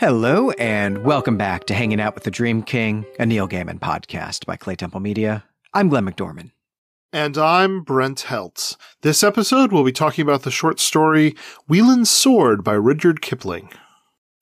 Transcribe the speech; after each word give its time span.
Hello, 0.00 0.48
and 0.52 1.04
welcome 1.04 1.36
back 1.36 1.66
to 1.66 1.74
Hanging 1.74 2.00
Out 2.00 2.14
with 2.14 2.24
the 2.24 2.30
Dream 2.30 2.62
King, 2.62 3.04
a 3.18 3.26
Neil 3.26 3.46
Gaiman 3.46 3.78
podcast 3.78 4.46
by 4.46 4.56
Clay 4.56 4.74
Temple 4.74 5.00
Media. 5.00 5.44
I'm 5.74 5.90
Glenn 5.90 6.06
McDorman. 6.06 6.52
And 7.12 7.36
I'm 7.36 7.82
Brent 7.82 8.24
Heltz. 8.26 8.78
This 9.02 9.22
episode, 9.22 9.72
we'll 9.72 9.84
be 9.84 9.92
talking 9.92 10.22
about 10.22 10.44
the 10.44 10.50
short 10.50 10.80
story 10.80 11.36
Weland's 11.68 12.08
Sword 12.08 12.64
by 12.64 12.76
Rudyard 12.76 13.20
Kipling. 13.20 13.68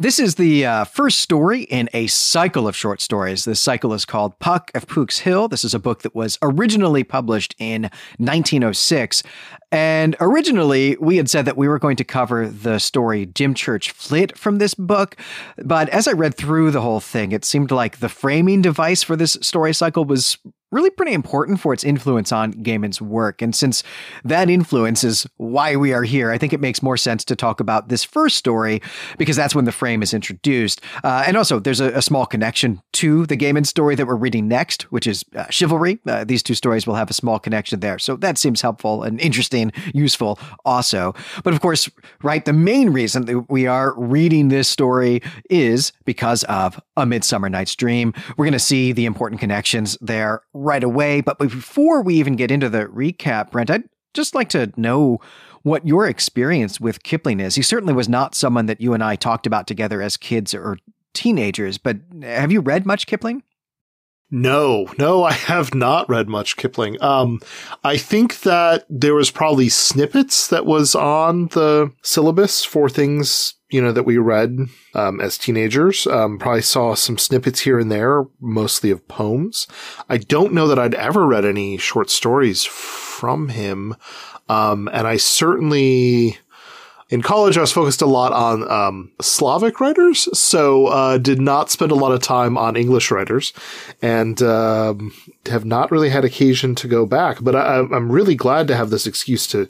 This 0.00 0.20
is 0.20 0.36
the 0.36 0.64
uh, 0.64 0.84
first 0.84 1.18
story 1.18 1.62
in 1.62 1.88
a 1.92 2.06
cycle 2.06 2.68
of 2.68 2.76
short 2.76 3.00
stories. 3.00 3.44
This 3.44 3.58
cycle 3.58 3.92
is 3.92 4.04
called 4.04 4.38
Puck 4.38 4.70
of 4.72 4.86
Pook's 4.86 5.18
Hill. 5.18 5.48
This 5.48 5.64
is 5.64 5.74
a 5.74 5.80
book 5.80 6.02
that 6.02 6.14
was 6.14 6.38
originally 6.40 7.02
published 7.02 7.56
in 7.58 7.90
1906. 8.18 9.24
And 9.72 10.14
originally, 10.20 10.96
we 11.00 11.16
had 11.16 11.28
said 11.28 11.46
that 11.46 11.56
we 11.56 11.66
were 11.66 11.80
going 11.80 11.96
to 11.96 12.04
cover 12.04 12.46
the 12.46 12.78
story 12.78 13.26
Dymchurch 13.26 13.90
Flit 13.90 14.38
from 14.38 14.58
this 14.58 14.72
book. 14.72 15.16
But 15.64 15.88
as 15.88 16.06
I 16.06 16.12
read 16.12 16.36
through 16.36 16.70
the 16.70 16.80
whole 16.80 17.00
thing, 17.00 17.32
it 17.32 17.44
seemed 17.44 17.72
like 17.72 17.98
the 17.98 18.08
framing 18.08 18.62
device 18.62 19.02
for 19.02 19.16
this 19.16 19.36
story 19.42 19.74
cycle 19.74 20.04
was 20.04 20.38
really 20.70 20.90
pretty 20.90 21.12
important 21.12 21.60
for 21.60 21.72
its 21.72 21.84
influence 21.84 22.32
on 22.32 22.52
Gaiman's 22.52 23.00
work. 23.00 23.40
And 23.40 23.54
since 23.54 23.82
that 24.24 24.50
influence 24.50 25.02
is 25.04 25.26
why 25.36 25.76
we 25.76 25.92
are 25.92 26.02
here, 26.02 26.30
I 26.30 26.38
think 26.38 26.52
it 26.52 26.60
makes 26.60 26.82
more 26.82 26.96
sense 26.96 27.24
to 27.26 27.36
talk 27.36 27.60
about 27.60 27.88
this 27.88 28.04
first 28.04 28.36
story 28.36 28.82
because 29.16 29.36
that's 29.36 29.54
when 29.54 29.64
the 29.64 29.72
frame 29.72 30.02
is 30.02 30.12
introduced. 30.12 30.80
Uh, 31.02 31.24
and 31.26 31.36
also, 31.36 31.58
there's 31.58 31.80
a, 31.80 31.92
a, 31.94 32.02
small 32.02 32.24
connection 32.26 32.80
to 32.94 33.26
the 33.26 33.36
Gaiman 33.36 33.66
story 33.66 33.94
that 33.94 34.06
we're 34.06 34.16
reading 34.16 34.48
next, 34.48 34.82
which 34.92 35.06
is 35.06 35.24
uh, 35.36 35.44
Chivalry. 35.50 35.98
Uh, 36.06 36.24
these 36.24 36.42
two 36.42 36.54
stories 36.54 36.86
will 36.86 36.94
have 36.94 37.10
a 37.10 37.14
small 37.14 37.38
connection 37.38 37.80
there. 37.80 37.98
So 37.98 38.16
that 38.16 38.38
seems 38.38 38.62
helpful 38.62 39.02
and 39.02 39.20
interesting, 39.20 39.72
useful 39.94 40.38
also. 40.64 41.14
But 41.44 41.52
of 41.52 41.60
course, 41.60 41.90
right, 42.22 42.44
the 42.44 42.52
main 42.52 42.90
reason 42.90 43.26
that 43.26 43.50
we 43.50 43.66
are 43.66 43.94
reading 43.98 44.48
this 44.48 44.68
story 44.68 45.22
is 45.50 45.92
because 46.04 46.44
of 46.44 46.80
A 46.96 47.04
Midsummer 47.04 47.48
Night's 47.50 47.76
Dream. 47.76 48.14
We're 48.36 48.46
going 48.46 48.52
to 48.52 48.58
see 48.58 48.92
the 48.92 49.04
important 49.04 49.40
connections 49.40 49.98
there 50.00 50.42
right 50.58 50.82
away. 50.82 51.20
But 51.20 51.38
before 51.38 52.02
we 52.02 52.14
even 52.14 52.36
get 52.36 52.50
into 52.50 52.68
the 52.68 52.86
recap, 52.86 53.50
Brent, 53.50 53.70
I'd 53.70 53.88
just 54.14 54.34
like 54.34 54.48
to 54.50 54.72
know 54.76 55.20
what 55.62 55.86
your 55.86 56.06
experience 56.06 56.80
with 56.80 57.02
Kipling 57.02 57.40
is. 57.40 57.54
He 57.54 57.62
certainly 57.62 57.94
was 57.94 58.08
not 58.08 58.34
someone 58.34 58.66
that 58.66 58.80
you 58.80 58.94
and 58.94 59.02
I 59.02 59.16
talked 59.16 59.46
about 59.46 59.66
together 59.66 60.00
as 60.00 60.16
kids 60.16 60.54
or 60.54 60.78
teenagers, 61.14 61.78
but 61.78 61.98
have 62.22 62.52
you 62.52 62.60
read 62.60 62.86
much 62.86 63.06
Kipling? 63.06 63.42
No, 64.30 64.92
no, 64.98 65.24
I 65.24 65.32
have 65.32 65.74
not 65.74 66.08
read 66.08 66.28
much 66.28 66.56
Kipling. 66.56 67.00
Um, 67.00 67.40
I 67.82 67.96
think 67.96 68.40
that 68.40 68.84
there 68.90 69.14
was 69.14 69.30
probably 69.30 69.68
snippets 69.68 70.48
that 70.48 70.66
was 70.66 70.94
on 70.94 71.46
the 71.48 71.92
syllabus 72.02 72.64
for 72.64 72.90
things 72.90 73.54
you 73.70 73.82
know, 73.82 73.92
that 73.92 74.04
we 74.04 74.16
read 74.16 74.58
um, 74.94 75.20
as 75.20 75.36
teenagers. 75.36 76.06
Um, 76.06 76.38
probably 76.38 76.62
saw 76.62 76.94
some 76.94 77.18
snippets 77.18 77.60
here 77.60 77.78
and 77.78 77.92
there, 77.92 78.24
mostly 78.40 78.90
of 78.90 79.06
poems. 79.08 79.66
I 80.08 80.18
don't 80.18 80.54
know 80.54 80.66
that 80.68 80.78
I'd 80.78 80.94
ever 80.94 81.26
read 81.26 81.44
any 81.44 81.76
short 81.76 82.08
stories 82.08 82.64
from 82.64 83.50
him. 83.50 83.94
Um, 84.48 84.88
and 84.92 85.06
I 85.06 85.18
certainly, 85.18 86.38
in 87.10 87.22
college, 87.22 87.56
I 87.56 87.62
was 87.62 87.72
focused 87.72 88.02
a 88.02 88.06
lot 88.06 88.32
on 88.32 88.70
um, 88.70 89.12
Slavic 89.20 89.80
writers, 89.80 90.28
so 90.38 90.88
uh, 90.88 91.16
did 91.16 91.40
not 91.40 91.70
spend 91.70 91.90
a 91.90 91.96
lot 91.96 92.12
of 92.12 92.20
time 92.20 92.58
on 92.58 92.76
English 92.76 93.10
writers, 93.10 93.54
and 94.02 94.42
um, 94.42 95.12
have 95.46 95.64
not 95.64 95.90
really 95.90 96.10
had 96.10 96.24
occasion 96.24 96.74
to 96.74 96.88
go 96.88 97.06
back. 97.06 97.38
But 97.40 97.56
I, 97.56 97.78
I'm 97.78 98.12
really 98.12 98.34
glad 98.34 98.68
to 98.68 98.76
have 98.76 98.90
this 98.90 99.06
excuse 99.06 99.46
to 99.48 99.68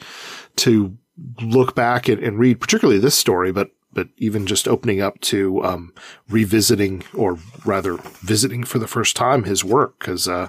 to 0.56 0.96
look 1.40 1.74
back 1.74 2.08
and, 2.08 2.22
and, 2.22 2.38
read, 2.38 2.60
particularly 2.60 3.00
this 3.00 3.16
story, 3.16 3.52
but 3.52 3.70
but 3.92 4.08
even 4.16 4.46
just 4.46 4.68
opening 4.68 5.00
up 5.00 5.18
to 5.20 5.64
um, 5.64 5.92
revisiting 6.28 7.04
or 7.14 7.38
rather 7.64 7.96
visiting 8.20 8.62
for 8.64 8.78
the 8.78 8.86
first 8.86 9.16
time 9.16 9.44
his 9.44 9.64
work 9.64 9.98
because 9.98 10.28
uh, 10.28 10.48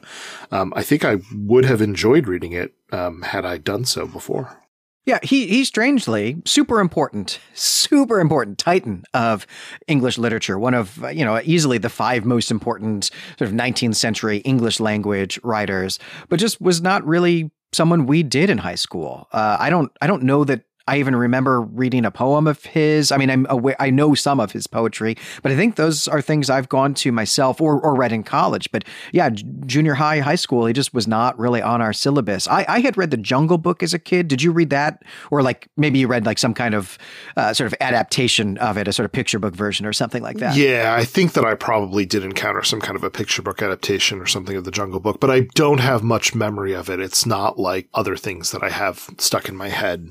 um, 0.52 0.74
I 0.76 0.84
think 0.84 1.06
I 1.06 1.18
would 1.34 1.66
have 1.66 1.82
enjoyed 1.82 2.28
reading 2.28 2.52
it 2.52 2.74
um, 2.92 3.22
had 3.22 3.46
I 3.46 3.58
done 3.58 3.86
so 3.86 4.06
before. 4.06 4.58
Yeah, 5.06 5.20
he 5.24 5.48
he's 5.48 5.68
strangely 5.68 6.38
super 6.46 6.80
important, 6.80 7.40
super 7.54 8.20
important 8.20 8.58
titan 8.58 9.06
of 9.14 9.48
English 9.88 10.18
literature. 10.18 10.60
One 10.60 10.74
of 10.74 11.04
you 11.14 11.26
know 11.26 11.42
easily 11.44 11.78
the 11.78 11.90
five 11.90 12.26
most 12.26 12.52
important 12.52 13.06
sort 13.38 13.50
of 13.50 13.52
19th 13.52 13.96
century 13.96 14.38
English 14.40 14.80
language 14.80 15.40
writers, 15.44 16.00
but 16.28 16.40
just 16.40 16.62
was 16.62 16.82
not 16.82 17.06
really 17.08 17.50
someone 17.72 18.06
we 18.06 18.24
did 18.24 18.50
in 18.50 18.58
high 18.58 18.76
school. 18.76 19.28
Uh, 19.32 19.58
I 19.60 19.70
don't 19.70 19.92
I 20.02 20.08
don't 20.08 20.24
know 20.24 20.44
that 20.44 20.64
I 20.90 20.98
even 20.98 21.16
remember 21.16 21.62
reading 21.62 22.04
a 22.04 22.10
poem 22.10 22.48
of 22.48 22.66
his. 22.66 23.12
I 23.12 23.18
mean, 23.18 23.30
I'm 23.30 23.46
aware, 23.48 23.76
I 23.80 23.92
know 23.92 24.16
some 24.16 24.40
of 24.40 24.52
his 24.52 24.66
poetry, 24.66 25.16
but 25.44 25.52
I 25.52 25.56
think 25.56 25.76
those 25.76 26.08
are 26.08 26.20
things 26.20 26.50
I've 26.50 26.68
gone 26.68 26.96
to 26.96 27.12
myself 27.12 27.62
or, 27.62 27.80
or 27.80 27.96
read 27.96 28.12
in 28.12 28.24
college. 28.24 28.72
But 28.72 28.86
yeah, 29.12 29.30
junior 29.30 29.94
high, 29.94 30.20
high 30.20 30.36
school, 30.36 30.66
he 30.66 30.74
just 30.74 30.92
was 30.92 31.08
not 31.08 31.38
really 31.38 31.62
on 31.62 31.80
our 31.80 31.94
syllabus. 31.94 32.48
I, 32.48 32.66
I 32.68 32.80
had 32.80 32.98
read 32.98 33.12
the 33.12 33.18
Jungle 33.18 33.60
Book 33.60 33.84
as 33.84 33.94
a 33.94 34.00
kid. 34.00 34.28
Did 34.28 34.42
you 34.42 34.52
read 34.52 34.72
that? 34.72 35.04
Or 35.30 35.44
like 35.44 35.68
maybe 35.78 36.00
you 36.00 36.08
read 36.08 36.26
like 36.26 36.40
some 36.40 36.56
kind 36.56 36.74
of 36.74 36.98
uh, 37.38 37.54
sort 37.54 37.68
of 37.68 37.78
adaptation 37.80 38.58
of 38.58 38.76
it, 38.78 38.88
a 38.88 38.94
sort 38.94 39.06
of 39.06 39.12
picture 39.12 39.38
book 39.38 39.56
version 39.56 39.86
or 39.86 39.94
something 39.94 40.24
like 40.24 40.38
that? 40.38 40.56
Yeah, 40.56 40.96
I 40.98 41.06
think 41.06 41.34
that 41.34 41.46
I 41.46 41.54
probably 41.54 42.08
did 42.08 42.24
encounter 42.24 42.64
some 42.64 42.82
kind 42.82 42.96
of 42.96 43.04
a 43.04 43.12
picture 43.12 43.44
book 43.44 43.62
adaptation 43.62 44.20
or 44.20 44.26
something 44.26 44.56
of 44.56 44.64
the 44.64 44.72
Jungle 44.72 45.00
Book, 45.00 45.20
but 45.20 45.30
I 45.30 45.42
don't 45.54 45.82
have 45.82 46.02
much 46.02 46.34
memory 46.34 46.74
of 46.74 46.90
it. 46.90 47.00
It's 47.00 47.28
not 47.28 47.60
like 47.60 47.88
other 47.94 48.16
things 48.16 48.52
that 48.52 48.64
I 48.64 48.70
have 48.70 49.08
stuck 49.20 49.48
in 49.48 49.56
my 49.56 49.70
head. 49.70 50.10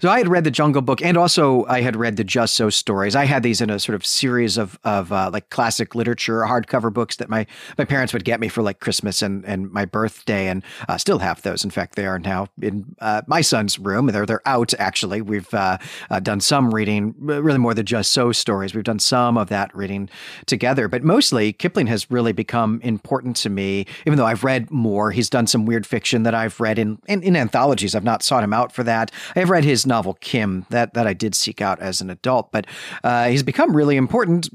So 0.00 0.08
I 0.08 0.18
had 0.18 0.28
read 0.28 0.44
the 0.44 0.52
Jungle 0.52 0.80
Book, 0.80 1.02
and 1.02 1.16
also 1.16 1.66
I 1.66 1.80
had 1.80 1.96
read 1.96 2.16
the 2.16 2.22
Just 2.22 2.54
So 2.54 2.70
stories. 2.70 3.16
I 3.16 3.24
had 3.24 3.42
these 3.42 3.60
in 3.60 3.68
a 3.68 3.80
sort 3.80 3.96
of 3.96 4.06
series 4.06 4.56
of 4.56 4.78
of 4.84 5.10
uh, 5.10 5.28
like 5.32 5.50
classic 5.50 5.96
literature 5.96 6.42
hardcover 6.42 6.92
books 6.92 7.16
that 7.16 7.28
my 7.28 7.46
my 7.76 7.84
parents 7.84 8.12
would 8.12 8.24
get 8.24 8.38
me 8.38 8.46
for 8.46 8.62
like 8.62 8.78
Christmas 8.78 9.22
and 9.22 9.44
and 9.44 9.72
my 9.72 9.84
birthday, 9.84 10.46
and 10.46 10.62
uh, 10.88 10.98
still 10.98 11.18
have 11.18 11.42
those. 11.42 11.64
In 11.64 11.70
fact, 11.70 11.96
they 11.96 12.06
are 12.06 12.20
now 12.20 12.46
in 12.62 12.94
uh, 13.00 13.22
my 13.26 13.40
son's 13.40 13.76
room. 13.76 14.06
They're 14.06 14.24
they're 14.24 14.46
out 14.46 14.72
actually. 14.78 15.20
We've 15.20 15.52
uh, 15.52 15.78
uh, 16.10 16.20
done 16.20 16.38
some 16.38 16.72
reading, 16.72 17.16
really 17.18 17.58
more 17.58 17.74
the 17.74 17.82
Just 17.82 18.12
So 18.12 18.30
stories. 18.30 18.76
We've 18.76 18.84
done 18.84 19.00
some 19.00 19.36
of 19.36 19.48
that 19.48 19.74
reading 19.74 20.08
together, 20.46 20.86
but 20.86 21.02
mostly 21.02 21.52
Kipling 21.52 21.88
has 21.88 22.08
really 22.08 22.32
become 22.32 22.80
important 22.84 23.34
to 23.38 23.50
me. 23.50 23.84
Even 24.06 24.16
though 24.16 24.26
I've 24.26 24.44
read 24.44 24.70
more, 24.70 25.10
he's 25.10 25.28
done 25.28 25.48
some 25.48 25.66
weird 25.66 25.88
fiction 25.88 26.22
that 26.22 26.36
I've 26.36 26.60
read 26.60 26.78
in 26.78 27.00
in, 27.08 27.20
in 27.24 27.34
anthologies. 27.34 27.96
I've 27.96 28.04
not 28.04 28.22
sought 28.22 28.44
him 28.44 28.52
out 28.52 28.70
for 28.70 28.84
that. 28.84 29.10
I've 29.34 29.50
read 29.50 29.64
his 29.64 29.87
novel 29.88 30.14
Kim 30.20 30.66
that 30.70 30.94
that 30.94 31.06
I 31.06 31.14
did 31.14 31.34
seek 31.34 31.60
out 31.60 31.80
as 31.80 32.00
an 32.00 32.10
adult, 32.10 32.52
but 32.52 32.66
uh, 33.02 33.28
he's 33.28 33.42
become 33.42 33.74
really 33.74 33.96
important 33.96 34.48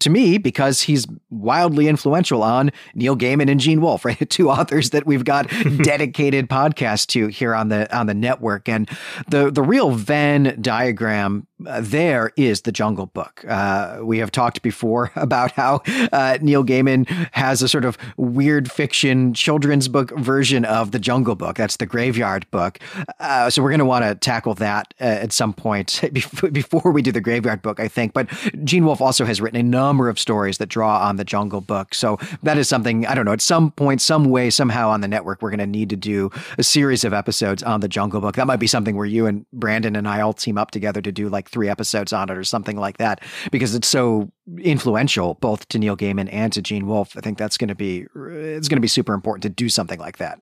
to 0.00 0.10
me 0.10 0.38
because 0.38 0.82
he's 0.82 1.06
wildly 1.30 1.88
influential 1.88 2.42
on 2.42 2.70
Neil 2.94 3.16
Gaiman 3.16 3.50
and 3.50 3.60
Gene 3.60 3.80
Wolfe, 3.80 4.04
right? 4.04 4.30
Two 4.30 4.50
authors 4.50 4.90
that 4.90 5.06
we've 5.06 5.24
got 5.24 5.48
dedicated 5.82 6.48
podcasts 6.48 7.06
to 7.08 7.28
here 7.28 7.54
on 7.54 7.68
the 7.68 7.94
on 7.96 8.06
the 8.06 8.14
network. 8.14 8.68
And 8.68 8.88
the 9.28 9.50
the 9.50 9.62
real 9.62 9.90
Venn 9.90 10.58
diagram 10.60 11.46
uh, 11.64 11.80
there 11.82 12.32
is 12.36 12.62
the 12.62 12.72
Jungle 12.72 13.06
Book. 13.06 13.44
Uh, 13.48 14.00
we 14.02 14.18
have 14.18 14.30
talked 14.30 14.62
before 14.62 15.10
about 15.16 15.52
how 15.52 15.80
uh, 16.12 16.38
Neil 16.42 16.64
Gaiman 16.64 17.08
has 17.32 17.62
a 17.62 17.68
sort 17.68 17.84
of 17.84 17.96
weird 18.16 18.70
fiction 18.70 19.32
children's 19.32 19.88
book 19.88 20.10
version 20.18 20.64
of 20.64 20.90
the 20.90 20.98
Jungle 20.98 21.34
Book. 21.34 21.56
That's 21.56 21.76
the 21.76 21.86
Graveyard 21.86 22.50
Book. 22.50 22.78
Uh, 23.20 23.48
so 23.48 23.62
we're 23.62 23.70
going 23.70 23.78
to 23.78 23.86
want 23.86 24.04
to 24.04 24.14
tackle 24.14 24.54
that 24.54 24.92
uh, 25.00 25.04
at 25.04 25.32
some 25.32 25.52
point 25.54 26.02
before 26.52 26.92
we 26.92 27.02
do 27.02 27.12
the 27.12 27.20
Graveyard 27.20 27.62
Book, 27.62 27.80
I 27.80 27.88
think. 27.88 28.12
But 28.12 28.28
Gene 28.64 28.84
Wolfe 28.84 29.00
also 29.00 29.24
has 29.24 29.40
written 29.40 29.58
a 29.58 29.62
number 29.62 30.08
of 30.08 30.18
stories 30.18 30.58
that 30.58 30.68
draw 30.68 31.06
on 31.06 31.16
the 31.16 31.24
Jungle 31.24 31.60
Book. 31.60 31.94
So 31.94 32.18
that 32.42 32.58
is 32.58 32.68
something 32.68 33.06
I 33.06 33.14
don't 33.14 33.24
know. 33.24 33.32
At 33.32 33.40
some 33.40 33.70
point, 33.70 34.02
some 34.02 34.26
way, 34.26 34.50
somehow 34.50 34.90
on 34.90 35.00
the 35.00 35.08
network, 35.08 35.40
we're 35.40 35.50
going 35.50 35.58
to 35.58 35.66
need 35.66 35.90
to 35.90 35.96
do 35.96 36.30
a 36.58 36.62
series 36.62 37.04
of 37.04 37.12
episodes 37.12 37.62
on 37.62 37.80
the 37.80 37.88
Jungle 37.88 38.20
Book. 38.20 38.36
That 38.36 38.46
might 38.46 38.56
be 38.56 38.66
something 38.66 38.96
where 38.96 39.06
you 39.06 39.26
and 39.26 39.46
Brandon 39.52 39.96
and 39.96 40.06
I 40.06 40.20
all 40.20 40.32
team 40.32 40.58
up 40.58 40.70
together 40.70 41.00
to 41.00 41.12
do 41.12 41.28
like 41.28 41.45
like 41.46 41.52
three 41.52 41.68
episodes 41.68 42.12
on 42.12 42.28
it 42.30 42.36
or 42.36 42.44
something 42.44 42.76
like 42.76 42.98
that 42.98 43.22
because 43.50 43.74
it's 43.74 43.88
so 43.88 44.30
influential 44.58 45.34
both 45.34 45.68
to 45.68 45.78
Neil 45.78 45.96
Gaiman 45.96 46.28
and 46.32 46.52
to 46.52 46.62
Gene 46.62 46.86
Wolfe. 46.86 47.16
I 47.16 47.20
think 47.20 47.38
that's 47.38 47.56
going 47.56 47.68
to 47.68 47.74
be 47.74 48.06
it's 48.14 48.68
going 48.68 48.76
to 48.76 48.80
be 48.80 48.88
super 48.88 49.14
important 49.14 49.42
to 49.42 49.48
do 49.48 49.68
something 49.68 49.98
like 49.98 50.18
that. 50.18 50.40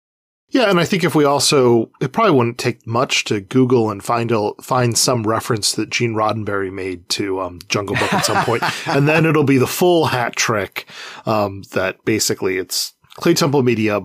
Yeah, 0.50 0.70
and 0.70 0.78
I 0.78 0.84
think 0.84 1.02
if 1.02 1.16
we 1.16 1.24
also, 1.24 1.90
it 2.00 2.12
probably 2.12 2.32
wouldn't 2.36 2.58
take 2.58 2.86
much 2.86 3.24
to 3.24 3.40
Google 3.40 3.90
and 3.90 4.04
find 4.04 4.30
a, 4.30 4.52
find 4.62 4.96
some 4.96 5.26
reference 5.26 5.72
that 5.72 5.90
Gene 5.90 6.14
Roddenberry 6.14 6.70
made 6.70 7.08
to 7.10 7.40
um, 7.40 7.58
Jungle 7.68 7.96
Book 7.96 8.12
at 8.12 8.24
some 8.24 8.44
point, 8.44 8.62
and 8.86 9.08
then 9.08 9.26
it'll 9.26 9.42
be 9.42 9.58
the 9.58 9.66
full 9.66 10.06
hat 10.06 10.36
trick. 10.36 10.86
Um, 11.26 11.62
that 11.72 12.04
basically 12.04 12.58
it's 12.58 12.92
Clay 13.16 13.34
Temple 13.34 13.64
Media 13.64 14.02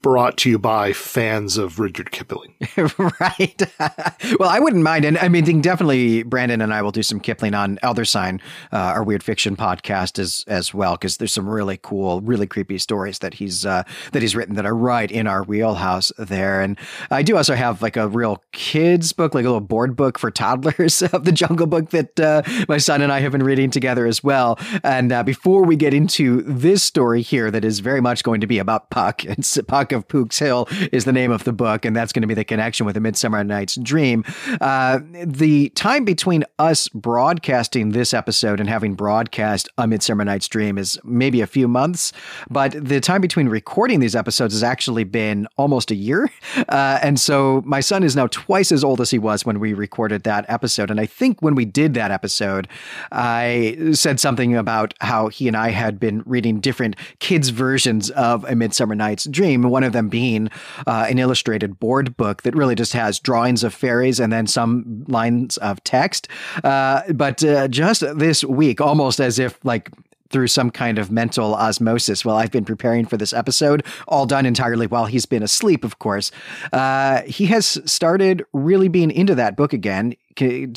brought 0.00 0.36
to 0.38 0.50
you 0.50 0.58
by 0.58 0.92
fans 0.92 1.58
of 1.58 1.80
Richard 1.80 2.12
Kipling. 2.12 2.54
right. 2.98 3.62
well, 4.38 4.48
I 4.48 4.60
wouldn't 4.60 4.82
mind. 4.82 5.04
And 5.04 5.18
I 5.18 5.28
mean, 5.28 5.60
definitely 5.60 6.22
Brandon 6.22 6.60
and 6.60 6.72
I 6.72 6.82
will 6.82 6.92
do 6.92 7.02
some 7.02 7.18
Kipling 7.18 7.54
on 7.54 7.78
Elder 7.82 8.04
Sign, 8.04 8.40
uh, 8.72 8.76
our 8.76 9.02
weird 9.02 9.22
fiction 9.22 9.56
podcast 9.56 10.18
as, 10.18 10.44
as 10.46 10.72
well, 10.72 10.92
because 10.92 11.16
there's 11.16 11.32
some 11.32 11.48
really 11.48 11.78
cool, 11.82 12.20
really 12.20 12.46
creepy 12.46 12.78
stories 12.78 13.18
that 13.20 13.34
he's, 13.34 13.66
uh, 13.66 13.82
that 14.12 14.22
he's 14.22 14.36
written 14.36 14.54
that 14.54 14.66
are 14.66 14.76
right 14.76 15.10
in 15.10 15.26
our 15.26 15.42
wheelhouse 15.42 16.12
there. 16.16 16.60
And 16.60 16.78
I 17.10 17.22
do 17.22 17.36
also 17.36 17.54
have 17.54 17.82
like 17.82 17.96
a 17.96 18.08
real 18.08 18.42
kids 18.52 19.12
book, 19.12 19.34
like 19.34 19.44
a 19.44 19.48
little 19.48 19.60
board 19.60 19.96
book 19.96 20.18
for 20.18 20.30
toddlers 20.30 21.02
of 21.12 21.24
the 21.24 21.32
Jungle 21.32 21.66
Book 21.66 21.90
that 21.90 22.20
uh, 22.20 22.42
my 22.68 22.78
son 22.78 23.02
and 23.02 23.12
I 23.12 23.20
have 23.20 23.32
been 23.32 23.42
reading 23.42 23.70
together 23.70 24.06
as 24.06 24.22
well. 24.22 24.58
And 24.84 25.10
uh, 25.10 25.24
before 25.24 25.64
we 25.64 25.74
get 25.74 25.92
into 25.92 26.42
this 26.42 26.84
story 26.84 27.22
here, 27.22 27.50
that 27.50 27.64
is 27.64 27.80
very 27.80 28.00
much 28.00 28.22
going 28.22 28.40
to 28.40 28.46
be 28.46 28.58
about 28.58 28.90
Puck 28.90 29.24
and 29.24 29.44
Puck 29.66 29.87
of 29.92 30.08
Pook's 30.08 30.38
Hill 30.38 30.68
is 30.92 31.04
the 31.04 31.12
name 31.12 31.30
of 31.30 31.44
the 31.44 31.52
book, 31.52 31.84
and 31.84 31.94
that's 31.94 32.12
going 32.12 32.22
to 32.22 32.28
be 32.28 32.34
the 32.34 32.44
connection 32.44 32.86
with 32.86 32.96
A 32.96 33.00
Midsummer 33.00 33.42
Night's 33.44 33.76
Dream. 33.76 34.24
Uh, 34.60 35.00
the 35.24 35.68
time 35.70 36.04
between 36.04 36.44
us 36.58 36.88
broadcasting 36.88 37.90
this 37.90 38.14
episode 38.14 38.60
and 38.60 38.68
having 38.68 38.94
broadcast 38.94 39.68
A 39.78 39.86
Midsummer 39.86 40.24
Night's 40.24 40.48
Dream 40.48 40.78
is 40.78 40.98
maybe 41.04 41.40
a 41.40 41.46
few 41.46 41.68
months, 41.68 42.12
but 42.50 42.72
the 42.72 43.00
time 43.00 43.20
between 43.20 43.48
recording 43.48 44.00
these 44.00 44.16
episodes 44.16 44.54
has 44.54 44.62
actually 44.62 45.04
been 45.04 45.46
almost 45.56 45.90
a 45.90 45.94
year. 45.94 46.30
Uh, 46.68 46.98
and 47.02 47.20
so 47.20 47.62
my 47.64 47.80
son 47.80 48.02
is 48.02 48.16
now 48.16 48.26
twice 48.26 48.72
as 48.72 48.82
old 48.82 49.00
as 49.00 49.10
he 49.10 49.18
was 49.18 49.46
when 49.46 49.60
we 49.60 49.72
recorded 49.72 50.24
that 50.24 50.44
episode. 50.48 50.90
And 50.90 51.00
I 51.00 51.06
think 51.06 51.40
when 51.40 51.54
we 51.54 51.64
did 51.64 51.94
that 51.94 52.10
episode, 52.10 52.68
I 53.12 53.76
said 53.92 54.20
something 54.20 54.56
about 54.56 54.92
how 55.00 55.28
he 55.28 55.48
and 55.48 55.56
I 55.56 55.70
had 55.70 55.98
been 56.00 56.22
reading 56.26 56.60
different 56.60 56.96
kids' 57.20 57.50
versions 57.50 58.10
of 58.10 58.44
A 58.44 58.54
Midsummer 58.54 58.94
Night's 58.94 59.24
Dream 59.24 59.62
one 59.78 59.84
of 59.84 59.92
them 59.92 60.08
being 60.08 60.50
uh, 60.88 61.06
an 61.08 61.20
illustrated 61.20 61.78
board 61.78 62.16
book 62.16 62.42
that 62.42 62.52
really 62.56 62.74
just 62.74 62.92
has 62.92 63.20
drawings 63.20 63.62
of 63.62 63.72
fairies 63.72 64.18
and 64.18 64.32
then 64.32 64.44
some 64.44 65.04
lines 65.06 65.56
of 65.58 65.82
text. 65.84 66.26
Uh, 66.64 67.02
but 67.12 67.44
uh, 67.44 67.68
just 67.68 68.02
this 68.18 68.42
week, 68.42 68.80
almost 68.80 69.20
as 69.20 69.38
if 69.38 69.64
like 69.64 69.88
through 70.30 70.48
some 70.48 70.68
kind 70.68 70.98
of 70.98 71.12
mental 71.12 71.54
osmosis 71.54 72.24
while 72.24 72.34
I've 72.34 72.50
been 72.50 72.64
preparing 72.64 73.06
for 73.06 73.16
this 73.16 73.32
episode, 73.32 73.86
all 74.08 74.26
done 74.26 74.46
entirely 74.46 74.88
while 74.88 75.06
he's 75.06 75.26
been 75.26 75.44
asleep, 75.44 75.84
of 75.84 76.00
course. 76.00 76.32
Uh, 76.72 77.22
he 77.22 77.46
has 77.46 77.80
started 77.84 78.44
really 78.52 78.88
being 78.88 79.12
into 79.12 79.36
that 79.36 79.56
book 79.56 79.72
again, 79.72 80.16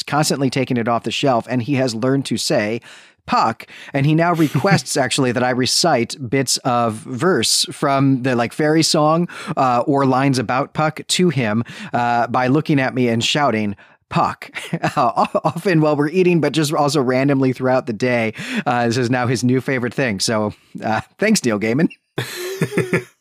constantly 0.06 0.52
taking 0.52 0.78
it 0.78 0.88
off 0.88 1.04
the 1.04 1.12
shelf, 1.12 1.48
and 1.50 1.64
he 1.64 1.74
has 1.74 1.96
learned 1.96 2.28
to 2.28 2.38
say, 2.38 2.82
Puck, 3.26 3.68
and 3.94 4.06
he 4.06 4.16
now 4.16 4.34
requests 4.48 4.98
actually 4.98 5.32
that 5.32 5.44
I 5.44 5.52
recite 5.52 6.16
bits 6.30 6.58
of 6.58 6.96
verse 6.96 7.66
from 7.72 8.24
the 8.24 8.36
like 8.36 8.54
fairy 8.54 8.84
song 8.84 9.28
uh, 9.58 9.84
or 9.88 10.06
lines 10.06 10.40
about 10.40 10.74
Puck 10.74 11.02
to 11.08 11.30
him 11.30 11.64
uh, 11.94 12.28
by 12.28 12.48
looking 12.48 12.80
at 12.80 12.94
me 12.94 13.08
and 13.08 13.24
shouting. 13.24 13.76
Puck, 14.10 14.52
uh, 14.98 15.28
often 15.46 15.80
while 15.80 15.96
we're 15.96 16.10
eating, 16.10 16.42
but 16.42 16.52
just 16.52 16.74
also 16.74 17.02
randomly 17.02 17.54
throughout 17.54 17.86
the 17.86 17.94
day. 17.94 18.34
Uh, 18.66 18.86
this 18.86 18.98
is 18.98 19.10
now 19.10 19.26
his 19.26 19.42
new 19.42 19.62
favorite 19.62 19.94
thing. 19.94 20.20
So, 20.20 20.54
uh, 20.84 21.00
thanks, 21.18 21.46
Neil 21.46 21.58
Gaiman. 21.58 21.88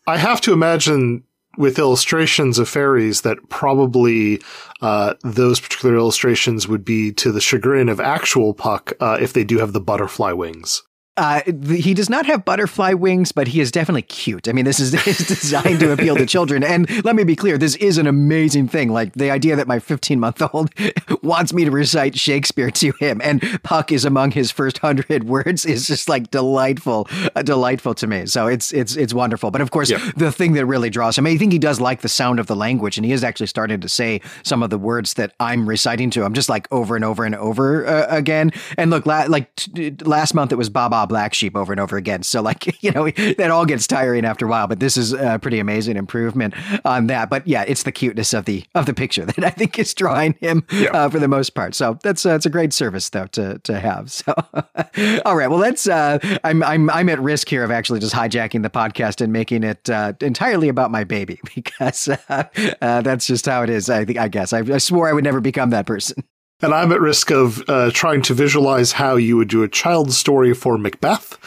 I 0.08 0.16
have 0.16 0.40
to 0.40 0.52
imagine 0.52 1.22
with 1.56 1.78
illustrations 1.78 2.58
of 2.58 2.68
fairies 2.68 3.22
that 3.22 3.48
probably 3.48 4.40
uh, 4.80 5.14
those 5.22 5.60
particular 5.60 5.96
illustrations 5.96 6.68
would 6.68 6.84
be 6.84 7.12
to 7.12 7.32
the 7.32 7.40
chagrin 7.40 7.88
of 7.88 8.00
actual 8.00 8.54
Puck 8.54 8.92
uh, 9.00 9.18
if 9.20 9.32
they 9.32 9.44
do 9.44 9.58
have 9.58 9.72
the 9.72 9.80
butterfly 9.80 10.32
wings. 10.32 10.82
Uh, 11.16 11.42
he 11.68 11.92
does 11.92 12.08
not 12.08 12.24
have 12.24 12.44
butterfly 12.44 12.92
wings, 12.92 13.32
but 13.32 13.48
he 13.48 13.60
is 13.60 13.70
definitely 13.72 14.02
cute. 14.02 14.48
I 14.48 14.52
mean, 14.52 14.64
this 14.64 14.78
is, 14.78 14.94
is 15.06 15.18
designed 15.18 15.80
to 15.80 15.92
appeal 15.92 16.16
to 16.16 16.24
children. 16.24 16.62
And 16.62 16.88
let 17.04 17.16
me 17.16 17.24
be 17.24 17.36
clear, 17.36 17.58
this 17.58 17.74
is 17.76 17.98
an 17.98 18.06
amazing 18.06 18.68
thing. 18.68 18.90
Like 18.90 19.12
the 19.14 19.30
idea 19.30 19.56
that 19.56 19.66
my 19.66 19.80
15 19.80 20.20
month 20.20 20.40
old 20.54 20.70
wants 21.22 21.52
me 21.52 21.64
to 21.64 21.70
recite 21.70 22.16
Shakespeare 22.16 22.70
to 22.70 22.92
him 22.92 23.20
and 23.22 23.42
Puck 23.62 23.90
is 23.92 24.04
among 24.04 24.30
his 24.30 24.50
first 24.50 24.78
hundred 24.78 25.24
words 25.28 25.66
is 25.66 25.86
just 25.86 26.08
like 26.08 26.30
delightful, 26.30 27.08
uh, 27.34 27.42
delightful 27.42 27.94
to 27.94 28.06
me. 28.06 28.26
So 28.26 28.46
it's, 28.46 28.72
it's, 28.72 28.96
it's 28.96 29.12
wonderful. 29.12 29.50
But 29.50 29.60
of 29.60 29.72
course, 29.72 29.90
yeah. 29.90 29.98
the 30.16 30.30
thing 30.30 30.52
that 30.52 30.64
really 30.64 30.90
draws 30.90 31.18
him, 31.18 31.26
I 31.26 31.36
think 31.36 31.52
he 31.52 31.58
does 31.58 31.80
like 31.80 32.02
the 32.02 32.08
sound 32.08 32.38
of 32.38 32.46
the 32.46 32.56
language 32.56 32.96
and 32.96 33.04
he 33.04 33.12
is 33.12 33.24
actually 33.24 33.48
starting 33.48 33.80
to 33.80 33.88
say 33.88 34.20
some 34.44 34.62
of 34.62 34.70
the 34.70 34.78
words 34.78 35.14
that 35.14 35.34
I'm 35.40 35.68
reciting 35.68 36.10
to 36.10 36.22
him 36.22 36.34
just 36.34 36.48
like 36.48 36.68
over 36.70 36.94
and 36.94 37.04
over 37.04 37.24
and 37.24 37.34
over 37.34 37.86
uh, 37.86 38.06
again. 38.08 38.52
And 38.78 38.90
look, 38.90 39.06
la- 39.06 39.26
like 39.28 39.54
t- 39.56 39.90
last 40.02 40.34
month 40.34 40.52
it 40.52 40.56
was 40.56 40.70
Baba 40.70 40.99
black 41.06 41.34
sheep 41.34 41.56
over 41.56 41.72
and 41.72 41.80
over 41.80 41.96
again. 41.96 42.22
So 42.22 42.42
like, 42.42 42.82
you 42.82 42.90
know, 42.90 43.10
that 43.10 43.50
all 43.50 43.66
gets 43.66 43.86
tiring 43.86 44.24
after 44.24 44.46
a 44.46 44.48
while, 44.48 44.66
but 44.66 44.80
this 44.80 44.96
is 44.96 45.12
a 45.12 45.38
pretty 45.40 45.58
amazing 45.58 45.96
improvement 45.96 46.54
on 46.84 47.06
that. 47.08 47.30
But 47.30 47.46
yeah, 47.46 47.64
it's 47.66 47.82
the 47.82 47.92
cuteness 47.92 48.34
of 48.34 48.44
the, 48.44 48.64
of 48.74 48.86
the 48.86 48.94
picture 48.94 49.24
that 49.26 49.44
I 49.44 49.50
think 49.50 49.78
is 49.78 49.94
drawing 49.94 50.34
him 50.40 50.64
yeah. 50.72 50.90
uh, 50.90 51.08
for 51.08 51.18
the 51.18 51.28
most 51.28 51.50
part. 51.50 51.74
So 51.74 51.98
that's, 52.02 52.24
uh, 52.24 52.34
it's 52.34 52.46
a 52.46 52.50
great 52.50 52.72
service 52.72 53.08
though 53.10 53.26
to, 53.26 53.58
to 53.58 53.78
have. 53.78 54.10
So, 54.20 54.34
all 55.24 55.36
right. 55.36 55.48
Well, 55.48 55.58
let's, 55.58 55.88
uh, 55.88 56.18
I'm, 56.44 56.62
I'm, 56.62 56.90
I'm 56.90 57.08
at 57.08 57.20
risk 57.20 57.48
here 57.48 57.64
of 57.64 57.70
actually 57.70 58.00
just 58.00 58.14
hijacking 58.14 58.62
the 58.62 58.70
podcast 58.70 59.20
and 59.20 59.32
making 59.32 59.62
it, 59.62 59.88
uh, 59.88 60.12
entirely 60.20 60.68
about 60.68 60.90
my 60.90 61.04
baby 61.04 61.40
because, 61.54 62.08
uh, 62.08 62.44
uh, 62.82 63.00
that's 63.00 63.26
just 63.26 63.46
how 63.46 63.62
it 63.62 63.70
is. 63.70 63.88
I 63.88 64.04
think, 64.04 64.18
I 64.18 64.28
guess 64.28 64.52
I, 64.52 64.58
I 64.58 64.78
swore 64.78 65.08
I 65.08 65.12
would 65.12 65.24
never 65.24 65.40
become 65.40 65.70
that 65.70 65.86
person. 65.86 66.22
And 66.62 66.74
I'm 66.74 66.92
at 66.92 67.00
risk 67.00 67.30
of 67.30 67.62
uh, 67.68 67.90
trying 67.92 68.22
to 68.22 68.34
visualize 68.34 68.92
how 68.92 69.16
you 69.16 69.36
would 69.36 69.48
do 69.48 69.62
a 69.62 69.68
child's 69.68 70.16
story 70.16 70.54
for 70.54 70.76
Macbeth 70.76 71.38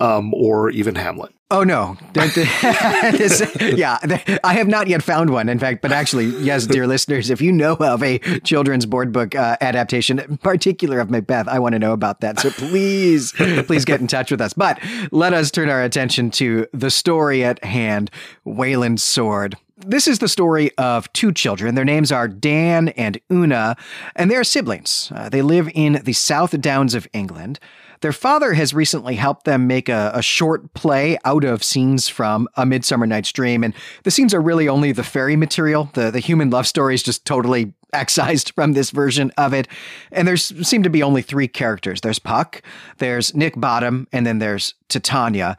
um, 0.00 0.32
or 0.34 0.70
even 0.70 0.94
Hamlet. 0.94 1.32
Oh 1.52 1.64
no! 1.64 1.98
this, 2.14 3.42
yeah, 3.60 3.98
I 4.42 4.54
have 4.54 4.68
not 4.68 4.86
yet 4.86 5.02
found 5.02 5.28
one. 5.28 5.50
In 5.50 5.58
fact, 5.58 5.82
but 5.82 5.92
actually, 5.92 6.24
yes, 6.42 6.66
dear 6.66 6.86
listeners, 6.86 7.28
if 7.28 7.42
you 7.42 7.52
know 7.52 7.74
of 7.74 8.02
a 8.02 8.20
children's 8.40 8.86
board 8.86 9.12
book 9.12 9.34
uh, 9.34 9.58
adaptation, 9.60 10.18
in 10.18 10.38
particular 10.38 10.98
of 10.98 11.10
Macbeth, 11.10 11.48
I 11.48 11.58
want 11.58 11.74
to 11.74 11.78
know 11.78 11.92
about 11.92 12.22
that. 12.22 12.40
So 12.40 12.48
please, 12.48 13.32
please 13.66 13.84
get 13.84 14.00
in 14.00 14.06
touch 14.06 14.30
with 14.30 14.40
us. 14.40 14.54
But 14.54 14.80
let 15.10 15.34
us 15.34 15.50
turn 15.50 15.68
our 15.68 15.82
attention 15.82 16.30
to 16.32 16.66
the 16.72 16.90
story 16.90 17.44
at 17.44 17.62
hand: 17.62 18.10
Wayland's 18.46 19.02
sword. 19.02 19.58
This 19.84 20.06
is 20.06 20.20
the 20.20 20.28
story 20.28 20.70
of 20.78 21.12
two 21.12 21.32
children. 21.32 21.74
Their 21.74 21.84
names 21.84 22.12
are 22.12 22.28
Dan 22.28 22.88
and 22.90 23.20
Una, 23.32 23.76
and 24.14 24.30
they 24.30 24.36
are 24.36 24.44
siblings. 24.44 25.10
Uh, 25.14 25.28
they 25.28 25.42
live 25.42 25.68
in 25.74 26.00
the 26.04 26.12
South 26.12 26.60
Downs 26.60 26.94
of 26.94 27.08
England. 27.12 27.58
Their 28.00 28.12
father 28.12 28.54
has 28.54 28.74
recently 28.74 29.16
helped 29.16 29.44
them 29.44 29.66
make 29.66 29.88
a, 29.88 30.10
a, 30.14 30.22
short 30.22 30.74
play 30.74 31.18
out 31.24 31.44
of 31.44 31.62
scenes 31.62 32.08
from 32.08 32.48
A 32.56 32.66
Midsummer 32.66 33.06
Night's 33.06 33.32
Dream, 33.32 33.62
and 33.64 33.74
the 34.04 34.10
scenes 34.10 34.34
are 34.34 34.40
really 34.40 34.68
only 34.68 34.92
the 34.92 35.04
fairy 35.04 35.36
material. 35.36 35.90
The, 35.94 36.10
the 36.10 36.18
human 36.20 36.50
love 36.50 36.66
story 36.66 36.94
is 36.94 37.02
just 37.02 37.24
totally 37.24 37.74
excised 37.92 38.54
from 38.54 38.72
this 38.72 38.90
version 38.90 39.32
of 39.36 39.52
it. 39.52 39.68
And 40.10 40.26
there 40.26 40.36
seem 40.36 40.82
to 40.82 40.90
be 40.90 41.02
only 41.02 41.22
three 41.22 41.48
characters 41.48 42.00
there's 42.00 42.18
Puck, 42.18 42.62
there's 42.98 43.34
Nick 43.34 43.54
Bottom, 43.56 44.06
and 44.12 44.26
then 44.26 44.38
there's 44.38 44.74
Titania. 44.88 45.56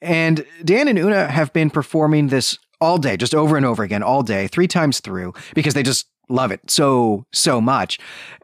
And 0.00 0.44
Dan 0.64 0.86
and 0.86 0.98
Una 0.98 1.28
have 1.28 1.52
been 1.52 1.70
performing 1.70 2.28
this 2.28 2.58
all 2.80 2.98
day, 2.98 3.16
just 3.16 3.34
over 3.34 3.56
and 3.56 3.66
over 3.66 3.82
again, 3.82 4.02
all 4.02 4.22
day, 4.22 4.48
three 4.48 4.68
times 4.68 5.00
through, 5.00 5.32
because 5.54 5.74
they 5.74 5.82
just 5.82 6.06
love 6.28 6.50
it 6.52 6.70
so, 6.70 7.26
so 7.32 7.60
much. 7.60 7.98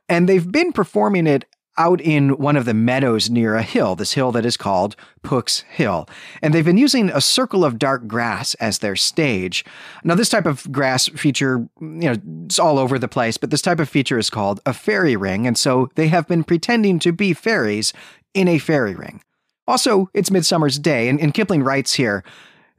And 0.08 0.28
they've 0.28 0.50
been 0.50 0.72
performing 0.72 1.26
it 1.26 1.44
out 1.78 2.00
in 2.00 2.30
one 2.36 2.56
of 2.56 2.66
the 2.66 2.74
meadows 2.74 3.30
near 3.30 3.54
a 3.54 3.62
hill, 3.62 3.94
this 3.96 4.12
hill 4.12 4.32
that 4.32 4.44
is 4.44 4.56
called 4.56 4.96
Pook's 5.22 5.60
Hill. 5.60 6.06
And 6.42 6.52
they've 6.52 6.64
been 6.64 6.76
using 6.76 7.08
a 7.08 7.22
circle 7.22 7.64
of 7.64 7.78
dark 7.78 8.06
grass 8.06 8.52
as 8.54 8.80
their 8.80 8.96
stage. 8.96 9.64
Now, 10.04 10.14
this 10.14 10.28
type 10.28 10.46
of 10.46 10.70
grass 10.70 11.08
feature, 11.08 11.68
you 11.80 11.88
know, 11.88 12.16
it's 12.44 12.58
all 12.58 12.78
over 12.78 12.98
the 12.98 13.08
place, 13.08 13.38
but 13.38 13.50
this 13.50 13.62
type 13.62 13.80
of 13.80 13.88
feature 13.88 14.18
is 14.18 14.28
called 14.28 14.60
a 14.66 14.74
fairy 14.74 15.16
ring. 15.16 15.46
And 15.46 15.56
so 15.56 15.88
they 15.94 16.08
have 16.08 16.28
been 16.28 16.44
pretending 16.44 16.98
to 16.98 17.12
be 17.12 17.32
fairies 17.32 17.94
in 18.34 18.46
a 18.46 18.58
fairy 18.58 18.94
ring. 18.94 19.22
Also, 19.66 20.10
it's 20.12 20.30
Midsummer's 20.30 20.78
Day, 20.78 21.08
and, 21.08 21.20
and 21.20 21.32
Kipling 21.32 21.62
writes 21.62 21.94
here 21.94 22.24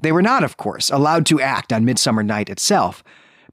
they 0.01 0.11
were 0.11 0.21
not, 0.21 0.43
of 0.43 0.57
course, 0.57 0.89
allowed 0.89 1.25
to 1.27 1.41
act 1.41 1.71
on 1.71 1.85
Midsummer 1.85 2.23
Night 2.23 2.49
itself, 2.49 3.03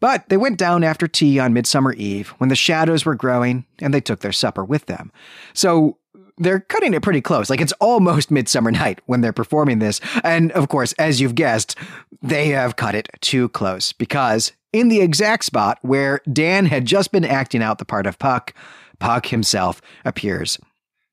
but 0.01 0.29
they 0.29 0.37
went 0.37 0.59
down 0.59 0.85
after 0.85 1.09
tea 1.09 1.39
on 1.39 1.53
Midsummer 1.53 1.93
Eve 1.95 2.29
when 2.39 2.49
the 2.49 2.57
shadows 2.57 3.05
were 3.05 3.15
growing 3.15 3.65
and 3.81 3.93
they 3.93 4.01
took 4.01 4.21
their 4.21 4.33
supper 4.33 4.65
with 4.65 4.87
them. 4.87 5.13
So 5.55 5.99
they're 6.37 6.61
cutting 6.61 6.95
it 6.95 7.03
pretty 7.03 7.21
close. 7.21 7.51
Like 7.51 7.61
it's 7.61 7.73
almost 7.81 8.31
Midsummer 8.31 8.71
Night 8.71 9.01
when 9.07 9.21
they're 9.21 9.33
performing 9.33 9.81
this. 9.81 10.01
And 10.23 10.53
of 10.53 10.69
course, 10.69 10.93
as 10.95 11.21
you've 11.21 11.35
guessed, 11.35 11.77
they 12.23 12.49
have 12.49 12.77
cut 12.77 12.95
it 12.95 13.09
too 13.21 13.49
close 13.51 13.93
because 13.93 14.53
in 14.73 14.89
the 14.89 15.01
exact 15.01 15.45
spot 15.45 15.79
where 15.83 16.21
Dan 16.33 16.67
had 16.67 16.85
just 16.85 17.11
been 17.11 17.25
acting 17.25 17.63
out 17.63 17.79
the 17.79 17.85
part 17.85 18.07
of 18.07 18.19
Puck, 18.19 18.55
Puck 18.99 19.27
himself 19.27 19.81
appears. 20.05 20.59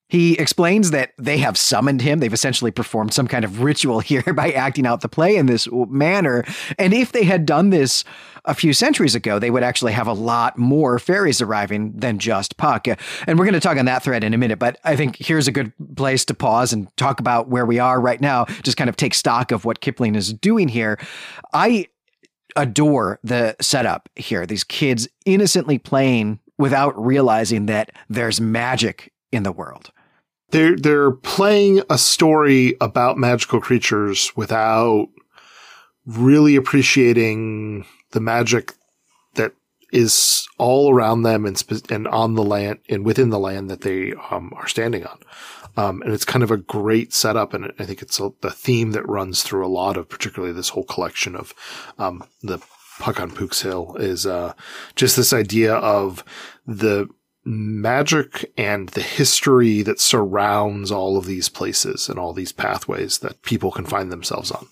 He 0.07 0.37
explains 0.37 0.91
that 0.91 1.13
they 1.17 1.39
have 1.39 1.57
summoned 1.57 2.01
him. 2.01 2.19
They've 2.19 2.33
essentially 2.33 2.71
performed 2.71 3.13
some 3.13 3.27
kind 3.27 3.43
of 3.43 3.61
ritual 3.61 3.99
here 4.01 4.33
by 4.33 4.51
acting 4.51 4.85
out 4.85 5.01
the 5.01 5.09
play 5.09 5.35
in 5.35 5.45
this 5.47 5.67
manner. 5.71 6.43
And 6.77 6.93
if 6.93 7.11
they 7.11 7.23
had 7.23 7.45
done 7.45 7.69
this 7.69 8.03
a 8.45 8.53
few 8.53 8.73
centuries 8.73 9.15
ago, 9.15 9.39
they 9.39 9.49
would 9.49 9.63
actually 9.63 9.93
have 9.93 10.07
a 10.07 10.13
lot 10.13 10.57
more 10.57 10.99
fairies 10.99 11.41
arriving 11.41 11.93
than 11.95 12.19
just 12.19 12.57
Puck. 12.57 12.87
And 12.87 13.39
we're 13.39 13.45
going 13.45 13.53
to 13.53 13.59
talk 13.59 13.77
on 13.77 13.85
that 13.85 14.03
thread 14.03 14.23
in 14.23 14.33
a 14.33 14.37
minute, 14.37 14.59
but 14.59 14.79
I 14.83 14.95
think 14.95 15.17
here's 15.17 15.47
a 15.47 15.51
good 15.51 15.73
place 15.95 16.23
to 16.25 16.33
pause 16.33 16.71
and 16.71 16.95
talk 16.97 17.19
about 17.19 17.49
where 17.49 17.65
we 17.65 17.79
are 17.79 17.99
right 17.99 18.21
now, 18.21 18.45
just 18.63 18.77
kind 18.77 18.89
of 18.89 18.95
take 18.95 19.15
stock 19.15 19.51
of 19.51 19.65
what 19.65 19.81
Kipling 19.81 20.15
is 20.15 20.31
doing 20.31 20.67
here. 20.67 20.99
I 21.53 21.87
adore 22.55 23.19
the 23.23 23.55
setup 23.59 24.09
here. 24.15 24.45
These 24.45 24.63
kids 24.63 25.07
innocently 25.25 25.77
playing 25.77 26.39
without 26.57 26.97
realizing 27.03 27.65
that 27.65 27.91
there's 28.09 28.39
magic 28.39 29.11
in 29.31 29.43
the 29.43 29.51
world. 29.51 29.91
They're 30.55 30.77
they're 30.77 31.11
playing 31.11 31.81
a 31.89 31.97
story 31.97 32.77
about 32.79 33.17
magical 33.17 33.59
creatures 33.59 34.31
without 34.37 35.09
really 36.05 36.55
appreciating 36.55 37.85
the 38.11 38.21
magic 38.21 38.73
that 39.33 39.51
is 39.91 40.47
all 40.57 40.93
around 40.93 41.23
them 41.23 41.45
and 41.45 41.57
spe- 41.57 41.91
and 41.91 42.07
on 42.07 42.35
the 42.35 42.43
land 42.43 42.79
and 42.87 43.03
within 43.03 43.31
the 43.31 43.39
land 43.39 43.69
that 43.69 43.81
they 43.81 44.13
um, 44.31 44.53
are 44.55 44.67
standing 44.67 45.05
on. 45.05 45.19
Um, 45.75 46.01
and 46.03 46.13
it's 46.13 46.23
kind 46.23 46.43
of 46.43 46.51
a 46.51 46.57
great 46.57 47.13
setup, 47.13 47.53
and 47.53 47.73
I 47.77 47.83
think 47.83 48.01
it's 48.01 48.17
a, 48.21 48.31
the 48.39 48.49
theme 48.49 48.91
that 48.91 49.09
runs 49.09 49.43
through 49.43 49.65
a 49.65 49.67
lot 49.67 49.97
of, 49.97 50.07
particularly 50.07 50.53
this 50.53 50.69
whole 50.69 50.85
collection 50.85 51.35
of 51.35 51.53
um, 51.97 52.23
the 52.41 52.59
Puck 52.99 53.19
on 53.19 53.29
Pook's 53.29 53.61
Hill 53.61 53.97
is 53.99 54.25
uh, 54.25 54.53
just 54.95 55.17
this 55.17 55.33
idea 55.33 55.75
of 55.75 56.23
the 56.65 57.09
magic 57.45 58.51
and 58.57 58.89
the 58.89 59.01
history 59.01 59.81
that 59.83 59.99
surrounds 59.99 60.91
all 60.91 61.17
of 61.17 61.25
these 61.25 61.47
places 61.47 62.09
and 62.09 62.17
all 62.17 62.33
these 62.33 62.51
pathways 62.51 63.19
that 63.19 63.41
people 63.43 63.71
can 63.71 63.85
find 63.85 64.11
themselves 64.11 64.51
on. 64.51 64.67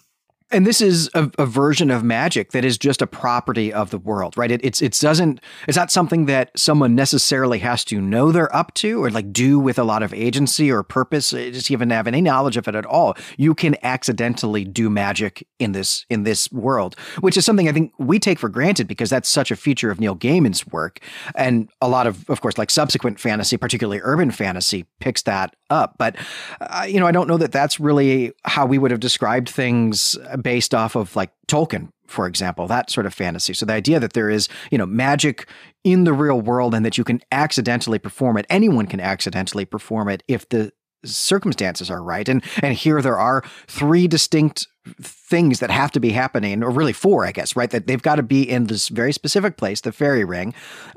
And 0.53 0.67
this 0.67 0.81
is 0.81 1.09
a, 1.15 1.31
a, 1.39 1.47
version 1.47 1.89
of 1.89 2.03
magic 2.03 2.51
that 2.51 2.63
is 2.63 2.77
just 2.77 3.01
a 3.01 3.07
property 3.07 3.73
of 3.73 3.89
the 3.89 3.97
world, 3.97 4.37
right? 4.37 4.51
It, 4.51 4.63
it's 4.63 4.83
it 4.83 4.95
doesn't 5.01 5.41
it's 5.67 5.75
not 5.75 5.91
something 5.91 6.27
that 6.27 6.51
someone 6.55 6.93
necessarily 6.93 7.57
has 7.59 7.83
to 7.85 7.99
know 7.99 8.31
they're 8.31 8.55
up 8.55 8.71
to 8.75 9.03
or 9.03 9.09
like 9.09 9.33
do 9.33 9.57
with 9.57 9.79
a 9.79 9.83
lot 9.83 10.03
of 10.03 10.13
agency 10.13 10.71
or 10.71 10.83
purpose, 10.83 11.33
eh, 11.33 11.49
just 11.49 11.71
even 11.71 11.89
have 11.89 12.05
any 12.05 12.21
knowledge 12.21 12.55
of 12.55 12.67
it 12.67 12.75
at 12.75 12.85
all. 12.85 13.15
You 13.35 13.55
can 13.55 13.75
accidentally 13.81 14.63
do 14.63 14.91
magic 14.91 15.47
in 15.57 15.71
this 15.71 16.05
in 16.07 16.21
this 16.21 16.51
world, 16.51 16.95
which 17.21 17.35
is 17.35 17.45
something 17.45 17.67
I 17.67 17.71
think 17.71 17.91
we 17.97 18.19
take 18.19 18.37
for 18.37 18.49
granted 18.49 18.87
because 18.87 19.09
that's 19.09 19.29
such 19.29 19.49
a 19.49 19.55
feature 19.55 19.89
of 19.89 19.99
Neil 19.99 20.15
Gaiman's 20.15 20.67
work, 20.67 20.99
and 21.35 21.67
a 21.81 21.89
lot 21.89 22.05
of 22.05 22.29
of 22.29 22.41
course 22.41 22.59
like 22.59 22.69
subsequent 22.69 23.19
fantasy, 23.19 23.57
particularly 23.57 24.01
urban 24.03 24.29
fantasy, 24.29 24.85
picks 24.99 25.23
that 25.23 25.55
up. 25.73 25.95
But 25.97 26.15
uh, 26.61 26.85
you 26.87 26.99
know, 26.99 27.07
I 27.07 27.11
don't 27.11 27.27
know 27.27 27.37
that 27.37 27.51
that's 27.51 27.79
really 27.79 28.31
how 28.45 28.65
we 28.65 28.77
would 28.77 28.91
have 28.91 28.99
described 28.99 29.49
things 29.49 30.17
based 30.41 30.73
off 30.73 30.95
of 30.95 31.15
like 31.15 31.31
Tolkien, 31.47 31.89
for 32.07 32.27
example, 32.27 32.67
that 32.67 32.89
sort 32.89 33.05
of 33.05 33.13
fantasy. 33.13 33.53
So 33.53 33.65
the 33.65 33.73
idea 33.73 33.99
that 33.99 34.13
there 34.13 34.29
is, 34.29 34.47
you 34.71 34.77
know, 34.77 34.85
magic 34.85 35.49
in 35.83 36.03
the 36.05 36.13
real 36.13 36.39
world 36.39 36.73
and 36.73 36.85
that 36.85 36.97
you 36.97 37.03
can 37.03 37.21
accidentally 37.31 37.99
perform 37.99 38.37
it, 38.37 38.45
anyone 38.49 38.87
can 38.87 38.99
accidentally 38.99 39.65
perform 39.65 40.07
it 40.07 40.23
if 40.27 40.47
the 40.49 40.71
circumstances 41.05 41.91
are 41.91 42.01
right. 42.01 42.29
And 42.29 42.43
and 42.61 42.73
here 42.73 43.01
there 43.01 43.17
are 43.17 43.43
three 43.67 44.07
distinct 44.07 44.67
things 45.01 45.59
that 45.59 45.71
have 45.71 45.91
to 45.91 45.99
be 45.99 46.11
happening, 46.11 46.63
or 46.63 46.69
really 46.69 46.93
four, 46.93 47.25
I 47.25 47.31
guess, 47.31 47.55
right? 47.55 47.69
That 47.69 47.87
they've 47.87 48.01
got 48.01 48.15
to 48.15 48.23
be 48.23 48.49
in 48.49 48.67
this 48.67 48.89
very 48.89 49.13
specific 49.13 49.57
place, 49.57 49.81
the 49.81 49.91
fairy 49.91 50.25
ring, 50.25 50.53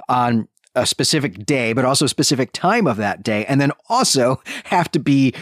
on 0.08 0.48
a 0.76 0.86
specific 0.86 1.44
day, 1.44 1.72
but 1.72 1.84
also 1.84 2.04
a 2.04 2.08
specific 2.08 2.52
time 2.52 2.86
of 2.86 2.98
that 2.98 3.22
day, 3.22 3.44
and 3.46 3.60
then 3.60 3.72
also 3.88 4.40
have 4.64 4.90
to 4.92 5.00
be 5.00 5.34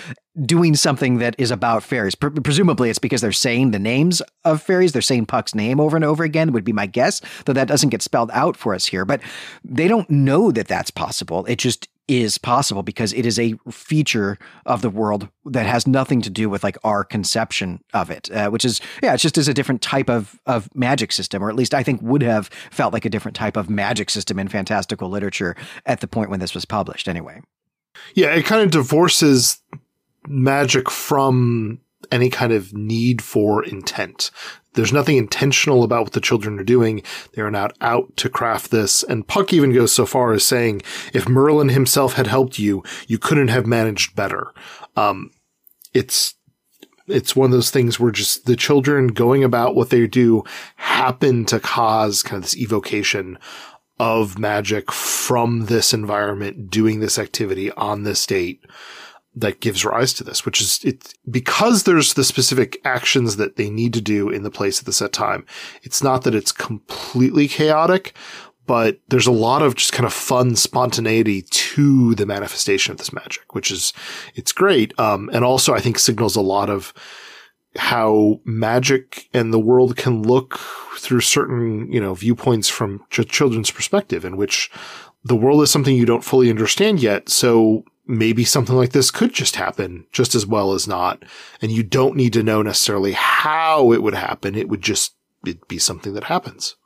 doing 0.47 0.75
something 0.75 1.19
that 1.19 1.35
is 1.39 1.51
about 1.51 1.83
fairies. 1.83 2.15
Pre- 2.15 2.31
presumably, 2.31 2.91
it's 2.91 2.99
because 2.99 3.21
they're 3.21 3.33
saying 3.33 3.71
the 3.71 3.79
names 3.79 4.23
of 4.45 4.63
fairies. 4.63 4.93
They're 4.93 5.03
saying 5.03 5.27
Puck's 5.27 5.55
name 5.55 5.79
over 5.79 5.97
and 5.97 6.05
over 6.05 6.25
again, 6.25 6.53
would 6.53 6.65
be 6.65 6.73
my 6.73 6.87
guess, 6.87 7.21
though 7.45 7.53
that 7.53 7.69
doesn't 7.69 7.91
get 7.91 8.03
spelled 8.03 8.31
out 8.33 8.57
for 8.57 8.75
us 8.75 8.87
here. 8.87 9.05
But 9.05 9.21
they 9.63 9.89
don't 9.89 10.09
know 10.11 10.51
that 10.51 10.69
that's 10.69 10.91
possible. 10.91 11.45
It 11.47 11.57
just 11.57 11.89
is 12.07 12.37
possible 12.37 12.83
because 12.83 13.13
it 13.15 13.25
is 13.25 13.39
a 13.39 13.55
feature 13.71 14.39
of 14.67 14.83
the 14.83 14.91
world 14.91 15.29
that 15.47 15.67
has 15.67 15.87
nothing 15.87 16.21
to 16.23 16.31
do 16.31 16.51
with 16.51 16.63
like 16.63 16.77
our 16.85 17.03
conception 17.03 17.83
of 17.95 18.11
it, 18.11 18.31
uh, 18.31 18.51
which 18.51 18.65
is 18.65 18.81
yeah, 19.03 19.15
it's 19.15 19.23
just 19.23 19.39
is 19.39 19.49
a 19.49 19.55
different 19.55 19.83
type 19.83 20.11
of 20.11 20.39
of 20.47 20.69
magic 20.75 21.13
system, 21.13 21.43
or 21.43 21.49
at 21.49 21.57
least 21.57 21.75
I 21.75 21.83
think 21.83 22.03
would 22.03 22.23
have 22.23 22.49
felt 22.71 22.93
like 22.93 23.05
a 23.05 23.11
different 23.11 23.37
type 23.37 23.57
of 23.57 23.71
magic 23.71 24.11
system 24.11 24.39
in 24.39 24.49
fantastical 24.49 25.09
literature 25.09 25.57
at 25.87 26.01
the 26.01 26.09
point 26.09 26.31
when 26.31 26.41
this 26.41 26.55
was 26.55 26.65
published. 26.65 27.09
Anyway, 27.09 27.41
yeah, 28.15 28.35
it 28.35 28.45
kind 28.45 28.63
of 28.63 28.71
divorces 28.71 29.61
magic 30.27 30.91
from 30.91 31.81
any 32.15 32.31
kind 32.31 32.53
of 32.53 32.73
need 32.73 33.21
for 33.21 33.65
intent. 33.65 34.31
There's 34.75 34.93
nothing 34.93 35.17
intentional 35.17 35.83
about 35.83 36.05
what 36.05 36.13
the 36.13 36.21
children 36.21 36.59
are 36.61 36.65
doing. 36.65 37.03
They 37.33 37.43
are 37.43 37.51
not 37.51 37.77
out 37.81 38.17
to 38.19 38.29
craft 38.29 38.71
this. 38.71 39.03
And 39.03 39.27
Puck 39.27 39.53
even 39.53 39.73
goes 39.73 39.93
so 39.93 40.07
far 40.07 40.33
as 40.33 40.45
saying, 40.45 40.83
if 41.13 41.29
Merlin 41.29 41.71
himself 41.71 42.15
had 42.15 42.29
helped 42.29 42.59
you, 42.59 42.85
you 43.09 43.19
couldn't 43.19 43.49
have 43.49 43.67
managed 43.67 44.15
better. 44.15 44.53
Um, 44.97 45.33
it's, 45.93 46.35
it's 47.09 47.35
one 47.35 47.47
of 47.47 47.53
those 47.53 47.71
things 47.71 47.99
where 47.99 48.13
just 48.13 48.47
the 48.47 48.57
children 48.57 49.09
going 49.09 49.43
about 49.43 49.75
what 49.75 49.91
they 49.91 50.07
do 50.07 50.45
happen 50.77 51.45
to 51.47 51.59
cause 51.59 52.23
kind 52.23 52.37
of 52.37 52.43
this 52.43 52.57
evocation 52.57 53.39
of 53.99 54.39
magic 54.39 54.91
from 54.93 55.67
this 55.67 55.93
environment, 55.93 56.71
doing 56.71 57.01
this 57.01 57.19
activity 57.19 57.73
on 57.73 58.05
this 58.05 58.25
date 58.25 58.61
that 59.37 59.61
gives 59.61 59.85
rise 59.85 60.13
to 60.15 60.25
this, 60.25 60.47
which 60.47 60.61
is 60.61 60.81
it 60.85 61.15
because 61.29 61.83
there's 61.83 62.15
the 62.15 62.25
specific 62.25 62.81
actions 62.85 63.37
that 63.37 63.57
they 63.57 63.69
need 63.69 63.93
to 63.95 64.01
do 64.01 64.31
in 64.31 64.43
the 64.43 64.51
place 64.51 64.79
at 64.79 64.87
the 64.87 64.93
set 64.93 65.13
time. 65.13 65.45
It's 65.83 66.03
not 66.03 66.23
that 66.23 66.35
it's 66.35 66.53
completely 66.53 67.49
chaotic, 67.49 68.15
but 68.67 69.01
there's 69.09 69.27
a 69.27 69.33
lot 69.33 69.63
of 69.63 69.75
just 69.75 69.93
kind 69.93 70.07
of 70.07 70.13
fun 70.13 70.57
spontaneity 70.57 71.43
to 71.43 72.15
the 72.15 72.27
manifestation 72.27 72.93
of 72.93 72.99
this 72.99 73.13
magic, 73.13 73.55
which 73.55 73.71
is, 73.71 73.93
it's 74.35 74.53
great. 74.53 74.99
Um, 74.99 75.29
and 75.33 75.45
also 75.45 75.75
I 75.75 75.81
think 75.81 75.99
signals 75.99 76.37
a 76.37 76.41
lot 76.41 76.71
of 76.71 76.95
how 77.77 78.41
magic 78.45 79.29
and 79.35 79.53
the 79.53 79.59
world 79.59 79.97
can 79.97 80.23
look 80.23 80.59
through 80.97 81.21
certain, 81.21 81.91
you 81.93 82.01
know, 82.01 82.15
viewpoints 82.15 82.69
from 82.69 83.05
ch- 83.11 83.29
children's 83.29 83.71
perspective 83.71 84.25
in 84.25 84.37
which 84.37 84.71
the 85.25 85.37
world 85.37 85.63
is 85.63 85.71
something 85.71 85.97
you 85.97 86.07
don't 86.07 86.25
fully 86.25 86.51
understand 86.51 87.03
yet. 87.03 87.29
So 87.29 87.85
maybe 88.07 88.45
something 88.45 88.77
like 88.77 88.93
this 88.93 89.11
could 89.11 89.33
just 89.33 89.57
happen 89.57 90.07
just 90.13 90.35
as 90.35 90.47
well 90.47 90.73
as 90.73 90.87
not. 90.87 91.25
And 91.63 91.73
you 91.73 91.83
don't 91.83 92.17
need 92.17 92.33
to 92.35 92.43
know 92.43 92.63
necessarily 92.63 93.13
how 93.13 93.93
it 93.93 94.03
would 94.03 94.15
happen. 94.15 94.55
It 94.55 94.69
would 94.69 94.83
just 94.83 95.15
it'd 95.47 95.67
be 95.69 95.79
something 95.79 96.15
that 96.15 96.25
happens. 96.25 96.77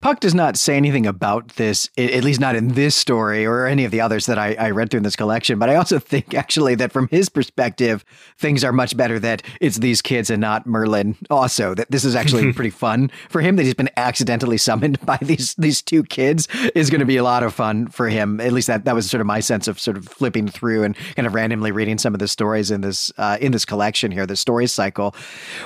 Puck 0.00 0.20
does 0.20 0.34
not 0.34 0.56
say 0.56 0.76
anything 0.76 1.06
about 1.06 1.48
this, 1.56 1.90
at 1.98 2.22
least 2.22 2.38
not 2.38 2.54
in 2.54 2.68
this 2.68 2.94
story 2.94 3.44
or 3.44 3.66
any 3.66 3.84
of 3.84 3.90
the 3.90 4.00
others 4.00 4.26
that 4.26 4.38
I, 4.38 4.54
I, 4.54 4.70
read 4.70 4.90
through 4.90 4.98
in 4.98 5.02
this 5.02 5.16
collection. 5.16 5.58
But 5.58 5.70
I 5.70 5.74
also 5.74 5.98
think 5.98 6.34
actually 6.34 6.76
that 6.76 6.92
from 6.92 7.08
his 7.08 7.28
perspective, 7.28 8.04
things 8.36 8.62
are 8.62 8.72
much 8.72 8.96
better 8.96 9.18
that 9.18 9.42
it's 9.60 9.78
these 9.78 10.00
kids 10.00 10.30
and 10.30 10.40
not 10.40 10.68
Merlin. 10.68 11.16
Also, 11.30 11.74
that 11.74 11.90
this 11.90 12.04
is 12.04 12.14
actually 12.14 12.52
pretty 12.54 12.70
fun 12.70 13.10
for 13.28 13.40
him 13.40 13.56
that 13.56 13.64
he's 13.64 13.74
been 13.74 13.90
accidentally 13.96 14.56
summoned 14.56 15.00
by 15.04 15.18
these 15.20 15.56
these 15.56 15.82
two 15.82 16.04
kids 16.04 16.46
is 16.76 16.90
going 16.90 17.00
to 17.00 17.06
be 17.06 17.16
a 17.16 17.24
lot 17.24 17.42
of 17.42 17.52
fun 17.52 17.88
for 17.88 18.08
him. 18.08 18.40
At 18.40 18.52
least 18.52 18.68
that 18.68 18.84
that 18.84 18.94
was 18.94 19.10
sort 19.10 19.20
of 19.20 19.26
my 19.26 19.40
sense 19.40 19.66
of 19.66 19.80
sort 19.80 19.96
of 19.96 20.06
flipping 20.06 20.46
through 20.46 20.84
and 20.84 20.96
kind 21.16 21.26
of 21.26 21.34
randomly 21.34 21.72
reading 21.72 21.98
some 21.98 22.14
of 22.14 22.20
the 22.20 22.28
stories 22.28 22.70
in 22.70 22.82
this 22.82 23.12
uh, 23.18 23.36
in 23.40 23.50
this 23.50 23.64
collection 23.64 24.12
here, 24.12 24.26
the 24.26 24.36
story 24.36 24.68
cycle. 24.68 25.12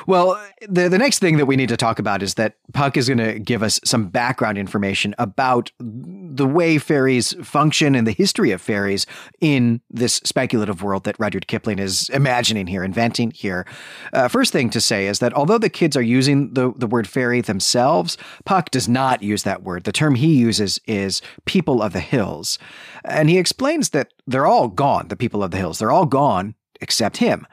Well, 0.06 0.42
the 0.66 0.88
the 0.88 0.98
next 0.98 1.18
thing 1.18 1.36
that 1.36 1.44
we 1.44 1.56
need 1.56 1.68
to 1.68 1.76
talk 1.76 1.98
about 1.98 2.22
is 2.22 2.34
that 2.34 2.56
Puck 2.72 2.96
is 2.96 3.08
going 3.08 3.18
to 3.18 3.38
give 3.38 3.62
us 3.62 3.78
some 3.84 4.08
background 4.22 4.56
information 4.56 5.16
about 5.18 5.72
the 5.80 6.46
way 6.46 6.78
fairies 6.78 7.34
function 7.42 7.96
and 7.96 8.06
the 8.06 8.12
history 8.12 8.52
of 8.52 8.62
fairies 8.62 9.04
in 9.40 9.80
this 9.90 10.20
speculative 10.24 10.80
world 10.80 11.02
that 11.02 11.18
Rudyard 11.18 11.48
Kipling 11.48 11.80
is 11.80 12.08
imagining 12.10 12.68
here, 12.68 12.84
inventing 12.84 13.32
here. 13.32 13.66
Uh, 14.12 14.28
first 14.28 14.52
thing 14.52 14.70
to 14.70 14.80
say 14.80 15.08
is 15.08 15.18
that 15.18 15.34
although 15.34 15.58
the 15.58 15.68
kids 15.68 15.96
are 15.96 16.08
using 16.18 16.54
the, 16.54 16.72
the 16.76 16.86
word 16.86 17.08
fairy 17.08 17.40
themselves, 17.40 18.16
Puck 18.44 18.70
does 18.70 18.88
not 18.88 19.24
use 19.24 19.42
that 19.42 19.64
word. 19.64 19.82
The 19.82 19.90
term 19.90 20.14
he 20.14 20.36
uses 20.36 20.78
is 20.86 21.20
people 21.44 21.82
of 21.82 21.92
the 21.92 21.98
hills. 21.98 22.60
And 23.04 23.28
he 23.28 23.38
explains 23.38 23.90
that 23.90 24.12
they're 24.28 24.46
all 24.46 24.68
gone, 24.68 25.08
the 25.08 25.16
people 25.16 25.42
of 25.42 25.50
the 25.50 25.56
hills. 25.56 25.80
They're 25.80 25.90
all 25.90 26.06
gone 26.06 26.54
except 26.80 27.16
him. 27.16 27.44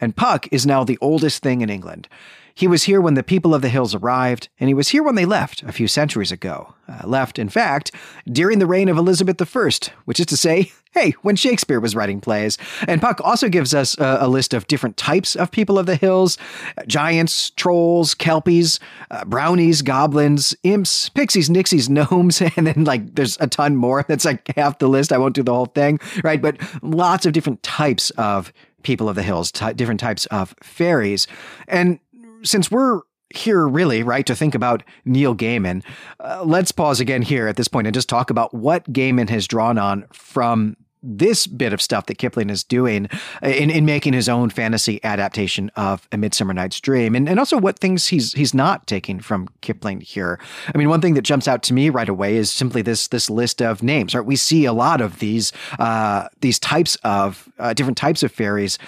And 0.00 0.14
Puck 0.14 0.46
is 0.52 0.66
now 0.66 0.84
the 0.84 0.98
oldest 1.00 1.42
thing 1.42 1.62
in 1.62 1.68
England. 1.68 2.06
He 2.54 2.68
was 2.68 2.84
here 2.84 3.00
when 3.00 3.14
the 3.14 3.22
people 3.22 3.54
of 3.54 3.62
the 3.62 3.68
hills 3.68 3.94
arrived, 3.94 4.48
and 4.60 4.68
he 4.68 4.74
was 4.74 4.90
here 4.90 5.02
when 5.02 5.14
they 5.14 5.24
left 5.24 5.62
a 5.62 5.72
few 5.72 5.88
centuries 5.88 6.32
ago. 6.32 6.74
Uh, 6.88 7.06
left, 7.06 7.38
in 7.38 7.48
fact, 7.48 7.92
during 8.26 8.58
the 8.58 8.66
reign 8.66 8.88
of 8.88 8.98
Elizabeth 8.98 9.40
I, 9.40 9.70
which 10.04 10.20
is 10.20 10.26
to 10.26 10.36
say, 10.36 10.72
hey, 10.92 11.12
when 11.22 11.36
Shakespeare 11.36 11.80
was 11.80 11.96
writing 11.96 12.20
plays. 12.20 12.58
And 12.86 13.00
Puck 13.00 13.20
also 13.22 13.48
gives 13.48 13.74
us 13.74 13.96
a, 13.98 14.18
a 14.20 14.28
list 14.28 14.52
of 14.52 14.66
different 14.66 14.96
types 14.96 15.34
of 15.34 15.50
people 15.50 15.78
of 15.78 15.86
the 15.86 15.96
hills 15.96 16.38
giants, 16.86 17.50
trolls, 17.50 18.14
kelpies, 18.14 18.78
uh, 19.10 19.24
brownies, 19.24 19.80
goblins, 19.82 20.54
imps, 20.62 21.08
pixies, 21.08 21.48
nixies, 21.48 21.88
gnomes, 22.12 22.42
and 22.56 22.66
then 22.66 22.84
like 22.84 23.14
there's 23.14 23.38
a 23.40 23.46
ton 23.46 23.76
more. 23.76 24.04
That's 24.08 24.24
like 24.24 24.54
half 24.54 24.78
the 24.78 24.88
list. 24.88 25.12
I 25.12 25.18
won't 25.18 25.34
do 25.34 25.42
the 25.42 25.54
whole 25.54 25.66
thing, 25.66 25.98
right? 26.22 26.40
But 26.40 26.58
lots 26.82 27.26
of 27.26 27.32
different 27.32 27.62
types 27.62 28.10
of 28.10 28.52
people 28.82 29.08
of 29.08 29.14
the 29.14 29.22
hills, 29.22 29.50
t- 29.52 29.72
different 29.74 30.00
types 30.00 30.26
of 30.26 30.54
fairies. 30.62 31.26
And 31.68 32.00
since 32.44 32.70
we're 32.70 33.00
here 33.34 33.66
really, 33.66 34.02
right, 34.02 34.26
to 34.26 34.34
think 34.34 34.54
about 34.54 34.82
Neil 35.04 35.34
Gaiman, 35.34 35.82
uh, 36.20 36.42
let's 36.44 36.72
pause 36.72 37.00
again 37.00 37.22
here 37.22 37.48
at 37.48 37.56
this 37.56 37.68
point 37.68 37.86
and 37.86 37.94
just 37.94 38.08
talk 38.08 38.30
about 38.30 38.52
what 38.54 38.92
Gaiman 38.92 39.28
has 39.30 39.46
drawn 39.46 39.78
on 39.78 40.04
from 40.12 40.76
this 41.02 41.46
bit 41.46 41.72
of 41.72 41.82
stuff 41.82 42.06
that 42.06 42.18
Kipling 42.18 42.48
is 42.48 42.62
doing 42.62 43.08
in, 43.42 43.70
in 43.70 43.84
making 43.84 44.12
his 44.12 44.28
own 44.28 44.50
fantasy 44.50 45.02
adaptation 45.02 45.70
of 45.74 46.06
A 46.12 46.16
Midsummer 46.16 46.54
Night's 46.54 46.80
Dream, 46.80 47.16
and, 47.16 47.28
and 47.28 47.38
also 47.38 47.58
what 47.58 47.78
things 47.78 48.06
he's 48.06 48.32
he's 48.34 48.54
not 48.54 48.86
taking 48.86 49.18
from 49.20 49.48
Kipling 49.62 50.00
here. 50.00 50.38
I 50.72 50.78
mean, 50.78 50.88
one 50.88 51.00
thing 51.00 51.14
that 51.14 51.22
jumps 51.22 51.48
out 51.48 51.62
to 51.64 51.74
me 51.74 51.90
right 51.90 52.08
away 52.08 52.36
is 52.36 52.52
simply 52.52 52.82
this 52.82 53.08
this 53.08 53.28
list 53.28 53.60
of 53.60 53.82
names. 53.82 54.14
Right, 54.14 54.24
we 54.24 54.36
see 54.36 54.64
a 54.64 54.72
lot 54.72 55.00
of 55.00 55.18
these 55.18 55.52
uh, 55.78 56.28
these 56.40 56.58
types 56.60 56.96
of 57.02 57.48
uh, 57.58 57.74
different 57.74 57.98
types 57.98 58.22
of 58.22 58.30
fairies 58.30 58.78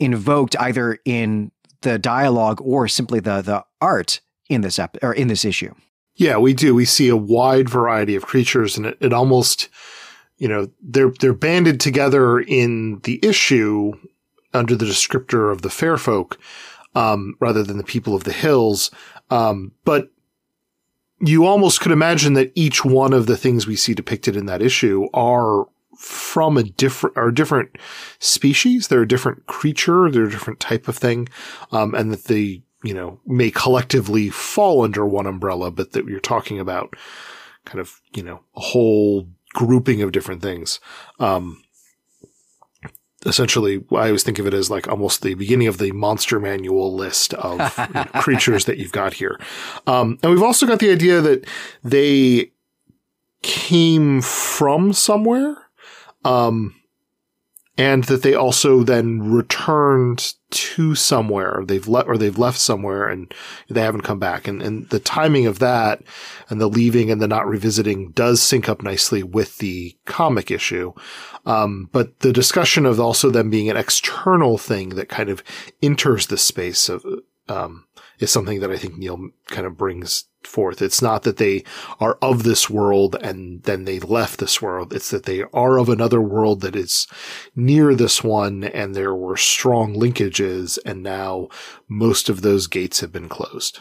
invoked 0.00 0.56
either 0.58 0.98
in 1.04 1.50
the 1.82 1.98
dialogue 1.98 2.60
or 2.62 2.88
simply 2.88 3.20
the 3.20 3.42
the 3.42 3.64
art 3.80 4.20
in 4.48 4.62
this 4.62 4.78
ep- 4.78 4.98
or 5.02 5.12
in 5.12 5.28
this 5.28 5.44
issue. 5.44 5.74
Yeah, 6.14 6.38
we 6.38 6.52
do. 6.52 6.74
We 6.74 6.84
see 6.84 7.08
a 7.08 7.16
wide 7.16 7.68
variety 7.68 8.16
of 8.16 8.26
creatures, 8.26 8.76
and 8.76 8.86
it, 8.86 8.98
it 9.00 9.12
almost 9.12 9.68
you 10.38 10.46
know, 10.46 10.70
they're, 10.80 11.12
they're 11.20 11.34
banded 11.34 11.80
together 11.80 12.38
in 12.38 13.00
the 13.00 13.20
issue 13.22 13.92
under 14.54 14.74
the 14.74 14.86
descriptor 14.86 15.52
of 15.52 15.62
the 15.62 15.70
fair 15.70 15.98
folk, 15.98 16.38
um, 16.94 17.34
rather 17.40 17.62
than 17.62 17.76
the 17.76 17.84
people 17.84 18.14
of 18.14 18.24
the 18.24 18.32
hills. 18.32 18.90
Um, 19.30 19.72
but 19.84 20.10
you 21.20 21.44
almost 21.44 21.80
could 21.80 21.92
imagine 21.92 22.32
that 22.34 22.52
each 22.54 22.84
one 22.84 23.12
of 23.12 23.26
the 23.26 23.36
things 23.36 23.66
we 23.66 23.76
see 23.76 23.92
depicted 23.92 24.36
in 24.36 24.46
that 24.46 24.62
issue 24.62 25.08
are 25.12 25.66
from 25.98 26.56
a 26.56 26.62
different 26.62 27.18
or 27.18 27.32
different 27.32 27.76
species. 28.20 28.86
They're 28.86 29.02
a 29.02 29.08
different 29.08 29.46
creature. 29.46 30.08
They're 30.10 30.26
a 30.26 30.30
different 30.30 30.60
type 30.60 30.86
of 30.86 30.96
thing. 30.96 31.28
Um, 31.72 31.92
and 31.94 32.12
that 32.12 32.24
they, 32.24 32.62
you 32.84 32.94
know, 32.94 33.20
may 33.26 33.50
collectively 33.50 34.30
fall 34.30 34.84
under 34.84 35.04
one 35.04 35.26
umbrella, 35.26 35.72
but 35.72 35.92
that 35.92 36.06
you're 36.06 36.20
talking 36.20 36.60
about 36.60 36.94
kind 37.64 37.80
of, 37.80 38.00
you 38.14 38.22
know, 38.22 38.40
a 38.56 38.60
whole 38.60 39.28
grouping 39.54 40.00
of 40.00 40.12
different 40.12 40.40
things. 40.40 40.78
Um, 41.18 41.64
essentially, 43.26 43.84
I 43.90 44.06
always 44.06 44.22
think 44.22 44.38
of 44.38 44.46
it 44.46 44.54
as 44.54 44.70
like 44.70 44.86
almost 44.86 45.22
the 45.22 45.34
beginning 45.34 45.66
of 45.66 45.78
the 45.78 45.90
monster 45.90 46.38
manual 46.38 46.94
list 46.94 47.34
of 47.34 47.76
you 47.76 47.92
know, 47.92 48.04
creatures 48.20 48.66
that 48.66 48.78
you've 48.78 48.92
got 48.92 49.14
here. 49.14 49.40
Um, 49.88 50.20
and 50.22 50.30
we've 50.30 50.44
also 50.44 50.64
got 50.64 50.78
the 50.78 50.92
idea 50.92 51.20
that 51.20 51.44
they 51.82 52.52
came 53.42 54.20
from 54.20 54.92
somewhere. 54.92 55.56
Um, 56.24 56.74
and 57.78 58.02
that 58.04 58.22
they 58.22 58.34
also 58.34 58.82
then 58.82 59.20
returned 59.30 60.34
to 60.50 60.96
somewhere. 60.96 61.62
They've 61.64 61.86
left 61.86 62.08
or 62.08 62.18
they've 62.18 62.36
left 62.36 62.58
somewhere 62.58 63.08
and 63.08 63.32
they 63.70 63.82
haven't 63.82 64.02
come 64.02 64.18
back. 64.18 64.48
And 64.48 64.60
and 64.60 64.88
the 64.90 64.98
timing 64.98 65.46
of 65.46 65.60
that 65.60 66.02
and 66.50 66.60
the 66.60 66.68
leaving 66.68 67.08
and 67.08 67.22
the 67.22 67.28
not 67.28 67.46
revisiting 67.46 68.10
does 68.10 68.42
sync 68.42 68.68
up 68.68 68.82
nicely 68.82 69.22
with 69.22 69.58
the 69.58 69.96
comic 70.06 70.50
issue. 70.50 70.92
Um, 71.46 71.88
but 71.92 72.18
the 72.18 72.32
discussion 72.32 72.84
of 72.84 72.98
also 72.98 73.30
them 73.30 73.48
being 73.48 73.70
an 73.70 73.76
external 73.76 74.58
thing 74.58 74.90
that 74.90 75.08
kind 75.08 75.28
of 75.28 75.44
enters 75.80 76.26
the 76.26 76.38
space 76.38 76.88
of 76.88 77.06
um, 77.48 77.86
is 78.18 78.30
something 78.30 78.60
that 78.60 78.70
I 78.70 78.76
think 78.76 78.96
Neil 78.96 79.30
kind 79.46 79.66
of 79.66 79.76
brings 79.76 80.24
forth. 80.44 80.80
It's 80.82 81.02
not 81.02 81.22
that 81.22 81.36
they 81.36 81.64
are 82.00 82.18
of 82.22 82.42
this 82.42 82.70
world 82.70 83.16
and 83.20 83.62
then 83.64 83.84
they 83.84 84.00
left 84.00 84.38
this 84.38 84.62
world. 84.62 84.92
It's 84.92 85.10
that 85.10 85.24
they 85.24 85.44
are 85.52 85.78
of 85.78 85.88
another 85.88 86.20
world 86.20 86.60
that 86.62 86.76
is 86.76 87.06
near 87.54 87.94
this 87.94 88.22
one 88.22 88.64
and 88.64 88.94
there 88.94 89.14
were 89.14 89.36
strong 89.36 89.94
linkages 89.94 90.78
and 90.84 91.02
now 91.02 91.48
most 91.88 92.28
of 92.28 92.42
those 92.42 92.66
gates 92.66 93.00
have 93.00 93.12
been 93.12 93.28
closed. 93.28 93.80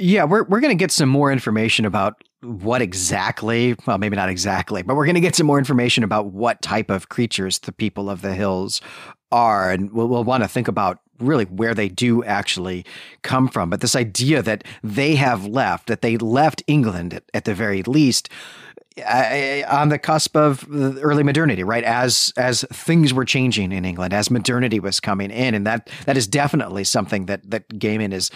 Yeah, 0.00 0.24
we're 0.24 0.44
we're 0.44 0.60
going 0.60 0.76
to 0.76 0.80
get 0.80 0.92
some 0.92 1.08
more 1.08 1.32
information 1.32 1.84
about 1.84 2.22
what 2.40 2.80
exactly, 2.80 3.74
well 3.84 3.98
maybe 3.98 4.14
not 4.14 4.28
exactly, 4.28 4.82
but 4.82 4.94
we're 4.94 5.06
going 5.06 5.16
to 5.16 5.20
get 5.20 5.34
some 5.34 5.46
more 5.46 5.58
information 5.58 6.04
about 6.04 6.26
what 6.26 6.62
type 6.62 6.88
of 6.88 7.08
creatures 7.08 7.58
the 7.58 7.72
people 7.72 8.08
of 8.08 8.22
the 8.22 8.34
hills 8.34 8.80
are 9.30 9.70
and 9.70 9.92
we'll, 9.92 10.08
we'll 10.08 10.24
want 10.24 10.42
to 10.42 10.48
think 10.48 10.68
about 10.68 11.00
really 11.20 11.44
where 11.44 11.74
they 11.74 11.88
do 11.88 12.22
actually 12.24 12.84
come 13.22 13.48
from. 13.48 13.70
But 13.70 13.80
this 13.80 13.96
idea 13.96 14.42
that 14.42 14.64
they 14.82 15.14
have 15.16 15.46
left, 15.46 15.86
that 15.86 16.02
they 16.02 16.16
left 16.16 16.62
England 16.66 17.14
at, 17.14 17.24
at 17.34 17.44
the 17.44 17.54
very 17.54 17.82
least, 17.82 18.28
on 19.68 19.88
the 19.88 19.98
cusp 19.98 20.36
of 20.36 20.66
early 20.70 21.22
modernity, 21.22 21.64
right? 21.64 21.84
As 21.84 22.32
as 22.36 22.64
things 22.72 23.12
were 23.12 23.24
changing 23.24 23.72
in 23.72 23.84
England, 23.84 24.12
as 24.12 24.30
modernity 24.30 24.80
was 24.80 25.00
coming 25.00 25.30
in, 25.30 25.54
and 25.54 25.66
that 25.66 25.90
that 26.06 26.16
is 26.16 26.26
definitely 26.26 26.84
something 26.84 27.26
that 27.26 27.48
that 27.50 27.68
Gaiman 27.68 28.12
is 28.12 28.30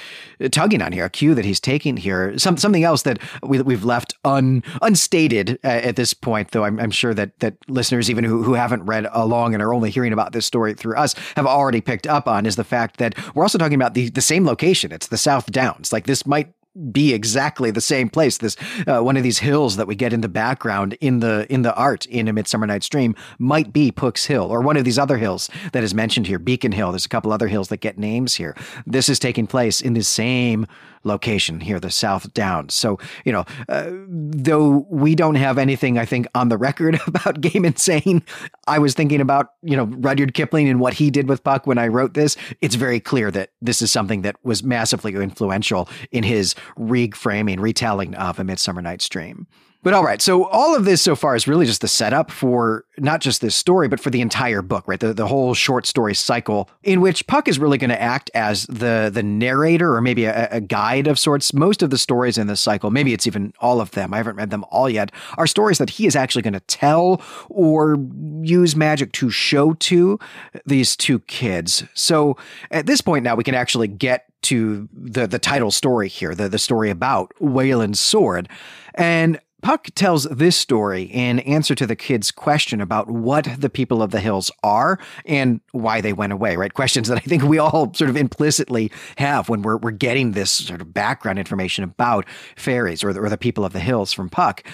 tugging 0.50 0.82
on 0.82 0.92
here, 0.92 1.04
a 1.04 1.10
cue 1.10 1.34
that 1.34 1.44
he's 1.44 1.60
taking 1.60 1.96
here. 1.96 2.36
Some 2.38 2.56
something 2.56 2.84
else 2.84 3.02
that 3.02 3.18
we 3.42 3.60
we've 3.62 3.84
left 3.84 4.14
un 4.24 4.62
unstated 4.80 5.58
uh, 5.64 5.68
at 5.68 5.96
this 5.96 6.14
point, 6.14 6.50
though. 6.50 6.64
I'm, 6.64 6.78
I'm 6.78 6.90
sure 6.90 7.14
that 7.14 7.38
that 7.40 7.54
listeners, 7.68 8.10
even 8.10 8.24
who 8.24 8.42
who 8.42 8.54
haven't 8.54 8.84
read 8.84 9.06
along 9.12 9.54
and 9.54 9.62
are 9.62 9.74
only 9.74 9.90
hearing 9.90 10.12
about 10.12 10.32
this 10.32 10.46
story 10.46 10.74
through 10.74 10.96
us, 10.96 11.14
have 11.36 11.46
already 11.46 11.80
picked 11.80 12.06
up 12.06 12.28
on 12.28 12.46
is 12.46 12.56
the 12.56 12.64
fact 12.64 12.98
that 12.98 13.14
we're 13.34 13.44
also 13.44 13.58
talking 13.58 13.74
about 13.74 13.94
the 13.94 14.10
the 14.10 14.20
same 14.20 14.44
location. 14.44 14.92
It's 14.92 15.08
the 15.08 15.18
South 15.18 15.50
Downs. 15.50 15.92
Like 15.92 16.06
this 16.06 16.26
might 16.26 16.52
be 16.90 17.12
exactly 17.12 17.70
the 17.70 17.80
same 17.80 18.08
place. 18.08 18.38
This 18.38 18.56
uh, 18.86 19.00
one 19.00 19.16
of 19.16 19.22
these 19.22 19.38
hills 19.38 19.76
that 19.76 19.86
we 19.86 19.94
get 19.94 20.12
in 20.12 20.22
the 20.22 20.28
background 20.28 20.96
in 21.00 21.20
the 21.20 21.46
in 21.52 21.62
the 21.62 21.74
art 21.74 22.06
in 22.06 22.28
A 22.28 22.32
Midsummer 22.32 22.66
Night's 22.66 22.88
Dream 22.88 23.14
might 23.38 23.72
be 23.72 23.90
Pook's 23.90 24.26
Hill, 24.26 24.44
or 24.44 24.60
one 24.62 24.76
of 24.76 24.84
these 24.84 24.98
other 24.98 25.18
hills 25.18 25.50
that 25.72 25.84
is 25.84 25.94
mentioned 25.94 26.26
here, 26.26 26.38
Beacon 26.38 26.72
Hill. 26.72 26.92
There's 26.92 27.06
a 27.06 27.10
couple 27.10 27.32
other 27.32 27.48
hills 27.48 27.68
that 27.68 27.78
get 27.78 27.98
names 27.98 28.34
here. 28.34 28.56
This 28.86 29.08
is 29.08 29.18
taking 29.18 29.46
place 29.46 29.80
in 29.80 29.92
the 29.92 30.02
same 30.02 30.66
location 31.04 31.60
here, 31.60 31.80
the 31.80 31.90
South 31.90 32.32
Downs. 32.34 32.74
So, 32.74 32.98
you 33.24 33.32
know, 33.32 33.44
uh, 33.68 33.90
though 34.08 34.86
we 34.90 35.14
don't 35.14 35.34
have 35.34 35.58
anything, 35.58 35.98
I 35.98 36.04
think, 36.04 36.26
on 36.34 36.48
the 36.48 36.56
record 36.56 37.00
about 37.06 37.40
Gaiman 37.40 37.78
saying, 37.78 38.22
I 38.66 38.78
was 38.78 38.94
thinking 38.94 39.20
about, 39.20 39.52
you 39.62 39.76
know, 39.76 39.84
Rudyard 39.84 40.34
Kipling 40.34 40.68
and 40.68 40.80
what 40.80 40.94
he 40.94 41.10
did 41.10 41.28
with 41.28 41.44
Puck 41.44 41.66
when 41.66 41.78
I 41.78 41.88
wrote 41.88 42.14
this, 42.14 42.36
it's 42.60 42.74
very 42.74 43.00
clear 43.00 43.30
that 43.30 43.50
this 43.60 43.82
is 43.82 43.90
something 43.90 44.22
that 44.22 44.36
was 44.42 44.62
massively 44.62 45.14
influential 45.14 45.88
in 46.10 46.24
his 46.24 46.54
reframing, 46.78 47.60
retelling 47.60 48.14
of 48.14 48.38
A 48.38 48.44
Midsummer 48.44 48.82
Night's 48.82 49.08
Dream. 49.08 49.46
But 49.82 49.94
all 49.94 50.04
right, 50.04 50.22
so 50.22 50.44
all 50.44 50.76
of 50.76 50.84
this 50.84 51.02
so 51.02 51.16
far 51.16 51.34
is 51.34 51.48
really 51.48 51.66
just 51.66 51.80
the 51.80 51.88
setup 51.88 52.30
for 52.30 52.84
not 52.98 53.20
just 53.20 53.40
this 53.40 53.56
story, 53.56 53.88
but 53.88 53.98
for 53.98 54.10
the 54.10 54.20
entire 54.20 54.62
book, 54.62 54.86
right? 54.86 55.00
The, 55.00 55.12
the 55.12 55.26
whole 55.26 55.54
short 55.54 55.86
story 55.86 56.14
cycle 56.14 56.70
in 56.84 57.00
which 57.00 57.26
Puck 57.26 57.48
is 57.48 57.58
really 57.58 57.78
going 57.78 57.90
to 57.90 58.00
act 58.00 58.30
as 58.32 58.64
the 58.66 59.10
the 59.12 59.24
narrator 59.24 59.94
or 59.94 60.00
maybe 60.00 60.24
a, 60.24 60.48
a, 60.50 60.60
guide 60.60 61.08
of 61.08 61.18
sorts. 61.18 61.52
Most 61.52 61.82
of 61.82 61.90
the 61.90 61.98
stories 61.98 62.38
in 62.38 62.46
this 62.46 62.60
cycle, 62.60 62.92
maybe 62.92 63.12
it's 63.12 63.26
even 63.26 63.52
all 63.58 63.80
of 63.80 63.90
them, 63.90 64.14
I 64.14 64.18
haven't 64.18 64.36
read 64.36 64.50
them 64.50 64.64
all 64.70 64.88
yet, 64.88 65.10
are 65.36 65.48
stories 65.48 65.78
that 65.78 65.90
he 65.90 66.06
is 66.06 66.14
actually 66.14 66.42
going 66.42 66.52
to 66.52 66.60
tell 66.60 67.20
or 67.48 67.96
use 68.42 68.76
magic 68.76 69.10
to 69.12 69.30
show 69.30 69.72
to 69.74 70.18
these 70.64 70.96
two 70.96 71.18
kids. 71.20 71.82
So 71.94 72.36
at 72.70 72.86
this 72.86 73.00
point 73.00 73.24
now, 73.24 73.34
we 73.34 73.44
can 73.44 73.56
actually 73.56 73.88
get 73.88 74.26
to 74.42 74.88
the 74.92 75.26
the 75.26 75.40
title 75.40 75.72
story 75.72 76.08
here, 76.08 76.36
the, 76.36 76.48
the 76.48 76.58
story 76.58 76.90
about 76.90 77.32
Wayland's 77.40 77.98
sword. 77.98 78.48
And 78.94 79.40
Puck 79.62 79.88
tells 79.94 80.24
this 80.24 80.56
story 80.56 81.04
in 81.04 81.38
answer 81.40 81.74
to 81.76 81.86
the 81.86 81.96
kid's 81.96 82.32
question 82.32 82.80
about 82.80 83.08
what 83.08 83.48
the 83.58 83.70
people 83.70 84.02
of 84.02 84.10
the 84.10 84.20
hills 84.20 84.50
are 84.64 84.98
and 85.24 85.60
why 85.70 86.00
they 86.00 86.12
went 86.12 86.32
away, 86.32 86.56
right? 86.56 86.74
Questions 86.74 87.06
that 87.08 87.18
I 87.18 87.20
think 87.20 87.44
we 87.44 87.58
all 87.58 87.94
sort 87.94 88.10
of 88.10 88.16
implicitly 88.16 88.90
have 89.18 89.48
when 89.48 89.62
we're, 89.62 89.76
we're 89.76 89.92
getting 89.92 90.32
this 90.32 90.50
sort 90.50 90.80
of 90.80 90.92
background 90.92 91.38
information 91.38 91.84
about 91.84 92.28
fairies 92.56 93.04
or 93.04 93.12
the, 93.12 93.20
or 93.20 93.28
the 93.28 93.38
people 93.38 93.64
of 93.64 93.72
the 93.72 93.80
hills 93.80 94.12
from 94.12 94.28
Puck. 94.28 94.64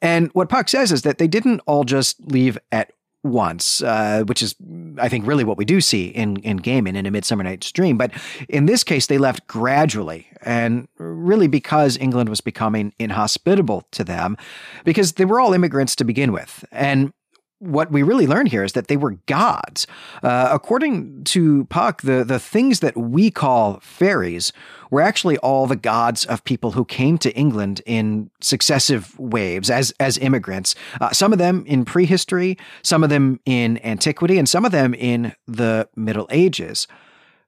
And 0.00 0.30
what 0.32 0.48
Puck 0.48 0.68
says 0.68 0.92
is 0.92 1.02
that 1.02 1.18
they 1.18 1.28
didn't 1.28 1.60
all 1.66 1.84
just 1.84 2.18
leave 2.20 2.58
at 2.72 2.92
once, 3.28 3.82
uh, 3.82 4.24
which 4.26 4.42
is, 4.42 4.54
I 4.98 5.08
think, 5.08 5.26
really 5.26 5.44
what 5.44 5.58
we 5.58 5.64
do 5.64 5.80
see 5.80 6.06
in 6.06 6.36
in 6.38 6.58
Gaiman 6.60 6.96
in 6.96 7.06
A 7.06 7.10
Midsummer 7.10 7.44
Night's 7.44 7.70
Dream. 7.72 7.96
But 7.96 8.10
in 8.48 8.66
this 8.66 8.84
case, 8.84 9.06
they 9.06 9.18
left 9.18 9.46
gradually, 9.46 10.26
and 10.42 10.88
really 10.98 11.48
because 11.48 11.96
England 11.98 12.28
was 12.28 12.40
becoming 12.40 12.92
inhospitable 12.98 13.84
to 13.92 14.04
them, 14.04 14.36
because 14.84 15.12
they 15.12 15.24
were 15.24 15.40
all 15.40 15.54
immigrants 15.54 15.94
to 15.96 16.04
begin 16.04 16.32
with, 16.32 16.64
and 16.72 17.12
what 17.60 17.90
we 17.90 18.02
really 18.02 18.26
learn 18.26 18.46
here 18.46 18.62
is 18.62 18.72
that 18.72 18.88
they 18.88 18.96
were 18.96 19.18
gods. 19.26 19.86
Uh, 20.22 20.48
according 20.50 21.24
to 21.24 21.64
Puck, 21.64 22.02
the, 22.02 22.24
the 22.24 22.38
things 22.38 22.80
that 22.80 22.96
we 22.96 23.30
call 23.30 23.80
fairies 23.80 24.52
were 24.90 25.00
actually 25.00 25.36
all 25.38 25.66
the 25.66 25.76
gods 25.76 26.24
of 26.24 26.44
people 26.44 26.72
who 26.72 26.84
came 26.84 27.18
to 27.18 27.34
England 27.34 27.82
in 27.84 28.30
successive 28.40 29.18
waves 29.18 29.70
as, 29.70 29.92
as 29.98 30.18
immigrants. 30.18 30.74
Uh, 31.00 31.10
some 31.10 31.32
of 31.32 31.38
them 31.38 31.64
in 31.66 31.84
prehistory, 31.84 32.56
some 32.82 33.02
of 33.02 33.10
them 33.10 33.40
in 33.44 33.84
antiquity, 33.84 34.38
and 34.38 34.48
some 34.48 34.64
of 34.64 34.72
them 34.72 34.94
in 34.94 35.34
the 35.46 35.88
Middle 35.96 36.28
Ages. 36.30 36.86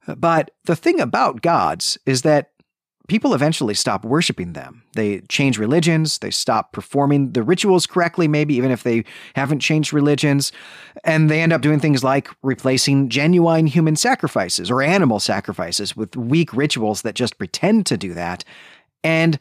But 0.07 0.51
the 0.64 0.77
thing 0.77 1.01
about 1.01 1.42
gods 1.42 1.99
is 2.05 2.23
that 2.23 2.51
people 3.11 3.35
eventually 3.35 3.75
stop 3.75 4.05
worshiping 4.05 4.53
them. 4.53 4.85
They 4.94 5.23
change 5.23 5.59
religions, 5.59 6.18
they 6.18 6.31
stop 6.31 6.73
performing 6.73 7.33
the 7.33 7.42
rituals 7.42 7.85
correctly, 7.85 8.29
maybe 8.29 8.55
even 8.55 8.70
if 8.70 8.85
they 8.85 9.05
haven't 9.35 9.59
changed 9.59 9.92
religions, 9.92 10.53
and 11.03 11.29
they 11.29 11.42
end 11.42 11.53
up 11.53 11.61
doing 11.61 11.81
things 11.81 12.05
like 12.05 12.29
replacing 12.44 13.09
genuine 13.09 13.66
human 13.66 13.96
sacrifices 13.96 14.70
or 14.70 14.81
animal 14.81 15.18
sacrifices 15.18 15.96
with 15.96 16.14
weak 16.14 16.55
rituals 16.55 17.03
that 17.03 17.16
just 17.16 17.37
pretend 17.37 17.85
to 17.87 17.96
do 17.96 18.14
that. 18.14 18.44
And 19.03 19.40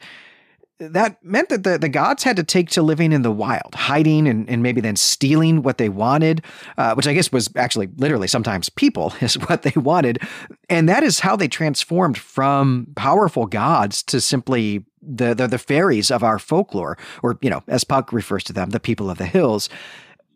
that 0.80 1.22
meant 1.22 1.50
that 1.50 1.62
the, 1.62 1.78
the 1.78 1.88
gods 1.88 2.24
had 2.24 2.36
to 2.36 2.42
take 2.42 2.70
to 2.70 2.82
living 2.82 3.12
in 3.12 3.22
the 3.22 3.30
wild, 3.30 3.74
hiding 3.74 4.26
and, 4.26 4.48
and 4.48 4.62
maybe 4.62 4.80
then 4.80 4.96
stealing 4.96 5.62
what 5.62 5.78
they 5.78 5.90
wanted, 5.90 6.42
uh, 6.78 6.94
which 6.94 7.06
I 7.06 7.12
guess 7.12 7.30
was 7.30 7.50
actually 7.54 7.88
literally 7.96 8.26
sometimes 8.26 8.70
people 8.70 9.12
is 9.20 9.34
what 9.34 9.62
they 9.62 9.74
wanted. 9.76 10.20
And 10.68 10.88
that 10.88 11.02
is 11.02 11.20
how 11.20 11.36
they 11.36 11.48
transformed 11.48 12.16
from 12.16 12.86
powerful 12.96 13.46
gods 13.46 14.02
to 14.04 14.20
simply 14.20 14.84
the, 15.02 15.34
the, 15.34 15.46
the 15.46 15.58
fairies 15.58 16.10
of 16.10 16.22
our 16.22 16.38
folklore, 16.38 16.96
or, 17.22 17.38
you 17.42 17.50
know, 17.50 17.62
as 17.68 17.84
Puck 17.84 18.12
refers 18.12 18.44
to 18.44 18.52
them, 18.52 18.70
the 18.70 18.80
people 18.80 19.10
of 19.10 19.18
the 19.18 19.26
hills 19.26 19.68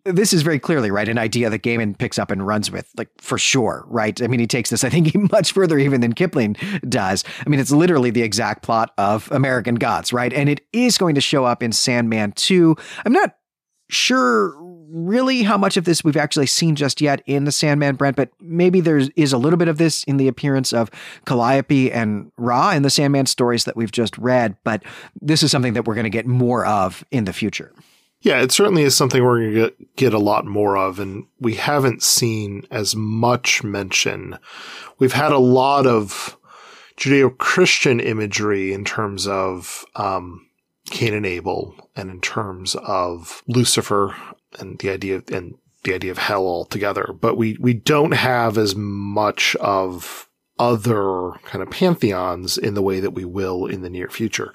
this 0.05 0.33
is 0.33 0.43
very 0.43 0.59
clearly 0.59 0.90
right 0.90 1.09
an 1.09 1.19
idea 1.19 1.49
that 1.51 1.62
Gaiman 1.62 1.97
picks 1.97 2.19
up 2.19 2.31
and 2.31 2.47
runs 2.47 2.71
with, 2.71 2.90
like 2.97 3.09
for 3.19 3.38
sure, 3.38 3.85
right? 3.88 4.21
I 4.23 4.27
mean, 4.27 4.40
he 4.40 4.47
takes 4.47 4.71
this, 4.71 4.85
I 4.85 4.90
think, 4.90 5.14
much 5.33 5.53
further 5.53 5.79
even 5.79 6.01
than 6.01 6.12
Kipling 6.12 6.57
does. 6.88 7.25
I 7.45 7.49
mean, 7.49 7.61
it's 7.61 7.73
literally 7.73 8.11
the 8.11 8.23
exact 8.23 8.62
plot 8.62 8.93
of 8.99 9.31
American 9.33 9.77
Gods, 9.77 10.12
right? 10.12 10.33
And 10.33 10.49
it 10.49 10.61
is 10.73 10.99
going 10.99 11.14
to 11.14 11.21
show 11.21 11.45
up 11.45 11.62
in 11.62 11.73
Sandman 11.73 12.33
2. 12.33 12.77
I'm 13.05 13.12
not 13.12 13.37
sure 13.88 14.55
really 14.95 15.43
how 15.43 15.57
much 15.57 15.77
of 15.77 15.85
this 15.85 16.05
we've 16.05 16.17
actually 16.17 16.47
seen 16.47 16.77
just 16.77 17.01
yet 17.01 17.23
in 17.27 17.45
the 17.45 17.53
Sandman, 17.53 17.97
Brent, 17.97 18.17
but 18.17 18.31
maybe 18.40 18.81
there 18.81 19.01
is 19.17 19.33
a 19.33 19.38
little 19.38 19.57
bit 19.57 19.69
of 19.69 19.79
this 19.79 20.05
in 20.05 20.19
the 20.19 20.29
appearance 20.29 20.73
of 20.73 20.90
Calliope 21.25 21.90
and 21.90 22.31
Ra 22.37 22.71
in 22.73 22.83
the 22.83 22.90
Sandman 22.90 23.27
stories 23.27 23.64
that 23.64 23.77
we've 23.77 23.90
just 23.90 24.17
read. 24.19 24.57
But 24.62 24.83
this 25.21 25.43
is 25.43 25.51
something 25.51 25.73
that 25.73 25.87
we're 25.87 25.95
going 25.95 26.05
to 26.05 26.11
get 26.11 26.27
more 26.27 26.64
of 26.64 27.05
in 27.11 27.25
the 27.25 27.33
future. 27.33 27.73
Yeah, 28.25 28.41
it 28.41 28.53
certainly 28.53 28.85
is 28.85 28.97
something 28.97 29.23
we're 29.23 29.53
going 29.53 29.53
to 29.53 29.87
get, 29.97 30.15
a 30.15 30.19
lot 30.19 30.47
more 30.47 30.79
of, 30.79 30.99
and 30.99 31.27
we 31.41 31.57
haven't 31.57 32.03
seen 32.03 32.67
as 32.71 32.97
much 32.97 33.63
mention. 33.63 34.39
We've 34.99 35.13
had 35.13 35.31
a 35.31 35.39
lot 35.39 35.87
of 35.87 36.39
Judeo 36.97 37.37
Christian 37.37 38.01
imagery 38.01 38.73
in 38.73 38.87
terms 38.87 39.27
of 39.27 39.85
um, 39.95 40.49
Cain 40.87 41.13
and 41.13 41.27
Abel, 41.27 41.75
and 41.95 42.11
in 42.11 42.23
terms 42.23 42.75
of 42.77 43.43
Lucifer 43.47 44.17
and 44.59 44.79
the 44.79 44.89
idea 44.89 45.17
of, 45.17 45.29
and 45.31 45.57
the 45.83 45.93
idea 45.93 46.11
of 46.11 46.17
hell 46.17 46.47
altogether. 46.47 47.15
But 47.21 47.37
we 47.37 47.59
we 47.61 47.75
don't 47.75 48.15
have 48.15 48.57
as 48.57 48.75
much 48.75 49.55
of 49.57 50.31
other 50.59 51.33
kind 51.45 51.63
of 51.63 51.71
pantheons 51.71 52.57
in 52.57 52.73
the 52.73 52.83
way 52.83 53.01
that 53.01 53.11
we 53.11 53.27
will 53.27 53.67
in 53.67 53.83
the 53.83 53.91
near 53.91 54.09
future. 54.09 54.55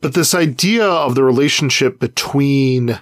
But 0.00 0.14
this 0.14 0.34
idea 0.34 0.86
of 0.86 1.16
the 1.16 1.24
relationship 1.24 1.98
between 1.98 3.00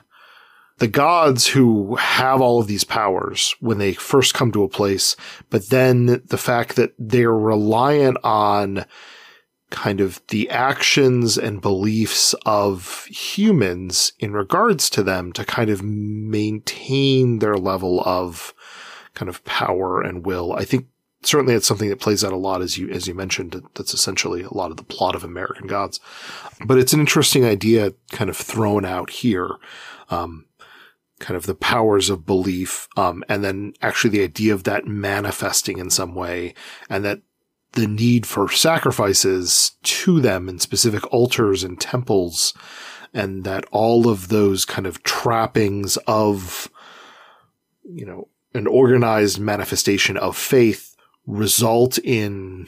the 0.79 0.89
gods 0.89 1.47
who 1.49 1.97
have 1.97 2.41
all 2.41 2.61
of 2.61 2.67
these 2.67 2.85
powers 2.85 3.55
when 3.61 3.79
they 3.79 3.95
first 3.95 4.35
come 4.35 4.53
to 4.53 4.65
a 4.65 4.69
place, 4.69 5.17
but 5.49 5.71
then 5.71 6.23
the 6.27 6.39
fact 6.39 6.77
that 6.77 6.93
they're 6.99 7.33
reliant 7.33 8.19
on 8.23 8.85
kind 9.71 10.01
of 10.01 10.21
the 10.29 10.49
actions 10.51 11.37
and 11.37 11.61
beliefs 11.61 12.35
of 12.45 13.05
humans 13.07 14.13
in 14.19 14.33
regards 14.33 14.89
to 14.91 15.03
them 15.03 15.33
to 15.33 15.45
kind 15.45 15.71
of 15.71 15.83
maintain 15.83 17.41
their 17.41 17.57
level 17.57 18.01
of 18.05 18.55
kind 19.15 19.29
of 19.29 19.45
power 19.45 20.01
and 20.01 20.25
will. 20.25 20.53
I 20.53 20.65
think 20.65 20.87
certainly 21.23 21.55
it's 21.55 21.67
something 21.67 21.89
that 21.89 22.01
plays 22.01 22.23
out 22.23 22.33
a 22.33 22.37
lot 22.37 22.63
as 22.63 22.79
you 22.79 22.89
as 22.91 23.09
you 23.09 23.15
mentioned 23.15 23.61
that's 23.75 23.93
essentially 23.93 24.43
a 24.43 24.55
lot 24.55 24.71
of 24.71 24.77
the 24.77 24.85
plot 24.85 25.17
of 25.17 25.25
American 25.25 25.67
Gods. 25.67 25.99
But 26.65 26.79
it's 26.79 26.93
an 26.93 27.01
interesting 27.01 27.45
idea 27.45 27.95
kind 28.13 28.31
of 28.31 28.37
thrown 28.37 28.85
out 28.85 29.11
here. 29.11 29.51
Um, 30.11 30.46
kind 31.19 31.37
of 31.37 31.47
the 31.47 31.55
powers 31.55 32.11
of 32.11 32.27
belief, 32.27 32.89
um, 32.97 33.25
and 33.29 33.43
then 33.43 33.73
actually 33.81 34.11
the 34.11 34.25
idea 34.25 34.53
of 34.53 34.65
that 34.65 34.87
manifesting 34.87 35.79
in 35.79 35.91
some 35.91 36.15
way, 36.15 36.55
and 36.91 37.05
that 37.05 37.21
the 37.73 37.87
need 37.87 38.27
for 38.27 38.49
sacrifices 38.49 39.73
to 39.83 40.21
them 40.21 40.49
in 40.49 40.59
specific 40.59 41.11
altars 41.13 41.65
and 41.65 41.81
temples, 41.81 42.55
and 43.15 43.45
that 43.45 43.65
all 43.71 44.09
of 44.09 44.29
those 44.29 44.65
kind 44.65 44.87
of 44.87 45.03
trappings 45.03 45.97
of, 46.07 46.71
you 47.85 48.05
know, 48.05 48.29
an 48.55 48.67
organized 48.67 49.39
manifestation 49.39 50.17
of 50.17 50.37
faith 50.37 50.97
result 51.27 51.99
in 51.99 52.67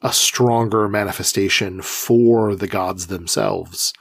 a 0.00 0.12
stronger 0.12 0.88
manifestation 0.88 1.80
for 1.80 2.56
the 2.56 2.66
gods 2.66 3.06
themselves 3.06 3.92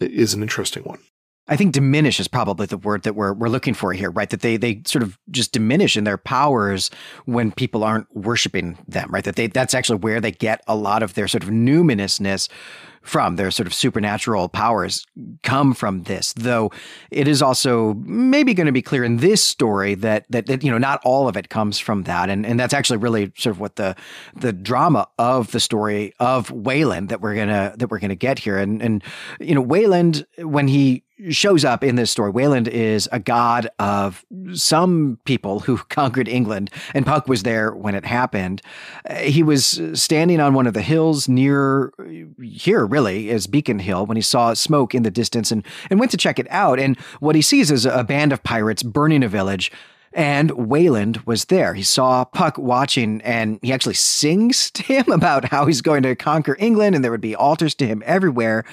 is 0.00 0.34
an 0.34 0.42
interesting 0.42 0.82
one. 0.82 1.00
I 1.48 1.56
think 1.56 1.72
diminish 1.72 2.20
is 2.20 2.28
probably 2.28 2.66
the 2.66 2.76
word 2.76 3.04
that 3.04 3.14
we're 3.14 3.32
we're 3.32 3.48
looking 3.48 3.74
for 3.74 3.92
here, 3.92 4.10
right? 4.10 4.28
That 4.28 4.42
they 4.42 4.56
they 4.56 4.82
sort 4.84 5.02
of 5.02 5.18
just 5.30 5.52
diminish 5.52 5.96
in 5.96 6.04
their 6.04 6.18
powers 6.18 6.90
when 7.24 7.52
people 7.52 7.84
aren't 7.84 8.14
worshiping 8.14 8.76
them, 8.86 9.10
right? 9.10 9.24
That 9.24 9.36
they 9.36 9.46
that's 9.46 9.74
actually 9.74 9.98
where 9.98 10.20
they 10.20 10.30
get 10.30 10.62
a 10.66 10.76
lot 10.76 11.02
of 11.02 11.14
their 11.14 11.26
sort 11.26 11.42
of 11.42 11.50
numinousness 11.50 12.48
from. 13.00 13.36
Their 13.36 13.50
sort 13.50 13.66
of 13.66 13.72
supernatural 13.72 14.50
powers 14.50 15.06
come 15.42 15.72
from 15.72 16.02
this, 16.02 16.34
though 16.34 16.70
it 17.10 17.26
is 17.26 17.40
also 17.40 17.94
maybe 17.94 18.52
going 18.52 18.66
to 18.66 18.72
be 18.72 18.82
clear 18.82 19.02
in 19.02 19.16
this 19.16 19.42
story 19.42 19.94
that, 19.94 20.26
that, 20.28 20.46
that 20.46 20.62
you 20.62 20.70
know 20.70 20.78
not 20.78 21.00
all 21.04 21.28
of 21.28 21.36
it 21.36 21.48
comes 21.48 21.78
from 21.78 22.02
that, 22.02 22.28
and 22.28 22.44
and 22.44 22.60
that's 22.60 22.74
actually 22.74 22.98
really 22.98 23.32
sort 23.38 23.56
of 23.56 23.60
what 23.60 23.76
the 23.76 23.96
the 24.36 24.52
drama 24.52 25.08
of 25.18 25.52
the 25.52 25.60
story 25.60 26.12
of 26.20 26.50
Wayland 26.50 27.08
that 27.08 27.22
we're 27.22 27.34
gonna 27.34 27.72
that 27.76 27.90
we're 27.90 28.00
gonna 28.00 28.14
get 28.14 28.38
here, 28.38 28.58
and 28.58 28.82
and 28.82 29.02
you 29.40 29.54
know 29.54 29.62
Wayland 29.62 30.26
when 30.36 30.68
he 30.68 31.04
shows 31.30 31.64
up 31.64 31.82
in 31.82 31.96
this 31.96 32.10
story. 32.10 32.30
Wayland 32.30 32.68
is 32.68 33.08
a 33.12 33.18
god 33.18 33.68
of 33.78 34.24
some 34.52 35.18
people 35.24 35.60
who 35.60 35.76
conquered 35.88 36.28
England, 36.28 36.70
and 36.94 37.04
Puck 37.04 37.28
was 37.28 37.42
there 37.42 37.72
when 37.72 37.94
it 37.94 38.04
happened. 38.04 38.62
Uh, 39.08 39.16
he 39.16 39.42
was 39.42 39.80
standing 39.94 40.40
on 40.40 40.54
one 40.54 40.66
of 40.66 40.74
the 40.74 40.82
hills 40.82 41.28
near 41.28 41.92
here, 42.40 42.86
really, 42.86 43.30
is 43.30 43.46
Beacon 43.46 43.78
Hill, 43.78 44.06
when 44.06 44.16
he 44.16 44.22
saw 44.22 44.54
smoke 44.54 44.94
in 44.94 45.02
the 45.02 45.10
distance 45.10 45.50
and, 45.50 45.64
and 45.90 45.98
went 45.98 46.10
to 46.12 46.16
check 46.16 46.38
it 46.38 46.46
out. 46.50 46.78
And 46.78 46.98
what 47.20 47.36
he 47.36 47.42
sees 47.42 47.70
is 47.70 47.86
a 47.86 48.04
band 48.04 48.32
of 48.32 48.42
pirates 48.42 48.82
burning 48.82 49.22
a 49.22 49.28
village. 49.28 49.72
And 50.12 50.52
Wayland 50.52 51.18
was 51.26 51.46
there. 51.46 51.74
He 51.74 51.82
saw 51.82 52.24
Puck 52.24 52.56
watching, 52.56 53.20
and 53.22 53.58
he 53.62 53.72
actually 53.72 53.94
sings 53.94 54.70
to 54.72 54.82
him 54.82 55.04
about 55.12 55.46
how 55.46 55.66
he's 55.66 55.82
going 55.82 56.02
to 56.04 56.16
conquer 56.16 56.56
England, 56.58 56.94
and 56.94 57.04
there 57.04 57.10
would 57.10 57.20
be 57.20 57.36
altars 57.36 57.74
to 57.76 57.86
him 57.86 58.02
everywhere. 58.06 58.64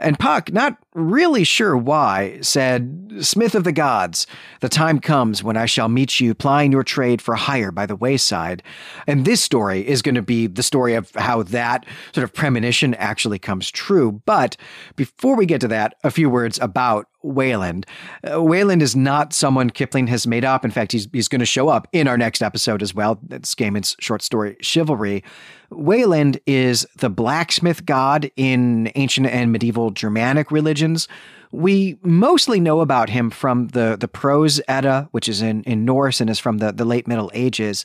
And 0.00 0.18
Puck, 0.18 0.52
not 0.52 0.78
really 0.94 1.44
sure 1.44 1.76
why, 1.76 2.38
said, 2.40 3.12
Smith 3.20 3.54
of 3.54 3.64
the 3.64 3.72
gods, 3.72 4.26
the 4.60 4.68
time 4.68 4.98
comes 4.98 5.44
when 5.44 5.56
I 5.56 5.66
shall 5.66 5.88
meet 5.88 6.20
you 6.20 6.34
plying 6.34 6.72
your 6.72 6.82
trade 6.82 7.20
for 7.20 7.34
hire 7.34 7.70
by 7.70 7.84
the 7.84 7.96
wayside. 7.96 8.62
And 9.06 9.24
this 9.24 9.42
story 9.42 9.86
is 9.86 10.00
going 10.00 10.14
to 10.14 10.22
be 10.22 10.46
the 10.46 10.62
story 10.62 10.94
of 10.94 11.10
how 11.16 11.42
that 11.44 11.84
sort 12.14 12.24
of 12.24 12.32
premonition 12.32 12.94
actually 12.94 13.38
comes 13.38 13.70
true. 13.70 14.22
But 14.24 14.56
before 14.96 15.36
we 15.36 15.44
get 15.44 15.60
to 15.60 15.68
that, 15.68 15.96
a 16.02 16.10
few 16.10 16.30
words 16.30 16.58
about 16.60 17.06
Wayland. 17.22 17.86
Uh, 18.30 18.42
Wayland 18.42 18.82
is 18.82 18.96
not 18.96 19.32
someone 19.32 19.70
Kipling 19.70 20.06
has 20.08 20.26
made 20.26 20.44
up. 20.44 20.64
In 20.64 20.70
fact, 20.70 20.92
he's, 20.92 21.08
he's 21.12 21.28
going 21.28 21.40
to 21.40 21.46
show 21.46 21.68
up 21.68 21.88
in 21.92 22.08
our 22.08 22.16
next 22.16 22.42
episode 22.42 22.82
as 22.82 22.94
well. 22.94 23.18
That's 23.28 23.54
Gaiman's 23.54 23.96
short 24.00 24.22
story, 24.22 24.56
Chivalry. 24.60 25.22
Wayland 25.70 26.40
is 26.46 26.86
the 26.96 27.10
blacksmith 27.10 27.86
god 27.86 28.30
in 28.36 28.90
ancient 28.94 29.26
and 29.26 29.52
medieval 29.52 29.90
Germanic 29.90 30.50
religions. 30.50 31.06
We 31.52 31.98
mostly 32.02 32.60
know 32.60 32.80
about 32.80 33.10
him 33.10 33.30
from 33.30 33.68
the, 33.68 33.96
the 33.98 34.08
Prose 34.08 34.60
Edda, 34.68 35.08
which 35.12 35.28
is 35.28 35.42
in, 35.42 35.62
in 35.64 35.84
Norse 35.84 36.20
and 36.20 36.30
is 36.30 36.38
from 36.38 36.58
the, 36.58 36.72
the 36.72 36.84
late 36.84 37.08
Middle 37.08 37.30
Ages. 37.34 37.84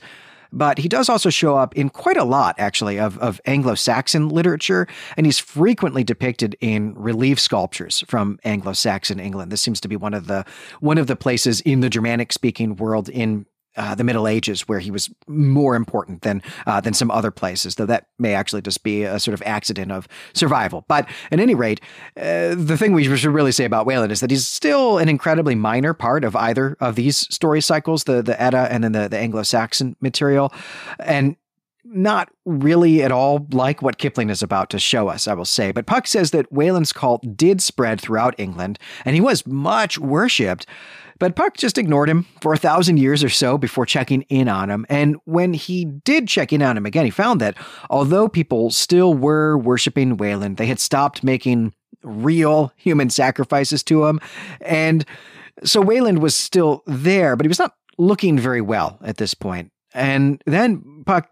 But 0.56 0.80
he 0.80 0.88
does 0.88 1.10
also 1.10 1.30
show 1.30 1.58
up 1.58 1.76
in 1.76 1.90
quite 1.90 2.16
a 2.16 2.24
lot, 2.24 2.56
actually, 2.58 2.98
of, 2.98 3.18
of 3.20 3.42
Anglo 3.46 3.76
Saxon 3.76 4.30
literature, 4.30 4.88
and 5.18 5.26
he's 5.26 5.38
frequently 5.38 6.04
depicted 6.04 6.56
in 6.62 6.96
relief 6.96 7.42
sculptures 7.42 8.06
from 8.08 8.40
Anglo 8.46 8.72
Saxon 8.72 9.20
England. 9.20 9.52
This 9.52 9.62
seems 9.62 9.82
to 9.82 9.90
be 9.90 9.98
one 9.98 10.14
of 10.14 10.28
the 10.28 10.46
one 10.80 10.98
of 10.98 11.08
the 11.08 11.18
places 11.18 11.60
in 11.62 11.82
the 11.82 11.90
Germanic 11.90 12.32
speaking 12.32 12.78
world 12.78 13.10
in 13.10 13.46
uh, 13.78 13.96
the 13.96 14.04
Middle 14.04 14.28
Ages, 14.28 14.68
where 14.68 14.80
he 14.80 14.92
was 14.92 15.10
more 15.28 15.76
important 15.76 16.22
than 16.22 16.42
uh, 16.66 16.82
than 16.82 16.94
some 16.94 17.12
other 17.12 17.32
places, 17.32 17.76
though 17.76 17.86
that 17.86 18.08
may 18.18 18.34
actually 18.34 18.62
just 18.62 18.84
be 18.84 19.04
a 19.04 19.20
sort 19.20 19.34
of 19.34 19.42
accident 19.46 19.92
of 19.92 20.08
survival. 20.34 20.86
But 20.88 21.08
at 21.32 21.40
any 21.40 21.56
rate, 21.56 21.82
uh, 22.18 22.56
the 22.56 22.78
thing 22.78 22.94
we 22.94 23.04
should 23.04 23.34
really 23.34 23.52
say 23.52 23.66
about 23.66 23.86
Wayland 23.86 24.12
is 24.12 24.20
that 24.20 24.32
he's 24.32 24.48
still 24.48 24.98
an 24.98 25.10
incredibly 25.10 25.56
minor 25.56 25.94
part 25.94 26.24
of 26.24 26.36
either 26.36 26.78
of 26.80 26.96
these 26.96 27.18
story 27.34 27.62
cycles, 27.62 28.04
the 28.04 28.22
the 28.22 28.42
Edda 28.42 28.68
and 28.72 28.84
then 28.84 28.92
the, 28.92 29.08
the 29.08 29.18
Anglo-Saxon 29.18 29.96
material, 30.02 30.54
and 31.00 31.36
not 31.86 32.30
really 32.46 33.04
at 33.04 33.12
all 33.12 33.48
like 33.52 33.82
what 33.82 33.98
Kipling 33.98 34.30
is 34.30 34.42
about 34.42 34.70
to 34.72 34.80
show 34.80 35.08
us, 35.08 35.28
I 35.28 35.34
will 35.34 35.46
say. 35.46 35.72
But 35.72 35.86
Puck 35.86 36.08
says 36.08 36.32
that 36.32 36.52
Wayland's 36.52 36.92
cult 36.92 37.38
did 37.38 37.62
spread 37.62 38.02
throughout 38.02 38.34
England, 38.38 38.80
and 39.06 39.16
he 39.16 39.22
was 39.22 39.46
much 39.46 40.00
worshipped. 40.00 40.66
But 41.18 41.36
Puck 41.36 41.58
just 41.58 41.78
ignored 41.78 42.10
him 42.10 42.26
for 42.42 42.54
a 42.54 42.58
thousand 42.58 42.98
years 42.98 43.24
or 43.24 43.30
so 43.30 43.58
before 43.58 43.86
checking 43.86 44.24
in 44.24 44.50
on 44.50 44.70
him. 44.70 44.86
And 44.90 45.16
when 45.26 45.54
he 45.54 45.86
did 45.86 46.28
check 46.28 46.52
in 46.52 46.62
on 46.62 46.76
him 46.76 46.86
again, 46.86 47.06
he 47.06 47.12
found 47.12 47.40
that 47.42 47.56
although 47.90 48.28
people 48.28 48.70
still 48.72 49.14
were 49.14 49.58
worshiping 49.58 50.18
Wayland, 50.18 50.58
they 50.58 50.66
had 50.66 50.80
stopped 50.80 51.24
making 51.24 51.74
real 52.04 52.74
human 52.76 53.10
sacrifices 53.10 53.82
to 53.84 54.06
him. 54.06 54.20
And 54.62 55.06
so 55.64 55.82
Wayland 55.82 56.22
was 56.22 56.36
still 56.36 56.84
there, 56.86 57.36
but 57.36 57.46
he 57.46 57.50
was 57.50 57.60
not 57.60 57.76
looking 57.98 58.38
very 58.38 58.62
well 58.62 59.00
at 59.02 59.18
this 59.18 59.34
point. 59.34 59.72
And 59.94 60.44
then 60.46 61.04
Puck 61.06 61.30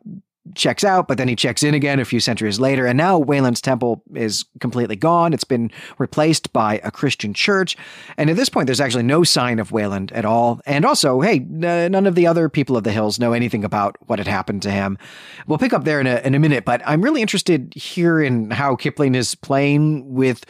checks 0.56 0.84
out, 0.84 1.08
but 1.08 1.18
then 1.18 1.28
he 1.28 1.36
checks 1.36 1.64
in 1.64 1.74
again 1.74 2.00
a 2.00 2.06
few 2.06 2.20
centuries 2.20 2.60
later. 2.60 2.86
And 2.86 2.98
now 2.98 3.18
Wayland's 3.18 3.62
temple 3.62 4.04
is 4.14 4.46
completely 4.60 4.96
gone. 4.96 5.34
It's 5.34 5.44
been 5.44 5.72
replaced 5.98 6.52
by 6.54 6.82
a 6.84 6.92
Christian 6.92 7.34
church. 7.34 7.78
And 8.18 8.30
at 8.30 8.36
this 8.36 8.50
point, 8.50 8.68
there's 8.68 8.82
actually 8.82 9.04
no 9.04 9.24
sign 9.24 9.60
of 9.60 9.72
Wayland 9.72 10.12
at 10.12 10.26
all. 10.26 10.60
And 10.66 10.86
also, 10.86 11.22
hey, 11.22 11.38
n- 11.38 11.92
none 11.92 12.06
of 12.06 12.16
the 12.16 12.28
other 12.28 12.50
people 12.50 12.76
of 12.76 12.84
the 12.84 12.92
hills 12.92 13.20
know 13.20 13.34
anything 13.34 13.64
about 13.64 13.96
what 14.08 14.20
had 14.20 14.28
happened 14.28 14.62
to 14.64 14.72
him. 14.72 14.98
We'll 15.48 15.58
pick 15.58 15.74
up 15.74 15.86
there 15.86 16.00
in 16.00 16.08
a, 16.08 16.22
in 16.26 16.36
a 16.36 16.40
minute, 16.40 16.66
but 16.66 16.82
I'm 16.86 17.02
really 17.02 17.22
interested 17.22 17.74
here 17.76 18.22
in 18.22 18.52
how 18.52 18.76
Kipling 18.76 19.16
is 19.16 19.36
playing 19.36 20.14
with 20.14 20.46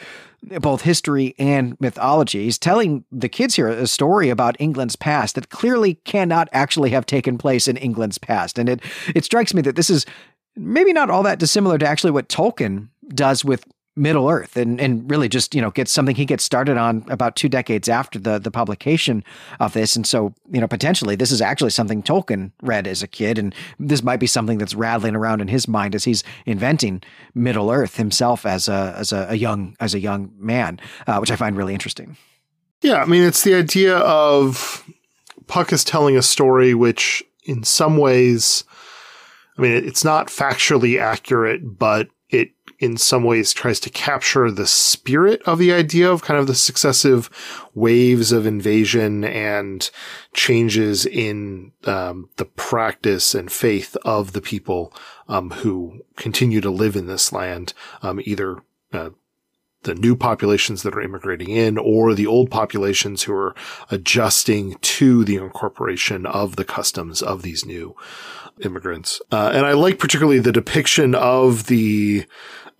both 0.60 0.82
history 0.82 1.34
and 1.38 1.76
mythology. 1.80 2.44
He's 2.44 2.58
telling 2.58 3.04
the 3.10 3.28
kids 3.28 3.54
here 3.54 3.68
a 3.68 3.86
story 3.86 4.28
about 4.28 4.56
England's 4.58 4.96
past 4.96 5.34
that 5.34 5.48
clearly 5.48 5.94
cannot 6.04 6.48
actually 6.52 6.90
have 6.90 7.06
taken 7.06 7.38
place 7.38 7.68
in 7.68 7.76
England's 7.76 8.18
past. 8.18 8.58
And 8.58 8.68
it 8.68 8.80
it 9.14 9.24
strikes 9.24 9.54
me 9.54 9.62
that 9.62 9.76
this 9.76 9.90
is 9.90 10.06
maybe 10.56 10.92
not 10.92 11.10
all 11.10 11.22
that 11.22 11.38
dissimilar 11.38 11.78
to 11.78 11.86
actually 11.86 12.12
what 12.12 12.28
Tolkien 12.28 12.88
does 13.08 13.44
with 13.44 13.64
Middle 13.96 14.28
Earth 14.28 14.56
and, 14.56 14.80
and 14.80 15.08
really 15.08 15.28
just, 15.28 15.54
you 15.54 15.60
know, 15.60 15.70
gets 15.70 15.92
something 15.92 16.16
he 16.16 16.24
gets 16.24 16.42
started 16.42 16.76
on 16.76 17.04
about 17.08 17.36
two 17.36 17.48
decades 17.48 17.88
after 17.88 18.18
the, 18.18 18.38
the 18.38 18.50
publication 18.50 19.22
of 19.60 19.72
this. 19.72 19.94
And 19.94 20.04
so, 20.04 20.34
you 20.50 20.60
know, 20.60 20.66
potentially 20.66 21.14
this 21.14 21.30
is 21.30 21.40
actually 21.40 21.70
something 21.70 22.02
Tolkien 22.02 22.50
read 22.60 22.88
as 22.88 23.02
a 23.02 23.06
kid. 23.06 23.38
And 23.38 23.54
this 23.78 24.02
might 24.02 24.18
be 24.18 24.26
something 24.26 24.58
that's 24.58 24.74
rattling 24.74 25.14
around 25.14 25.40
in 25.40 25.48
his 25.48 25.68
mind 25.68 25.94
as 25.94 26.04
he's 26.04 26.24
inventing 26.44 27.02
Middle 27.34 27.70
Earth 27.70 27.96
himself 27.96 28.44
as 28.44 28.68
a, 28.68 28.94
as 28.96 29.12
a, 29.12 29.28
a 29.30 29.36
young, 29.36 29.76
as 29.78 29.94
a 29.94 30.00
young 30.00 30.32
man, 30.38 30.80
uh, 31.06 31.18
which 31.18 31.30
I 31.30 31.36
find 31.36 31.56
really 31.56 31.74
interesting. 31.74 32.16
Yeah. 32.82 33.00
I 33.00 33.04
mean, 33.04 33.22
it's 33.22 33.42
the 33.42 33.54
idea 33.54 33.96
of 33.98 34.84
Puck 35.46 35.72
is 35.72 35.84
telling 35.84 36.16
a 36.16 36.22
story 36.22 36.74
which 36.74 37.22
in 37.44 37.62
some 37.62 37.96
ways, 37.96 38.64
I 39.56 39.62
mean, 39.62 39.72
it's 39.72 40.02
not 40.02 40.26
factually 40.26 41.00
accurate, 41.00 41.78
but 41.78 42.08
in 42.78 42.96
some 42.96 43.24
ways 43.24 43.52
tries 43.52 43.80
to 43.80 43.90
capture 43.90 44.50
the 44.50 44.66
spirit 44.66 45.42
of 45.42 45.58
the 45.58 45.72
idea 45.72 46.10
of 46.10 46.22
kind 46.22 46.38
of 46.38 46.46
the 46.46 46.54
successive 46.54 47.30
waves 47.74 48.32
of 48.32 48.46
invasion 48.46 49.24
and 49.24 49.90
changes 50.32 51.06
in 51.06 51.72
um, 51.84 52.28
the 52.36 52.44
practice 52.44 53.34
and 53.34 53.50
faith 53.50 53.96
of 54.04 54.32
the 54.32 54.40
people 54.40 54.92
um, 55.28 55.50
who 55.50 56.00
continue 56.16 56.60
to 56.60 56.70
live 56.70 56.96
in 56.96 57.06
this 57.06 57.32
land, 57.32 57.72
um, 58.02 58.20
either 58.24 58.58
uh, 58.92 59.10
the 59.84 59.94
new 59.94 60.16
populations 60.16 60.82
that 60.82 60.94
are 60.94 61.00
immigrating 61.00 61.50
in 61.50 61.78
or 61.78 62.14
the 62.14 62.26
old 62.26 62.50
populations 62.50 63.22
who 63.22 63.32
are 63.32 63.54
adjusting 63.90 64.76
to 64.80 65.24
the 65.24 65.36
incorporation 65.36 66.26
of 66.26 66.56
the 66.56 66.64
customs 66.64 67.22
of 67.22 67.42
these 67.42 67.64
new 67.64 67.94
immigrants. 68.62 69.20
Uh, 69.30 69.50
and 69.54 69.66
I 69.66 69.72
like 69.72 69.98
particularly 69.98 70.38
the 70.38 70.52
depiction 70.52 71.14
of 71.14 71.66
the 71.66 72.26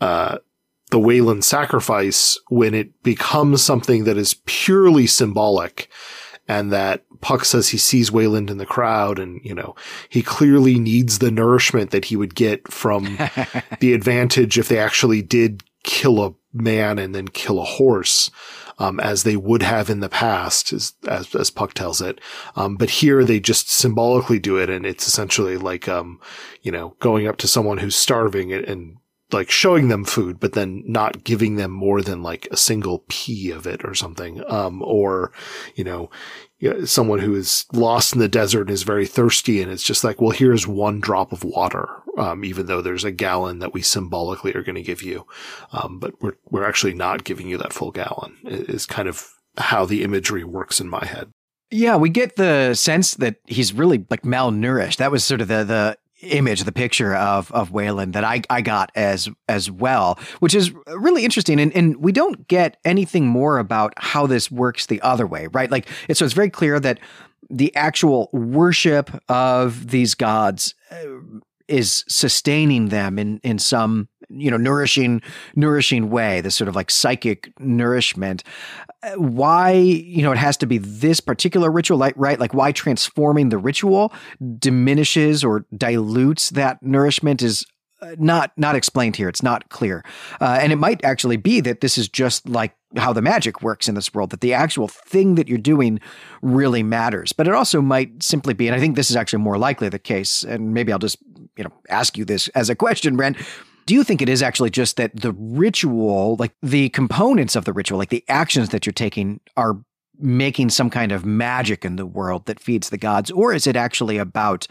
uh, 0.00 0.38
the 0.90 0.98
Wayland 0.98 1.44
sacrifice 1.44 2.38
when 2.48 2.74
it 2.74 3.02
becomes 3.02 3.62
something 3.62 4.04
that 4.04 4.16
is 4.16 4.36
purely 4.46 5.06
symbolic 5.06 5.88
and 6.46 6.72
that 6.72 7.02
Puck 7.20 7.44
says 7.44 7.70
he 7.70 7.78
sees 7.78 8.12
Wayland 8.12 8.50
in 8.50 8.58
the 8.58 8.66
crowd 8.66 9.18
and, 9.18 9.40
you 9.42 9.54
know, 9.54 9.74
he 10.08 10.22
clearly 10.22 10.78
needs 10.78 11.18
the 11.18 11.30
nourishment 11.30 11.90
that 11.90 12.04
he 12.06 12.16
would 12.16 12.34
get 12.34 12.70
from 12.70 13.16
the 13.80 13.94
advantage 13.94 14.58
if 14.58 14.68
they 14.68 14.78
actually 14.78 15.22
did 15.22 15.64
kill 15.84 16.22
a 16.22 16.34
man 16.52 16.98
and 16.98 17.14
then 17.14 17.28
kill 17.28 17.60
a 17.60 17.64
horse. 17.64 18.30
Um, 18.76 18.98
as 18.98 19.22
they 19.22 19.36
would 19.36 19.62
have 19.62 19.88
in 19.88 20.00
the 20.00 20.08
past, 20.08 20.72
as, 20.72 20.94
as, 21.06 21.32
as 21.36 21.48
Puck 21.48 21.74
tells 21.74 22.00
it. 22.02 22.20
Um, 22.56 22.74
but 22.74 22.90
here 22.90 23.22
they 23.22 23.38
just 23.38 23.70
symbolically 23.70 24.40
do 24.40 24.56
it. 24.56 24.68
And 24.68 24.84
it's 24.84 25.06
essentially 25.06 25.56
like, 25.56 25.86
um, 25.86 26.18
you 26.62 26.72
know, 26.72 26.96
going 26.98 27.28
up 27.28 27.36
to 27.36 27.46
someone 27.46 27.78
who's 27.78 27.94
starving 27.94 28.52
and, 28.52 28.64
and 28.64 28.96
like 29.32 29.50
showing 29.50 29.88
them 29.88 30.04
food, 30.04 30.38
but 30.38 30.52
then 30.52 30.82
not 30.86 31.24
giving 31.24 31.56
them 31.56 31.70
more 31.70 32.02
than 32.02 32.22
like 32.22 32.46
a 32.50 32.56
single 32.56 33.04
pea 33.08 33.50
of 33.50 33.66
it 33.66 33.84
or 33.84 33.94
something. 33.94 34.42
Um, 34.50 34.82
or, 34.82 35.32
you 35.74 35.84
know, 35.84 36.10
someone 36.84 37.18
who 37.18 37.34
is 37.34 37.66
lost 37.72 38.14
in 38.14 38.20
the 38.20 38.28
desert 38.28 38.62
and 38.62 38.70
is 38.70 38.82
very 38.82 39.06
thirsty. 39.06 39.60
And 39.62 39.72
it's 39.72 39.82
just 39.82 40.04
like, 40.04 40.20
well, 40.20 40.30
here's 40.30 40.66
one 40.66 41.00
drop 41.00 41.32
of 41.32 41.44
water. 41.44 41.88
Um, 42.16 42.44
even 42.44 42.66
though 42.66 42.80
there's 42.80 43.02
a 43.02 43.10
gallon 43.10 43.58
that 43.58 43.74
we 43.74 43.82
symbolically 43.82 44.54
are 44.54 44.62
going 44.62 44.76
to 44.76 44.82
give 44.82 45.02
you. 45.02 45.26
Um, 45.72 45.98
but 45.98 46.14
we're, 46.22 46.36
we're 46.48 46.68
actually 46.68 46.94
not 46.94 47.24
giving 47.24 47.48
you 47.48 47.58
that 47.58 47.72
full 47.72 47.90
gallon 47.90 48.36
is 48.44 48.86
kind 48.86 49.08
of 49.08 49.28
how 49.58 49.84
the 49.84 50.04
imagery 50.04 50.44
works 50.44 50.80
in 50.80 50.88
my 50.88 51.04
head. 51.04 51.30
Yeah, 51.70 51.96
we 51.96 52.08
get 52.08 52.36
the 52.36 52.74
sense 52.74 53.14
that 53.14 53.36
he's 53.46 53.72
really 53.72 54.06
like 54.08 54.22
malnourished. 54.22 54.98
That 54.98 55.10
was 55.10 55.24
sort 55.24 55.40
of 55.40 55.48
the 55.48 55.64
the 55.64 55.98
image, 56.24 56.64
the 56.64 56.72
picture 56.72 57.14
of 57.14 57.50
of 57.52 57.70
Wayland 57.70 58.14
that 58.14 58.24
I, 58.24 58.42
I 58.50 58.60
got 58.60 58.90
as 58.94 59.28
as 59.48 59.70
well, 59.70 60.18
which 60.40 60.54
is 60.54 60.72
really 60.86 61.24
interesting. 61.24 61.60
And 61.60 61.74
and 61.74 61.96
we 61.96 62.12
don't 62.12 62.46
get 62.48 62.78
anything 62.84 63.26
more 63.26 63.58
about 63.58 63.94
how 63.96 64.26
this 64.26 64.50
works 64.50 64.86
the 64.86 65.00
other 65.02 65.26
way, 65.26 65.48
right? 65.48 65.70
Like 65.70 65.88
it's 66.08 66.18
so 66.18 66.24
it's 66.24 66.34
very 66.34 66.50
clear 66.50 66.80
that 66.80 66.98
the 67.50 67.74
actual 67.76 68.30
worship 68.32 69.10
of 69.28 69.90
these 69.90 70.14
gods 70.14 70.74
uh, 70.90 70.96
is 71.68 72.04
sustaining 72.08 72.88
them 72.88 73.18
in 73.18 73.40
in 73.42 73.58
some 73.58 74.08
you 74.28 74.50
know 74.50 74.56
nourishing 74.56 75.22
nourishing 75.54 76.10
way 76.10 76.40
this 76.40 76.54
sort 76.54 76.68
of 76.68 76.76
like 76.76 76.90
psychic 76.90 77.52
nourishment 77.60 78.42
uh, 79.02 79.12
why 79.16 79.72
you 79.72 80.22
know 80.22 80.32
it 80.32 80.38
has 80.38 80.56
to 80.56 80.66
be 80.66 80.78
this 80.78 81.20
particular 81.20 81.70
ritual 81.70 81.98
like 81.98 82.14
right? 82.16 82.40
Like 82.40 82.54
why 82.54 82.72
transforming 82.72 83.48
the 83.50 83.58
ritual 83.58 84.12
diminishes 84.58 85.44
or 85.44 85.66
dilutes 85.76 86.50
that 86.50 86.82
nourishment 86.82 87.42
is 87.42 87.66
uh, 88.00 88.14
not 88.18 88.52
not 88.56 88.74
explained 88.74 89.16
here. 89.16 89.28
It's 89.28 89.42
not 89.42 89.68
clear. 89.68 90.04
Uh, 90.40 90.58
and 90.60 90.72
it 90.72 90.76
might 90.76 91.04
actually 91.04 91.36
be 91.36 91.60
that 91.60 91.80
this 91.80 91.98
is 91.98 92.08
just 92.08 92.48
like 92.48 92.74
how 92.96 93.12
the 93.12 93.22
magic 93.22 93.62
works 93.62 93.88
in 93.88 93.94
this 93.94 94.14
world 94.14 94.30
that 94.30 94.40
the 94.40 94.54
actual 94.54 94.88
thing 94.88 95.34
that 95.34 95.48
you're 95.48 95.58
doing 95.58 96.00
really 96.40 96.82
matters. 96.82 97.32
But 97.32 97.48
it 97.48 97.54
also 97.54 97.82
might 97.82 98.22
simply 98.22 98.54
be 98.54 98.68
and 98.68 98.76
i 98.76 98.80
think 98.80 98.96
this 98.96 99.10
is 99.10 99.16
actually 99.16 99.42
more 99.42 99.58
likely 99.58 99.88
the 99.88 99.98
case 99.98 100.44
and 100.44 100.72
maybe 100.72 100.92
i'll 100.92 100.98
just 100.98 101.18
you 101.56 101.64
know, 101.64 101.72
ask 101.88 102.16
you 102.18 102.24
this 102.24 102.48
as 102.48 102.68
a 102.70 102.74
question, 102.74 103.16
Brent. 103.16 103.36
Do 103.86 103.94
you 103.94 104.04
think 104.04 104.22
it 104.22 104.28
is 104.28 104.42
actually 104.42 104.70
just 104.70 104.96
that 104.96 105.14
the 105.14 105.32
ritual, 105.32 106.36
like 106.38 106.54
the 106.62 106.88
components 106.90 107.56
of 107.56 107.64
the 107.64 107.72
ritual, 107.72 107.98
like 107.98 108.08
the 108.08 108.24
actions 108.28 108.70
that 108.70 108.86
you're 108.86 108.92
taking 108.92 109.40
are 109.56 109.78
making 110.18 110.70
some 110.70 110.90
kind 110.90 111.12
of 111.12 111.24
magic 111.24 111.84
in 111.84 111.96
the 111.96 112.06
world 112.06 112.46
that 112.46 112.60
feeds 112.60 112.90
the 112.90 112.98
gods? 112.98 113.30
Or 113.30 113.52
is 113.52 113.66
it 113.66 113.76
actually 113.76 114.16
about 114.16 114.66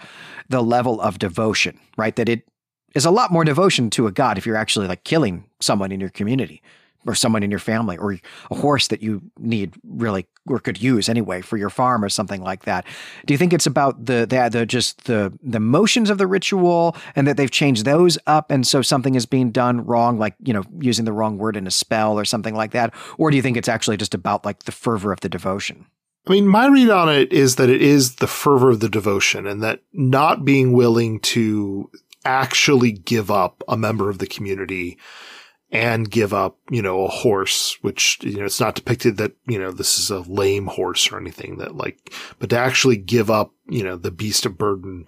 the 0.49 0.63
level 0.63 1.01
of 1.01 1.19
devotion, 1.19 1.79
right? 1.97 2.15
That 2.15 2.29
it 2.29 2.47
is 2.95 3.05
a 3.05 3.11
lot 3.11 3.31
more 3.31 3.43
devotion 3.43 3.89
to 3.91 4.07
a 4.07 4.11
god 4.11 4.37
if 4.37 4.45
you're 4.45 4.55
actually 4.55 4.87
like 4.87 5.03
killing 5.03 5.45
someone 5.59 5.91
in 5.91 5.99
your 5.99 6.09
community 6.09 6.61
or 7.05 7.15
someone 7.15 7.43
in 7.43 7.51
your 7.51 7.59
family 7.59 7.97
or 7.97 8.13
a 8.51 8.55
horse 8.55 8.87
that 8.87 9.01
you 9.01 9.21
need 9.37 9.75
really 9.83 10.25
or 10.47 10.59
could 10.59 10.81
use 10.81 11.07
anyway 11.07 11.41
for 11.41 11.57
your 11.57 11.69
farm 11.69 12.03
or 12.03 12.09
something 12.09 12.41
like 12.41 12.65
that. 12.65 12.85
Do 13.25 13.33
you 13.33 13.37
think 13.37 13.53
it's 13.53 13.65
about 13.65 14.05
the 14.05 14.25
the, 14.25 14.49
the 14.51 14.65
just 14.65 15.05
the 15.05 15.37
the 15.41 15.59
motions 15.59 16.09
of 16.09 16.17
the 16.17 16.27
ritual 16.27 16.95
and 17.15 17.27
that 17.27 17.37
they've 17.37 17.51
changed 17.51 17.85
those 17.85 18.17
up 18.27 18.51
and 18.51 18.67
so 18.67 18.81
something 18.81 19.15
is 19.15 19.25
being 19.25 19.51
done 19.51 19.85
wrong 19.85 20.17
like, 20.17 20.35
you 20.43 20.53
know, 20.53 20.63
using 20.79 21.05
the 21.05 21.13
wrong 21.13 21.37
word 21.37 21.55
in 21.55 21.67
a 21.67 21.71
spell 21.71 22.19
or 22.19 22.25
something 22.25 22.55
like 22.55 22.71
that? 22.71 22.93
Or 23.17 23.31
do 23.31 23.37
you 23.37 23.41
think 23.41 23.57
it's 23.57 23.69
actually 23.69 23.97
just 23.97 24.13
about 24.13 24.45
like 24.45 24.63
the 24.63 24.71
fervor 24.71 25.11
of 25.11 25.21
the 25.21 25.29
devotion? 25.29 25.85
I 26.25 26.31
mean, 26.31 26.47
my 26.47 26.67
read 26.67 26.89
on 26.89 27.09
it 27.09 27.33
is 27.33 27.57
that 27.57 27.69
it 27.69 27.81
is 27.81 28.15
the 28.15 28.27
fervor 28.27 28.69
of 28.69 28.79
the 28.79 28.87
devotion 28.87 29.45
and 29.45 29.61
that 29.61 29.81
not 29.91 30.45
being 30.45 30.71
willing 30.71 31.19
to 31.19 31.91
actually 32.25 32.93
give 32.93 33.29
up 33.29 33.61
a 33.67 33.75
member 33.75 34.09
of 34.09 34.19
the 34.19 34.27
community 34.27 34.97
and 35.73 36.09
give 36.09 36.35
up, 36.35 36.59
you 36.69 36.83
know, 36.83 37.03
a 37.03 37.09
horse, 37.09 37.79
which, 37.81 38.19
you 38.21 38.37
know, 38.37 38.45
it's 38.45 38.59
not 38.59 38.75
depicted 38.75 39.17
that, 39.17 39.31
you 39.47 39.57
know, 39.57 39.71
this 39.71 39.97
is 39.97 40.11
a 40.11 40.19
lame 40.19 40.67
horse 40.67 41.11
or 41.11 41.17
anything 41.17 41.57
that 41.57 41.75
like, 41.75 42.13
but 42.37 42.51
to 42.51 42.57
actually 42.57 42.95
give 42.95 43.31
up, 43.31 43.51
you 43.67 43.83
know, 43.83 43.97
the 43.97 44.11
beast 44.11 44.45
of 44.45 44.55
burden, 44.55 45.05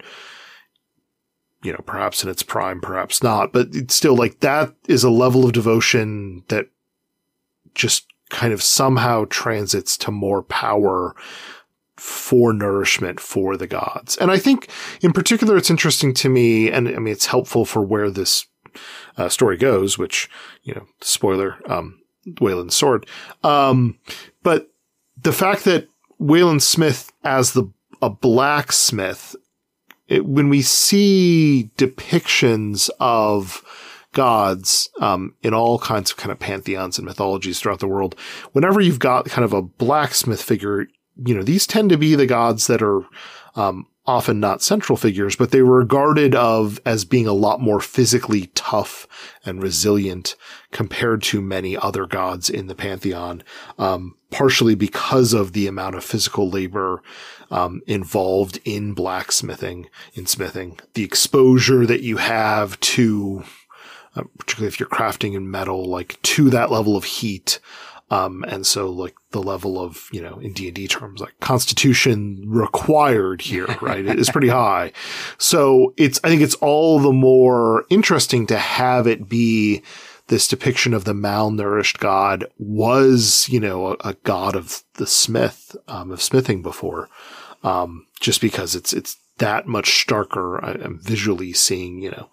you 1.62 1.72
know, 1.72 1.80
perhaps 1.86 2.24
in 2.24 2.28
its 2.28 2.42
prime, 2.42 2.80
perhaps 2.80 3.22
not, 3.22 3.52
but 3.52 3.68
it's 3.70 3.94
still 3.94 4.16
like 4.16 4.40
that 4.40 4.74
is 4.88 5.04
a 5.04 5.10
level 5.10 5.46
of 5.46 5.52
devotion 5.52 6.42
that 6.48 6.66
just 7.76 8.06
kind 8.30 8.52
of 8.52 8.60
somehow 8.60 9.24
transits 9.30 9.96
to 9.96 10.10
more 10.10 10.42
power 10.42 11.14
for 11.96 12.52
nourishment 12.52 13.20
for 13.20 13.56
the 13.56 13.68
gods. 13.68 14.16
And 14.16 14.32
I 14.32 14.38
think 14.38 14.68
in 15.00 15.12
particular, 15.12 15.56
it's 15.56 15.70
interesting 15.70 16.12
to 16.14 16.28
me, 16.28 16.72
and 16.72 16.88
I 16.88 16.98
mean, 16.98 17.12
it's 17.12 17.26
helpful 17.26 17.64
for 17.64 17.82
where 17.82 18.10
this 18.10 18.46
uh, 19.16 19.28
story 19.28 19.56
goes, 19.56 19.98
which, 19.98 20.30
you 20.62 20.74
know, 20.74 20.86
spoiler, 21.00 21.56
um, 21.70 22.00
Wayland's 22.40 22.76
sword. 22.76 23.06
Um, 23.42 23.98
but 24.42 24.70
the 25.20 25.32
fact 25.32 25.64
that 25.64 25.88
Wayland 26.18 26.62
Smith 26.62 27.12
as 27.22 27.52
the, 27.52 27.70
a 28.02 28.10
blacksmith, 28.10 29.36
it, 30.08 30.26
when 30.26 30.48
we 30.48 30.62
see 30.62 31.70
depictions 31.76 32.90
of 33.00 33.62
gods, 34.12 34.90
um, 35.00 35.34
in 35.42 35.54
all 35.54 35.78
kinds 35.78 36.10
of 36.10 36.16
kind 36.16 36.32
of 36.32 36.38
pantheons 36.38 36.98
and 36.98 37.06
mythologies 37.06 37.60
throughout 37.60 37.80
the 37.80 37.88
world, 37.88 38.14
whenever 38.52 38.80
you've 38.80 38.98
got 38.98 39.26
kind 39.26 39.44
of 39.44 39.52
a 39.52 39.62
blacksmith 39.62 40.42
figure, 40.42 40.86
you 41.24 41.34
know, 41.34 41.42
these 41.42 41.66
tend 41.66 41.90
to 41.90 41.98
be 41.98 42.14
the 42.14 42.26
gods 42.26 42.66
that 42.66 42.82
are, 42.82 43.04
Um, 43.56 43.86
often 44.06 44.38
not 44.38 44.62
central 44.62 44.96
figures, 44.96 45.36
but 45.36 45.50
they 45.50 45.62
were 45.62 45.78
regarded 45.78 46.34
of 46.34 46.80
as 46.86 47.04
being 47.04 47.26
a 47.26 47.32
lot 47.32 47.60
more 47.60 47.80
physically 47.80 48.46
tough 48.54 49.06
and 49.44 49.62
resilient 49.62 50.36
compared 50.70 51.22
to 51.22 51.40
many 51.40 51.76
other 51.76 52.06
gods 52.06 52.48
in 52.48 52.66
the 52.66 52.74
pantheon. 52.74 53.42
Um, 53.78 54.14
partially 54.30 54.74
because 54.74 55.32
of 55.32 55.52
the 55.52 55.66
amount 55.66 55.94
of 55.94 56.04
physical 56.04 56.50
labor 56.50 57.02
um, 57.50 57.80
involved 57.86 58.58
in 58.64 58.92
blacksmithing, 58.92 59.88
in 60.14 60.26
smithing, 60.26 60.78
the 60.94 61.04
exposure 61.04 61.86
that 61.86 62.02
you 62.02 62.16
have 62.16 62.78
to, 62.80 63.44
uh, 64.14 64.22
particularly 64.38 64.68
if 64.68 64.80
you're 64.80 64.88
crafting 64.88 65.34
in 65.34 65.50
metal, 65.50 65.84
like 65.84 66.20
to 66.22 66.50
that 66.50 66.70
level 66.70 66.96
of 66.96 67.04
heat. 67.04 67.60
Um, 68.08 68.44
and 68.46 68.64
so 68.64 68.88
like 68.88 69.14
the 69.32 69.42
level 69.42 69.80
of, 69.80 70.08
you 70.12 70.22
know, 70.22 70.38
in 70.38 70.52
D&D 70.52 70.86
terms, 70.86 71.20
like 71.20 71.38
constitution 71.40 72.44
required 72.46 73.42
here, 73.42 73.66
right? 73.80 74.06
is 74.06 74.30
pretty 74.30 74.48
high. 74.48 74.92
So 75.38 75.92
it's, 75.96 76.20
I 76.22 76.28
think 76.28 76.42
it's 76.42 76.54
all 76.56 77.00
the 77.00 77.12
more 77.12 77.84
interesting 77.90 78.46
to 78.46 78.58
have 78.58 79.06
it 79.06 79.28
be 79.28 79.82
this 80.28 80.48
depiction 80.48 80.94
of 80.94 81.04
the 81.04 81.12
malnourished 81.12 81.98
god 81.98 82.46
was, 82.58 83.48
you 83.48 83.60
know, 83.60 83.88
a, 83.92 83.96
a 84.10 84.14
god 84.24 84.56
of 84.56 84.82
the 84.94 85.06
smith, 85.06 85.76
um, 85.88 86.10
of 86.10 86.22
smithing 86.22 86.62
before. 86.62 87.08
Um, 87.62 88.06
just 88.20 88.40
because 88.40 88.76
it's, 88.76 88.92
it's 88.92 89.16
that 89.38 89.66
much 89.66 90.06
starker. 90.06 90.62
I, 90.62 90.84
am 90.84 91.00
visually 91.02 91.52
seeing, 91.52 92.00
you 92.02 92.10
know, 92.10 92.30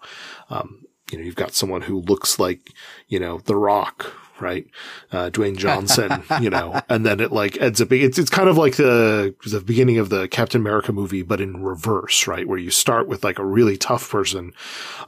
um, 0.50 0.84
you 1.10 1.18
know, 1.18 1.24
you've 1.24 1.34
got 1.34 1.54
someone 1.54 1.82
who 1.82 2.00
looks 2.00 2.38
like, 2.38 2.72
you 3.08 3.20
know, 3.20 3.38
The 3.38 3.56
Rock, 3.56 4.12
right? 4.40 4.66
Uh, 5.12 5.30
Dwayne 5.30 5.56
Johnson, 5.56 6.22
you 6.40 6.50
know, 6.50 6.80
and 6.88 7.04
then 7.04 7.20
it 7.20 7.32
like 7.32 7.60
ends 7.60 7.80
up 7.80 7.88
being, 7.88 8.04
it's, 8.04 8.18
it's 8.18 8.30
kind 8.30 8.48
of 8.48 8.56
like 8.56 8.76
the, 8.76 9.34
the 9.46 9.60
beginning 9.60 9.98
of 9.98 10.08
the 10.08 10.28
Captain 10.28 10.60
America 10.60 10.92
movie, 10.92 11.22
but 11.22 11.40
in 11.40 11.62
reverse, 11.62 12.26
right? 12.26 12.46
Where 12.48 12.58
you 12.58 12.70
start 12.70 13.08
with 13.08 13.24
like 13.24 13.38
a 13.38 13.44
really 13.44 13.76
tough 13.76 14.10
person, 14.10 14.52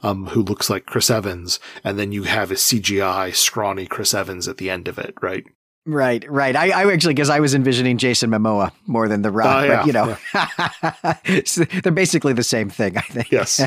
um, 0.03 0.27
who 0.27 0.41
looks 0.41 0.69
like 0.69 0.85
Chris 0.85 1.09
Evans, 1.09 1.59
and 1.83 1.97
then 1.97 2.11
you 2.11 2.23
have 2.23 2.51
a 2.51 2.55
CGI 2.55 3.33
scrawny 3.35 3.85
Chris 3.85 4.13
Evans 4.13 4.47
at 4.47 4.57
the 4.57 4.69
end 4.69 4.87
of 4.87 4.97
it, 4.97 5.15
right? 5.21 5.45
Right, 5.87 6.29
right. 6.29 6.53
I, 6.53 6.71
I 6.71 6.91
actually, 6.91 7.13
because 7.13 7.29
I 7.29 7.39
was 7.39 7.55
envisioning 7.55 7.97
Jason 7.97 8.29
Momoa 8.29 8.73
more 8.87 9.07
than 9.07 9.21
The 9.21 9.31
Rock, 9.31 9.63
uh, 9.63 9.65
yeah, 9.65 9.77
but 9.77 9.87
you 9.87 9.93
know, 9.93 10.17
yeah. 11.33 11.41
so 11.45 11.63
they're 11.63 11.93
basically 11.93 12.33
the 12.33 12.43
same 12.43 12.69
thing, 12.69 12.97
I 12.97 13.01
think. 13.01 13.31
Yes. 13.31 13.65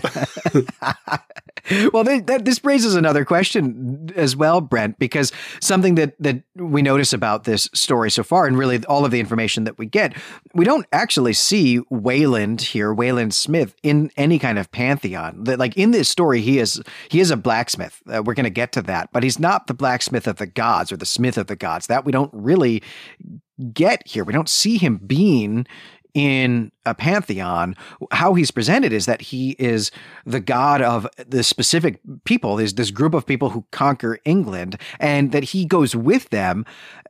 well, 1.93 2.05
they, 2.05 2.21
that, 2.21 2.45
this 2.45 2.63
raises 2.65 2.95
another 2.95 3.25
question 3.25 4.11
as 4.17 4.37
well, 4.37 4.61
Brent, 4.61 4.99
because 4.99 5.33
something 5.61 5.95
that 5.95 6.15
that 6.21 6.43
we 6.57 6.83
notice 6.83 7.15
about 7.15 7.45
this 7.45 7.71
story 7.73 8.11
so 8.11 8.23
far, 8.23 8.47
and 8.47 8.59
really 8.59 8.85
all 8.85 9.07
of 9.07 9.11
the 9.11 9.21
information 9.21 9.65
that 9.65 9.79
we 9.79 9.87
get, 9.87 10.15
we 10.55 10.65
don't 10.65 10.87
actually 10.93 11.33
see 11.33 11.81
Wayland 11.89 12.61
here, 12.61 12.93
Wayland 12.93 13.33
Smith, 13.33 13.75
in 13.83 14.11
any 14.19 14.39
kind 14.39 14.59
of 14.59 14.71
pantheon. 14.73 15.45
That, 15.45 15.59
like 15.59 15.77
in 15.77 15.93
this 15.93 16.09
story, 16.09 16.43
he 16.43 16.59
is 16.59 16.83
he 17.09 17.21
is 17.21 17.31
a 17.31 17.37
blacksmith. 17.37 18.03
Uh, 18.07 18.23
we're 18.23 18.35
going 18.35 18.45
to 18.45 18.51
get 18.51 18.73
to 18.73 18.83
that, 18.83 19.11
but 19.13 19.23
he's 19.23 19.39
not 19.39 19.67
the 19.69 19.75
blacksmith 19.75 20.27
of 20.27 20.37
the 20.37 20.47
gods 20.47 20.93
or 20.93 20.99
the 20.99 21.07
smith 21.07 21.39
of 21.39 21.47
the 21.47 21.57
gods. 21.57 21.87
That 21.87 22.05
we 22.11 22.13
don't 22.13 22.35
really 22.35 22.83
get 23.73 24.03
here. 24.05 24.25
We 24.25 24.33
don't 24.33 24.49
see 24.49 24.79
him 24.79 24.97
being 24.97 25.65
in 26.13 26.73
a 26.85 26.93
pantheon, 26.93 27.77
how 28.11 28.35
he's 28.35 28.51
presented 28.51 28.93
is 28.93 29.07
that 29.07 29.21
he 29.21 29.51
is 29.61 29.93
the 30.27 30.41
god 30.41 30.83
of 30.83 31.07
the 31.25 31.45
specific 31.45 32.01
people, 32.25 32.57
there's 32.57 32.75
this 32.75 32.91
group 32.91 33.15
of 33.15 33.25
people 33.25 33.51
who 33.51 33.65
conquer 33.71 34.19
England, 34.25 34.77
and 34.99 35.31
that 35.31 35.45
he 35.45 35.65
goes 35.65 35.95
with 35.95 36.29
them 36.31 36.67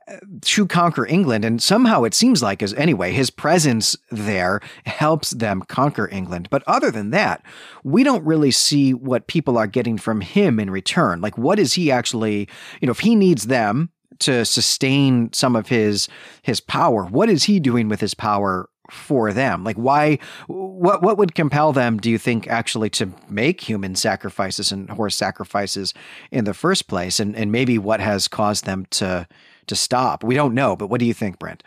uh, 0.07 0.17
to 0.41 0.67
conquer 0.67 1.07
England. 1.07 1.43
And 1.43 1.63
somehow 1.63 2.03
it 2.03 2.13
seems 2.13 2.43
like, 2.43 2.61
as 2.61 2.75
anyway, 2.75 3.11
his 3.11 3.31
presence 3.31 3.97
there 4.11 4.61
helps 4.85 5.31
them 5.31 5.63
conquer 5.63 6.07
England. 6.11 6.47
But 6.51 6.61
other 6.67 6.91
than 6.91 7.09
that, 7.09 7.43
we 7.83 8.03
don't 8.03 8.23
really 8.23 8.51
see 8.51 8.93
what 8.93 9.25
people 9.25 9.57
are 9.57 9.65
getting 9.65 9.97
from 9.97 10.21
him 10.21 10.59
in 10.59 10.69
return. 10.69 11.21
Like, 11.21 11.39
what 11.39 11.57
is 11.57 11.73
he 11.73 11.91
actually, 11.91 12.47
you 12.79 12.85
know, 12.85 12.91
if 12.91 12.99
he 12.99 13.15
needs 13.15 13.47
them, 13.47 13.89
to 14.21 14.45
sustain 14.45 15.31
some 15.33 15.55
of 15.55 15.67
his 15.67 16.07
his 16.41 16.59
power. 16.59 17.05
What 17.05 17.29
is 17.29 17.43
he 17.43 17.59
doing 17.59 17.89
with 17.89 17.99
his 17.99 18.13
power 18.13 18.69
for 18.89 19.33
them? 19.33 19.63
Like 19.63 19.75
why 19.75 20.19
what 20.47 21.01
what 21.01 21.17
would 21.17 21.35
compel 21.35 21.73
them 21.73 21.97
do 21.97 22.09
you 22.09 22.17
think 22.17 22.47
actually 22.47 22.89
to 22.91 23.11
make 23.29 23.61
human 23.61 23.95
sacrifices 23.95 24.71
and 24.71 24.89
horse 24.89 25.15
sacrifices 25.15 25.93
in 26.31 26.45
the 26.45 26.53
first 26.53 26.87
place 26.87 27.19
and 27.19 27.35
and 27.35 27.51
maybe 27.51 27.77
what 27.77 27.99
has 27.99 28.27
caused 28.27 28.65
them 28.65 28.85
to 28.91 29.27
to 29.67 29.75
stop? 29.75 30.23
We 30.23 30.35
don't 30.35 30.53
know, 30.53 30.75
but 30.75 30.87
what 30.87 30.99
do 30.99 31.05
you 31.05 31.13
think, 31.13 31.39
Brent? 31.39 31.63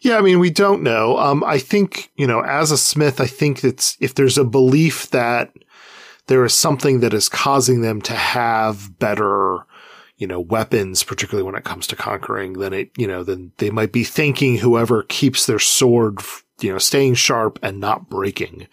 Yeah, 0.00 0.16
I 0.18 0.20
mean, 0.20 0.38
we 0.38 0.50
don't 0.50 0.82
know. 0.84 1.18
Um, 1.18 1.42
I 1.42 1.58
think, 1.58 2.12
you 2.14 2.26
know, 2.26 2.40
as 2.40 2.70
a 2.70 2.78
smith, 2.78 3.20
I 3.20 3.26
think 3.26 3.62
that's 3.62 3.96
if 4.00 4.14
there's 4.14 4.38
a 4.38 4.44
belief 4.44 5.10
that 5.10 5.52
there 6.28 6.44
is 6.44 6.54
something 6.54 7.00
that 7.00 7.12
is 7.12 7.28
causing 7.28 7.80
them 7.80 8.00
to 8.02 8.12
have 8.12 8.96
better 8.98 9.66
you 10.18 10.26
know, 10.26 10.40
weapons, 10.40 11.04
particularly 11.04 11.44
when 11.44 11.54
it 11.54 11.64
comes 11.64 11.86
to 11.86 11.96
conquering, 11.96 12.54
then 12.54 12.72
it, 12.72 12.90
you 12.96 13.06
know, 13.06 13.22
then 13.22 13.52
they 13.58 13.70
might 13.70 13.92
be 13.92 14.04
thanking 14.04 14.58
whoever 14.58 15.04
keeps 15.04 15.46
their 15.46 15.60
sword, 15.60 16.20
you 16.60 16.72
know, 16.72 16.78
staying 16.78 17.14
sharp 17.14 17.58
and 17.62 17.78
not 17.78 18.10
breaking. 18.10 18.66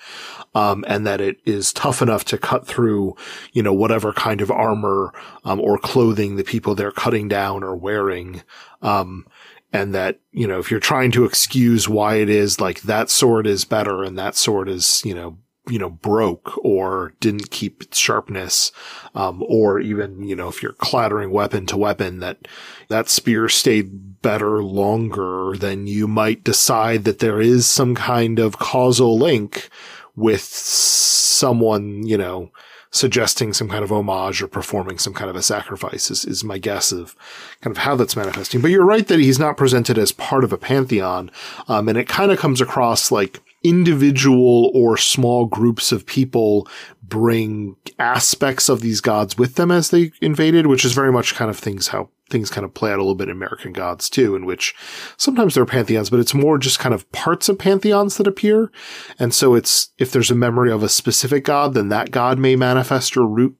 Um, 0.55 0.83
and 0.87 1.05
that 1.05 1.21
it 1.21 1.37
is 1.45 1.71
tough 1.71 2.01
enough 2.01 2.25
to 2.25 2.37
cut 2.37 2.65
through, 2.65 3.15
you 3.53 3.61
know, 3.61 3.73
whatever 3.73 4.11
kind 4.11 4.41
of 4.41 4.49
armor, 4.49 5.13
um, 5.43 5.61
or 5.61 5.77
clothing 5.77 6.35
the 6.35 6.43
people 6.43 6.73
they're 6.73 6.91
cutting 6.91 7.27
down 7.27 7.63
or 7.63 7.75
wearing. 7.75 8.41
Um, 8.81 9.27
and 9.71 9.93
that, 9.93 10.19
you 10.31 10.47
know, 10.47 10.57
if 10.57 10.71
you're 10.71 10.79
trying 10.79 11.11
to 11.11 11.25
excuse 11.25 11.87
why 11.87 12.15
it 12.15 12.29
is 12.29 12.59
like 12.59 12.81
that 12.83 13.09
sword 13.09 13.45
is 13.45 13.65
better 13.65 14.03
and 14.03 14.17
that 14.17 14.35
sword 14.35 14.69
is, 14.69 15.01
you 15.05 15.13
know, 15.13 15.37
you 15.69 15.79
know, 15.79 15.89
broke 15.89 16.53
or 16.63 17.13
didn't 17.19 17.51
keep 17.51 17.81
its 17.81 17.97
sharpness, 17.97 18.71
um, 19.15 19.43
or 19.47 19.79
even, 19.79 20.23
you 20.23 20.35
know, 20.35 20.47
if 20.47 20.61
you're 20.61 20.73
clattering 20.73 21.31
weapon 21.31 21.65
to 21.67 21.77
weapon, 21.77 22.19
that 22.19 22.47
that 22.89 23.09
spear 23.09 23.49
stayed 23.49 24.21
better 24.21 24.63
longer, 24.63 25.53
then 25.57 25.87
you 25.87 26.07
might 26.07 26.43
decide 26.43 27.03
that 27.03 27.19
there 27.19 27.41
is 27.41 27.67
some 27.67 27.95
kind 27.95 28.39
of 28.39 28.59
causal 28.59 29.17
link 29.17 29.69
with 30.15 30.41
someone, 30.41 32.05
you 32.05 32.17
know, 32.17 32.51
suggesting 32.95 33.51
some 33.51 33.67
kind 33.67 33.83
of 33.83 33.91
homage 33.91 34.41
or 34.41 34.47
performing 34.47 34.97
some 34.97 35.13
kind 35.13 35.29
of 35.29 35.35
a 35.35 35.43
sacrifice 35.43 36.09
is, 36.09 36.23
is 36.23 36.45
my 36.45 36.57
guess 36.57 36.93
of 36.93 37.13
kind 37.59 37.75
of 37.75 37.83
how 37.83 37.93
that's 37.95 38.15
manifesting. 38.15 38.61
But 38.61 38.71
you're 38.71 38.85
right 38.85 39.05
that 39.07 39.19
he's 39.19 39.37
not 39.37 39.57
presented 39.57 39.97
as 39.97 40.13
part 40.13 40.45
of 40.45 40.53
a 40.53 40.57
pantheon. 40.57 41.29
Um, 41.67 41.89
and 41.89 41.97
it 41.97 42.07
kind 42.07 42.31
of 42.31 42.39
comes 42.39 42.61
across 42.61 43.11
like 43.11 43.41
individual 43.65 44.69
or 44.75 44.95
small 44.95 45.47
groups 45.47 45.91
of 45.91 46.05
people 46.05 46.67
bring 47.01 47.75
aspects 47.97 48.69
of 48.69 48.81
these 48.81 49.01
gods 49.01 49.39
with 49.39 49.55
them 49.55 49.71
as 49.71 49.89
they 49.89 50.11
invaded, 50.21 50.67
which 50.67 50.85
is 50.85 50.93
very 50.93 51.11
much 51.11 51.33
kind 51.33 51.49
of 51.49 51.57
things 51.57 51.87
how 51.87 52.09
things 52.29 52.51
kind 52.51 52.63
of 52.65 52.73
play 52.73 52.91
out 52.91 52.97
a 52.97 53.01
little 53.01 53.15
bit 53.15 53.27
in 53.27 53.35
American 53.35 53.73
gods 53.73 54.07
too, 54.09 54.35
in 54.35 54.45
which 54.45 54.75
sometimes 55.17 55.53
there 55.53 55.63
are 55.63 55.67
pantheons, 55.67 56.11
but 56.11 56.19
it's 56.19 56.33
more 56.33 56.57
just 56.57 56.79
kind 56.79 56.93
of 56.93 57.11
parts 57.11 57.49
of 57.49 57.57
pantheons 57.57 58.17
that 58.17 58.27
appear. 58.27 58.71
And 59.19 59.33
so 59.33 59.55
it's, 59.55 59.89
if 59.97 60.11
there's 60.11 60.31
a 60.31 60.35
memory 60.35 60.71
of 60.71 60.83
a 60.83 60.89
specific 60.89 61.43
god, 61.43 61.73
then 61.73 61.89
that 61.89 62.11
god 62.11 62.37
may 62.37 62.55
manifest 62.55 63.17
or 63.17 63.27
root 63.27 63.57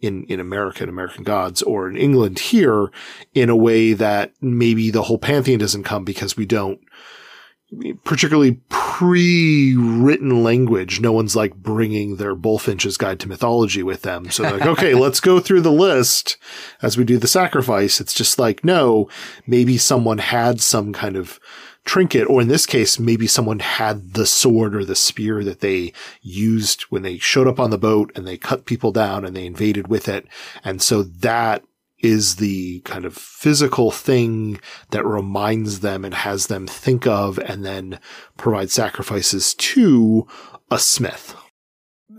in, 0.00 0.24
in 0.24 0.40
American, 0.40 0.88
American 0.88 1.24
gods 1.24 1.62
or 1.62 1.88
in 1.88 1.96
England 1.96 2.38
here 2.38 2.90
in 3.34 3.48
a 3.48 3.56
way 3.56 3.92
that 3.92 4.32
maybe 4.40 4.90
the 4.90 5.02
whole 5.02 5.18
pantheon 5.18 5.58
doesn't 5.58 5.84
come 5.84 6.04
because 6.04 6.36
we 6.36 6.46
don't 6.46 6.80
particularly 8.04 8.60
pre-written 8.68 10.42
language. 10.42 11.00
No 11.00 11.12
one's 11.12 11.36
like 11.36 11.54
bringing 11.54 12.16
their 12.16 12.34
Bulfinch's 12.34 12.96
Guide 12.96 13.20
to 13.20 13.28
Mythology 13.28 13.82
with 13.82 14.02
them. 14.02 14.30
So 14.30 14.42
they're 14.42 14.58
like, 14.58 14.66
okay, 14.66 14.94
let's 14.94 15.20
go 15.20 15.40
through 15.40 15.60
the 15.60 15.72
list 15.72 16.36
as 16.82 16.96
we 16.96 17.04
do 17.04 17.18
the 17.18 17.28
sacrifice. 17.28 18.00
It's 18.00 18.14
just 18.14 18.38
like, 18.38 18.64
no, 18.64 19.08
maybe 19.46 19.78
someone 19.78 20.18
had 20.18 20.60
some 20.60 20.92
kind 20.92 21.16
of 21.16 21.38
trinket, 21.84 22.28
or 22.28 22.40
in 22.40 22.48
this 22.48 22.66
case, 22.66 22.98
maybe 22.98 23.26
someone 23.26 23.60
had 23.60 24.14
the 24.14 24.26
sword 24.26 24.74
or 24.74 24.84
the 24.84 24.96
spear 24.96 25.42
that 25.44 25.60
they 25.60 25.92
used 26.20 26.82
when 26.82 27.02
they 27.02 27.18
showed 27.18 27.46
up 27.46 27.58
on 27.58 27.70
the 27.70 27.78
boat 27.78 28.12
and 28.14 28.26
they 28.26 28.36
cut 28.36 28.66
people 28.66 28.92
down 28.92 29.24
and 29.24 29.34
they 29.34 29.46
invaded 29.46 29.88
with 29.88 30.08
it. 30.08 30.26
And 30.62 30.82
so 30.82 31.02
that 31.02 31.64
is 32.02 32.36
the 32.36 32.80
kind 32.80 33.04
of 33.04 33.14
physical 33.14 33.90
thing 33.90 34.60
that 34.90 35.04
reminds 35.04 35.80
them 35.80 36.04
and 36.04 36.14
has 36.14 36.46
them 36.46 36.66
think 36.66 37.06
of 37.06 37.38
and 37.38 37.64
then 37.64 37.98
provide 38.36 38.70
sacrifices 38.70 39.54
to 39.54 40.26
a 40.70 40.78
smith. 40.78 41.36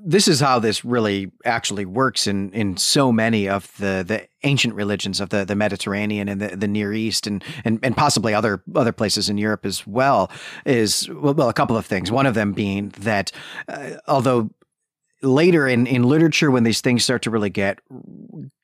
This 0.04 0.28
is 0.28 0.40
how 0.40 0.58
this 0.58 0.84
really 0.84 1.32
actually 1.46 1.86
works 1.86 2.26
in, 2.26 2.52
in 2.54 2.76
so 2.78 3.12
many 3.12 3.48
of 3.48 3.76
the, 3.78 4.04
the 4.08 4.28
ancient 4.44 4.74
religions 4.74 5.22
of 5.22 5.30
the, 5.30 5.46
the 5.46 5.56
Mediterranean 5.56 6.28
and 6.28 6.42
the, 6.42 6.56
the 6.56 6.68
Near 6.68 6.92
East 6.92 7.28
and, 7.28 7.44
and, 7.64 7.80
and 7.84 7.96
possibly 7.96 8.34
other 8.34 8.64
other 8.74 8.92
places 8.92 9.30
in 9.30 9.38
Europe 9.38 9.64
as 9.64 9.86
well 9.86 10.32
is 10.66 11.08
well 11.10 11.50
a 11.50 11.54
couple 11.54 11.78
of 11.78 11.86
things. 11.86 12.12
One 12.12 12.26
of 12.26 12.34
them 12.34 12.54
being 12.54 12.90
that 13.00 13.32
uh, 13.68 13.92
although 14.08 14.50
later 15.22 15.68
in, 15.68 15.86
in 15.86 16.04
literature 16.04 16.50
when 16.50 16.64
these 16.64 16.82
things 16.82 17.04
start 17.04 17.22
to 17.24 17.30
really 17.30 17.52
get 17.52 17.80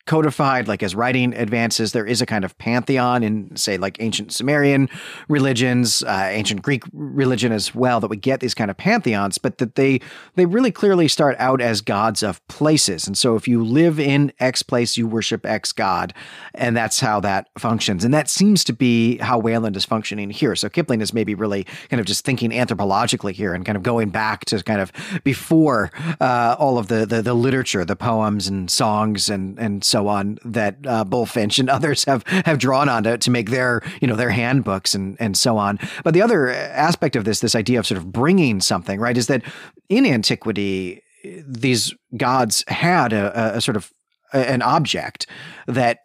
codified. 0.08 0.68
Like 0.68 0.82
as 0.82 0.96
writing 0.96 1.34
advances, 1.34 1.92
there 1.92 2.06
is 2.06 2.22
a 2.22 2.26
kind 2.26 2.44
of 2.44 2.58
pantheon 2.58 3.24
in, 3.24 3.56
say, 3.56 3.78
like 3.78 3.98
ancient 4.00 4.34
Sumerian 4.34 4.90
religions, 5.28 6.04
uh, 6.04 6.30
ancient 6.32 6.62
Greek 6.64 6.84
religion 6.94 7.52
as 7.52 7.76
well, 7.76 8.00
that 8.00 8.08
we 8.08 8.18
get 8.18 8.40
these 8.40 8.56
kind 8.56 8.72
of 8.72 8.78
pantheons, 8.78 9.38
but 9.38 9.60
that 9.60 9.76
they 9.76 10.00
they 10.36 10.46
really 10.46 10.72
clearly 10.72 11.08
start 11.08 11.36
out 11.38 11.62
as 11.62 11.82
gods 11.82 12.24
of 12.24 12.46
places. 12.48 13.08
And 13.08 13.18
so 13.18 13.36
if 13.36 13.48
you 13.48 13.64
live 13.64 14.00
in 14.00 14.32
X 14.40 14.64
place, 14.64 14.98
you 14.98 15.08
worship 15.08 15.46
X 15.46 15.72
god, 15.72 16.14
and 16.56 16.76
that's 16.76 17.00
how 17.00 17.20
that 17.20 17.50
functions. 17.58 18.04
And 18.04 18.14
that 18.14 18.30
seems 18.30 18.64
to 18.64 18.74
be 18.74 19.18
how 19.18 19.38
Wayland 19.38 19.76
is 19.76 19.86
functioning 19.86 20.30
here. 20.30 20.56
So 20.56 20.70
Kipling 20.70 21.02
is 21.02 21.14
maybe 21.14 21.36
really 21.36 21.66
kind 21.90 22.00
of 22.00 22.06
just 22.06 22.26
thinking 22.26 22.52
anthropologically 22.52 23.34
here 23.34 23.54
and 23.54 23.66
kind 23.66 23.76
of 23.76 23.84
going 23.84 24.10
back 24.10 24.46
to 24.46 24.64
kind 24.64 24.82
of 24.82 24.92
before 25.24 25.92
uh, 26.20 26.56
all 26.58 26.78
of 26.78 26.88
the, 26.88 27.06
the, 27.06 27.22
the 27.22 27.34
literature, 27.34 27.86
the 27.86 27.96
poems 27.96 28.48
and 28.48 28.72
songs 28.72 29.30
and 29.30 29.60
and 29.60 29.84
so 29.84 29.97
on 30.06 30.38
that 30.46 30.78
uh, 30.86 31.04
Bulfinch 31.04 31.58
and 31.58 31.70
others 31.78 32.04
have 32.04 32.24
have 32.28 32.60
drawn 32.60 32.90
on 32.90 33.04
to, 33.04 33.18
to 33.18 33.32
make 33.32 33.50
their 33.50 33.82
you 34.02 34.08
know 34.08 34.16
their 34.16 34.30
handbooks 34.30 34.94
and 34.94 35.18
and 35.20 35.36
so 35.36 35.58
on. 35.58 35.80
But 36.04 36.14
the 36.14 36.22
other 36.22 36.50
aspect 36.50 37.16
of 37.16 37.26
this, 37.26 37.40
this 37.40 37.56
idea 37.56 37.80
of 37.80 37.88
sort 37.88 37.98
of 37.98 38.12
bringing 38.12 38.62
something 38.62 39.00
right, 39.00 39.18
is 39.18 39.28
that 39.28 39.42
in 39.90 40.06
antiquity 40.06 41.02
these 41.46 41.94
gods 42.16 42.64
had 42.68 43.12
a, 43.12 43.58
a, 43.58 43.62
sort 43.62 43.76
of 43.76 43.92
an 44.34 44.62
object 44.62 45.28
that 45.66 46.00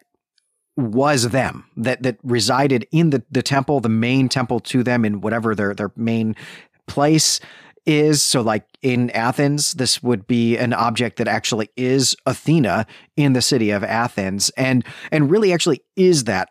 was 0.75 1.29
them 1.29 1.65
that 1.77 2.01
that 2.01 2.17
resided 2.23 2.87
in 2.91 3.11
the, 3.11 3.23
the 3.29 3.43
temple, 3.43 3.79
the 3.79 3.89
main 3.89 4.27
temple 4.27 4.59
to 4.59 4.83
them 4.83 5.05
in 5.05 5.21
whatever 5.21 5.53
their 5.53 5.75
their 5.75 5.91
main 5.95 6.35
place 6.87 7.39
is. 7.85 8.21
So 8.21 8.41
like 8.41 8.65
in 8.81 9.09
Athens, 9.11 9.73
this 9.73 10.01
would 10.01 10.27
be 10.27 10.57
an 10.57 10.73
object 10.73 11.17
that 11.17 11.27
actually 11.27 11.69
is 11.75 12.15
Athena 12.25 12.85
in 13.15 13.33
the 13.33 13.41
city 13.41 13.71
of 13.71 13.83
Athens 13.83 14.49
and 14.51 14.85
and 15.11 15.29
really 15.29 15.53
actually 15.53 15.81
is 15.95 16.25
that 16.25 16.49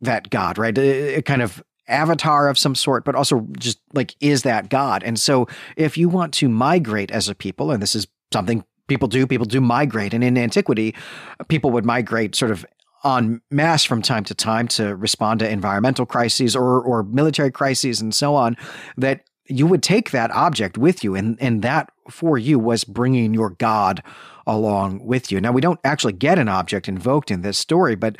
that 0.00 0.30
god, 0.30 0.58
right? 0.58 0.76
A, 0.76 1.16
a 1.16 1.22
kind 1.22 1.42
of 1.42 1.62
avatar 1.88 2.48
of 2.48 2.58
some 2.58 2.74
sort, 2.74 3.04
but 3.04 3.14
also 3.14 3.46
just 3.58 3.78
like 3.92 4.14
is 4.20 4.42
that 4.42 4.68
God. 4.68 5.02
And 5.02 5.18
so 5.18 5.48
if 5.76 5.96
you 5.96 6.08
want 6.08 6.32
to 6.34 6.48
migrate 6.48 7.10
as 7.10 7.28
a 7.28 7.34
people, 7.34 7.70
and 7.70 7.82
this 7.82 7.94
is 7.94 8.06
something 8.32 8.64
people 8.86 9.08
do, 9.08 9.26
people 9.26 9.46
do 9.46 9.60
migrate. 9.60 10.14
And 10.14 10.24
in 10.24 10.38
antiquity, 10.38 10.94
people 11.48 11.70
would 11.70 11.84
migrate 11.84 12.34
sort 12.34 12.50
of 12.50 12.64
on 13.02 13.42
mass 13.50 13.84
from 13.84 14.00
time 14.00 14.24
to 14.24 14.34
time 14.34 14.66
to 14.66 14.96
respond 14.96 15.40
to 15.40 15.48
environmental 15.48 16.06
crises 16.06 16.56
or 16.56 16.80
or 16.80 17.02
military 17.02 17.50
crises 17.50 18.00
and 18.00 18.14
so 18.14 18.34
on 18.34 18.56
that 18.96 19.24
you 19.46 19.66
would 19.66 19.82
take 19.82 20.10
that 20.10 20.30
object 20.30 20.78
with 20.78 21.04
you 21.04 21.14
and 21.14 21.36
and 21.40 21.62
that 21.62 21.90
for 22.10 22.38
you 22.38 22.58
was 22.58 22.84
bringing 22.84 23.34
your 23.34 23.50
god 23.50 24.02
along 24.46 25.04
with 25.04 25.32
you. 25.32 25.40
Now 25.40 25.52
we 25.52 25.60
don't 25.60 25.80
actually 25.84 26.12
get 26.12 26.38
an 26.38 26.48
object 26.48 26.88
invoked 26.88 27.30
in 27.30 27.42
this 27.42 27.58
story 27.58 27.94
but 27.94 28.16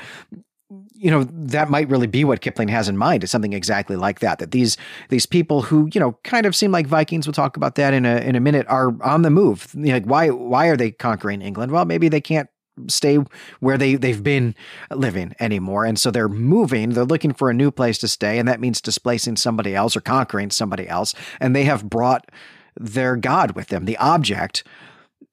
you 0.94 1.10
know 1.10 1.24
that 1.24 1.68
might 1.70 1.88
really 1.88 2.06
be 2.06 2.24
what 2.24 2.40
Kipling 2.40 2.68
has 2.68 2.88
in 2.88 2.96
mind 2.96 3.22
is 3.22 3.30
something 3.30 3.52
exactly 3.52 3.96
like 3.96 4.20
that 4.20 4.38
that 4.38 4.50
these 4.50 4.76
these 5.08 5.26
people 5.26 5.62
who 5.62 5.88
you 5.92 6.00
know 6.00 6.18
kind 6.24 6.46
of 6.46 6.56
seem 6.56 6.72
like 6.72 6.86
Vikings 6.86 7.26
we'll 7.26 7.34
talk 7.34 7.56
about 7.56 7.74
that 7.74 7.92
in 7.92 8.06
a 8.06 8.16
in 8.18 8.36
a 8.36 8.40
minute 8.40 8.66
are 8.68 8.94
on 9.02 9.22
the 9.22 9.30
move. 9.30 9.74
Like 9.74 10.04
why 10.04 10.30
why 10.30 10.66
are 10.68 10.76
they 10.76 10.90
conquering 10.90 11.42
England? 11.42 11.72
Well 11.72 11.84
maybe 11.84 12.08
they 12.08 12.20
can't 12.20 12.48
stay 12.88 13.18
where 13.60 13.78
they 13.78 13.94
they've 13.94 14.22
been 14.22 14.54
living 14.90 15.32
anymore 15.38 15.84
and 15.84 15.98
so 15.98 16.10
they're 16.10 16.28
moving 16.28 16.90
they're 16.90 17.04
looking 17.04 17.32
for 17.32 17.48
a 17.48 17.54
new 17.54 17.70
place 17.70 17.98
to 17.98 18.08
stay 18.08 18.38
and 18.38 18.48
that 18.48 18.60
means 18.60 18.80
displacing 18.80 19.36
somebody 19.36 19.74
else 19.74 19.96
or 19.96 20.00
conquering 20.00 20.50
somebody 20.50 20.88
else 20.88 21.14
and 21.40 21.54
they 21.54 21.64
have 21.64 21.88
brought 21.88 22.30
their 22.76 23.16
god 23.16 23.52
with 23.52 23.68
them 23.68 23.84
the 23.84 23.96
object 23.98 24.64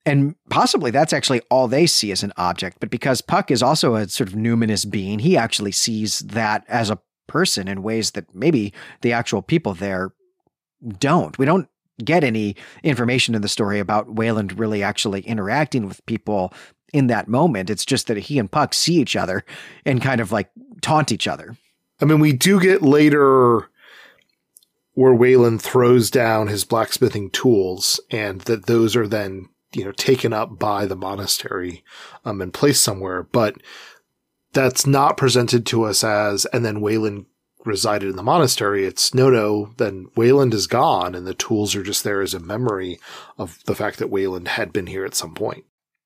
and 0.06 0.36
possibly 0.50 0.92
that's 0.92 1.14
actually 1.14 1.42
all 1.50 1.68
they 1.68 1.86
see 1.86 2.12
as 2.12 2.24
an 2.24 2.34
object. 2.38 2.78
But 2.80 2.90
because 2.90 3.22
Puck 3.22 3.52
is 3.52 3.62
also 3.62 3.96
a 3.96 4.08
sort 4.08 4.30
of 4.30 4.36
numinous 4.36 4.90
being, 4.90 5.20
he 5.20 5.38
actually 5.38 5.72
sees 5.72 6.20
that 6.20 6.66
as 6.68 6.90
a 6.90 7.00
person 7.28 7.68
in 7.68 7.84
ways 7.84 8.12
that 8.12 8.34
maybe 8.34 8.74
the 9.02 9.14
actual 9.14 9.42
people 9.42 9.74
there 9.74 10.12
don't. 10.98 11.38
We 11.38 11.46
don't 11.46 11.68
get 12.04 12.24
any 12.24 12.56
information 12.84 13.36
in 13.36 13.44
the 13.44 13.48
story 13.48 13.80
about 13.80 14.16
Wayland 14.16 14.58
really 14.58 14.82
actually 14.82 15.22
interacting 15.22 15.88
with 15.88 16.04
people 16.08 16.52
in 16.94 17.08
that 17.08 17.28
moment. 17.28 17.70
It's 17.70 17.86
just 17.86 18.08
that 18.08 18.18
he 18.18 18.40
and 18.40 18.52
Puck 18.52 18.74
see 18.74 18.96
each 18.96 19.16
other 19.16 19.44
and 19.86 20.02
kind 20.02 20.22
of 20.22 20.32
like 20.32 20.50
taunt 20.82 21.12
each 21.12 21.28
other. 21.28 21.58
I 22.02 22.06
mean, 22.06 22.20
we 22.20 22.34
do 22.34 22.60
get 22.60 22.82
later 22.82 23.70
where 24.94 25.14
Wayland 25.14 25.62
throws 25.62 26.12
down 26.12 26.48
his 26.48 26.66
blacksmithing 26.66 27.30
tools 27.30 28.00
and 28.10 28.42
that 28.42 28.66
those 28.66 28.96
are 28.96 29.08
then 29.08 29.48
you 29.74 29.86
know, 29.86 29.92
taken 29.92 30.34
up 30.34 30.60
by 30.60 30.86
the 30.86 30.96
monastery, 30.96 31.84
um, 32.26 32.42
and 32.42 32.54
placed 32.54 32.84
somewhere. 32.84 33.24
But 33.24 33.56
that's 34.54 34.86
not 34.86 35.18
presented 35.18 35.66
to 35.68 35.84
us 35.84 36.04
as, 36.04 36.46
and 36.48 36.66
then 36.66 36.82
Wayland 36.82 37.26
resided 37.64 38.10
in 38.10 38.16
the 38.16 38.24
monastery. 38.24 38.86
It's 38.86 39.14
no, 39.14 39.30
no, 39.30 39.74
then 39.78 40.08
Wayland 40.16 40.54
is 40.54 40.68
gone 40.68 41.14
and 41.16 41.28
the 41.28 41.34
tools 41.34 41.76
are 41.76 41.84
just 41.84 42.04
there 42.04 42.22
as 42.22 42.34
a 42.34 42.40
memory 42.40 43.00
of 43.38 43.64
the 43.66 43.76
fact 43.76 44.00
that 44.00 44.10
Wayland 44.10 44.48
had 44.50 44.74
been 44.74 44.88
here 44.88 45.06
at 45.06 45.16
some 45.16 45.36
point. 45.36 45.64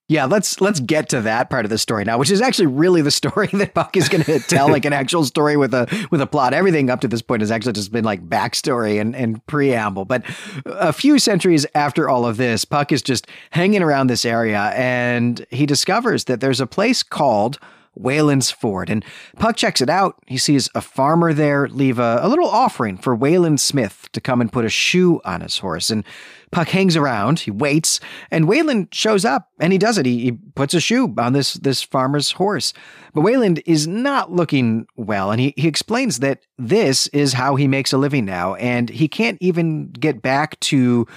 Yeah, 0.08 0.26
let's 0.26 0.62
let's 0.62 0.80
get 0.80 1.10
to 1.10 1.22
that 1.22 1.50
part 1.50 1.66
of 1.66 1.72
the 1.72 1.80
story 1.80 2.04
now, 2.04 2.20
which 2.20 2.30
is 2.30 2.40
actually 2.40 2.68
really 2.68 3.02
the 3.02 3.10
story 3.10 3.48
that 3.54 3.74
Puck 3.74 3.98
is 3.98 4.08
going 4.08 4.24
to 4.26 4.40
tell, 4.40 4.70
like 4.70 4.86
an 4.86 4.94
actual 4.94 5.26
story 5.26 5.58
with 5.58 5.74
a 5.74 6.08
with 6.12 6.22
a 6.22 6.28
plot. 6.28 6.54
Everything 6.54 6.92
up 6.92 7.02
to 7.02 7.08
this 7.08 7.24
point 7.24 7.42
has 7.42 7.50
actually 7.50 7.74
just 7.74 7.92
been 7.92 8.06
like 8.06 8.28
backstory 8.30 9.02
and, 9.02 9.16
and 9.16 9.44
preamble. 9.48 10.06
But 10.06 10.24
a 10.66 10.94
few 10.94 11.18
centuries 11.18 11.66
after 11.74 12.08
all 12.08 12.24
of 12.24 12.38
this, 12.38 12.66
Puck 12.66 12.92
is 12.92 13.02
just 13.02 13.26
hanging 13.50 13.82
around 13.82 14.08
this 14.08 14.26
area, 14.26 14.72
and 14.76 15.44
he 15.50 15.66
discovers 15.66 16.26
that 16.26 16.40
there's 16.40 16.62
a 16.62 16.68
place 16.68 17.02
called 17.02 17.58
Wayland's 17.96 18.52
Ford. 18.52 18.90
And 18.90 19.04
Puck 19.38 19.56
checks 19.56 19.82
it 19.82 19.90
out. 19.90 20.16
He 20.28 20.38
sees 20.38 20.70
a 20.76 20.82
farmer 20.82 21.34
there 21.34 21.68
leave 21.68 22.00
a, 22.00 22.20
a 22.22 22.30
little 22.30 22.48
offering 22.48 22.98
for 22.98 23.16
Wayland 23.16 23.60
Smith 23.60 24.10
to 24.14 24.22
come 24.22 24.42
and 24.42 24.52
put 24.52 24.66
a 24.66 24.70
shoe 24.70 25.22
on 25.26 25.42
his 25.42 25.58
horse. 25.58 25.90
And 25.90 26.04
Puck 26.52 26.70
hangs 26.70 26.96
around, 26.96 27.40
he 27.40 27.52
waits, 27.52 28.00
and 28.32 28.48
Wayland 28.48 28.88
shows 28.94 29.26
up 29.26 29.50
and 29.60 29.74
he 29.74 29.80
does 29.80 29.98
it. 29.98 30.06
He, 30.06 30.22
he 30.22 30.32
puts 30.32 30.74
a 30.74 30.80
shoe 30.80 31.14
on 31.18 31.34
this, 31.34 31.56
this 31.56 31.82
farmer's 31.82 32.32
horse. 32.32 32.72
But 33.14 33.22
Wayland 33.22 33.62
is 33.66 33.88
not 33.88 34.32
looking 34.32 34.88
well, 34.96 35.32
and 35.32 35.42
he, 35.42 35.54
he 35.58 35.68
explains 35.68 36.20
that 36.20 36.44
this 36.58 37.08
is 37.08 37.34
how 37.34 37.56
he 37.56 37.68
makes 37.68 37.94
a 37.94 37.98
living 37.98 38.26
now, 38.26 38.56
and 38.56 38.90
he 38.90 39.08
can't 39.08 39.38
even 39.42 39.90
get 39.90 40.22
back 40.22 40.60
to 40.62 41.08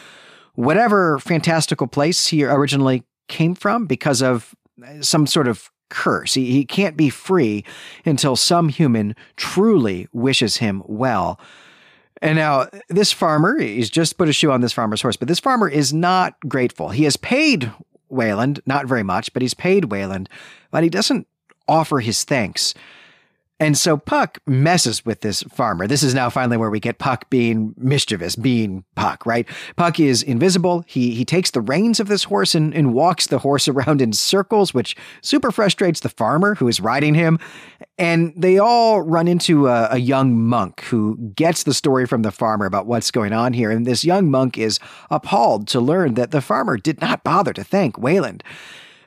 whatever 0.55 1.19
fantastical 1.21 1.87
place 1.87 2.27
he 2.27 2.45
originally 2.45 3.05
came 3.29 3.55
from 3.55 3.87
because 3.87 4.23
of 4.23 4.55
some 5.01 5.27
sort 5.27 5.47
of 5.47 5.71
curse. 5.89 6.35
He, 6.35 6.53
he 6.53 6.65
can't 6.65 6.97
be 6.97 7.11
free 7.11 7.65
until 8.05 8.37
some 8.37 8.69
human 8.69 9.15
truly 9.37 10.09
wishes 10.13 10.59
him 10.59 10.83
well. 10.87 11.41
And 12.21 12.37
now, 12.37 12.69
this 12.89 13.13
farmer, 13.13 13.61
he's 13.61 13.91
just 13.91 14.19
put 14.19 14.29
a 14.29 14.33
shoe 14.33 14.51
on 14.51 14.61
this 14.61 14.73
farmer's 14.73 15.03
horse, 15.03 15.17
but 15.17 15.29
this 15.29 15.39
farmer 15.39 15.69
is 15.69 15.93
not 15.93 16.35
grateful. 16.49 16.89
He 16.89 17.05
has 17.05 17.17
paid 17.17 17.71
Wayland, 18.09 18.61
not 18.67 18.87
very 18.87 19.03
much, 19.03 19.33
but 19.33 19.43
he's 19.43 19.55
paid 19.55 19.87
Wayland, 19.87 20.29
but 20.71 20.83
he 20.83 20.91
doesn't 20.91 21.27
offer 21.69 22.01
his 22.01 22.25
thanks. 22.25 22.75
And 23.61 23.77
so 23.77 23.97
Puck 23.97 24.39
messes 24.47 25.05
with 25.05 25.23
this 25.23 25.43
farmer. 25.43 25.89
This 25.89 26.05
is 26.05 26.15
now 26.15 26.31
finally 26.31 26.57
where 26.57 26.71
we 26.71 26.79
get 26.79 26.99
Puck 26.99 27.29
being 27.29 27.75
mischievous, 27.77 28.37
being 28.37 28.85
Puck, 28.95 29.27
right? 29.27 29.49
Puck 29.75 29.99
is 29.99 30.23
invisible. 30.23 30.85
He 30.87 31.11
he 31.15 31.25
takes 31.25 31.51
the 31.51 31.61
reins 31.61 31.99
of 31.99 32.07
this 32.07 32.25
horse 32.25 32.55
and, 32.55 32.73
and 32.73 32.95
walks 32.95 33.27
the 33.27 33.41
horse 33.41 33.67
around 33.67 34.01
in 34.01 34.13
circles, 34.13 34.73
which 34.73 34.97
super 35.23 35.51
frustrates 35.51 36.01
the 36.01 36.09
farmer 36.09 36.55
who 36.55 36.69
is 36.69 36.81
riding 36.81 37.15
him. 37.15 37.41
And 37.99 38.33
they 38.37 38.59
all 38.59 39.03
run 39.03 39.27
into 39.27 39.67
a, 39.67 39.89
a 39.91 39.99
young 39.99 40.39
monk 40.39 40.83
who 40.83 41.17
gets 41.35 41.65
the 41.65 41.75
story 41.75 42.07
from 42.07 42.23
the 42.23 42.31
farmer 42.31 42.65
about 42.65 42.87
what's 42.87 43.11
going 43.11 43.33
on 43.33 43.55
here. 43.55 43.73
And 43.73 43.85
this 43.85 44.05
young 44.05 44.31
monk 44.31 44.57
is 44.57 44.79
appalled 45.11 45.67
to 45.69 45.81
learn 45.81 46.15
that 46.15 46.31
the 46.31 46.41
farmer 46.41 46.77
did 46.77 47.01
not 47.01 47.25
bother 47.25 47.53
to 47.55 47.65
thank 47.65 47.99
Wayland. 47.99 48.45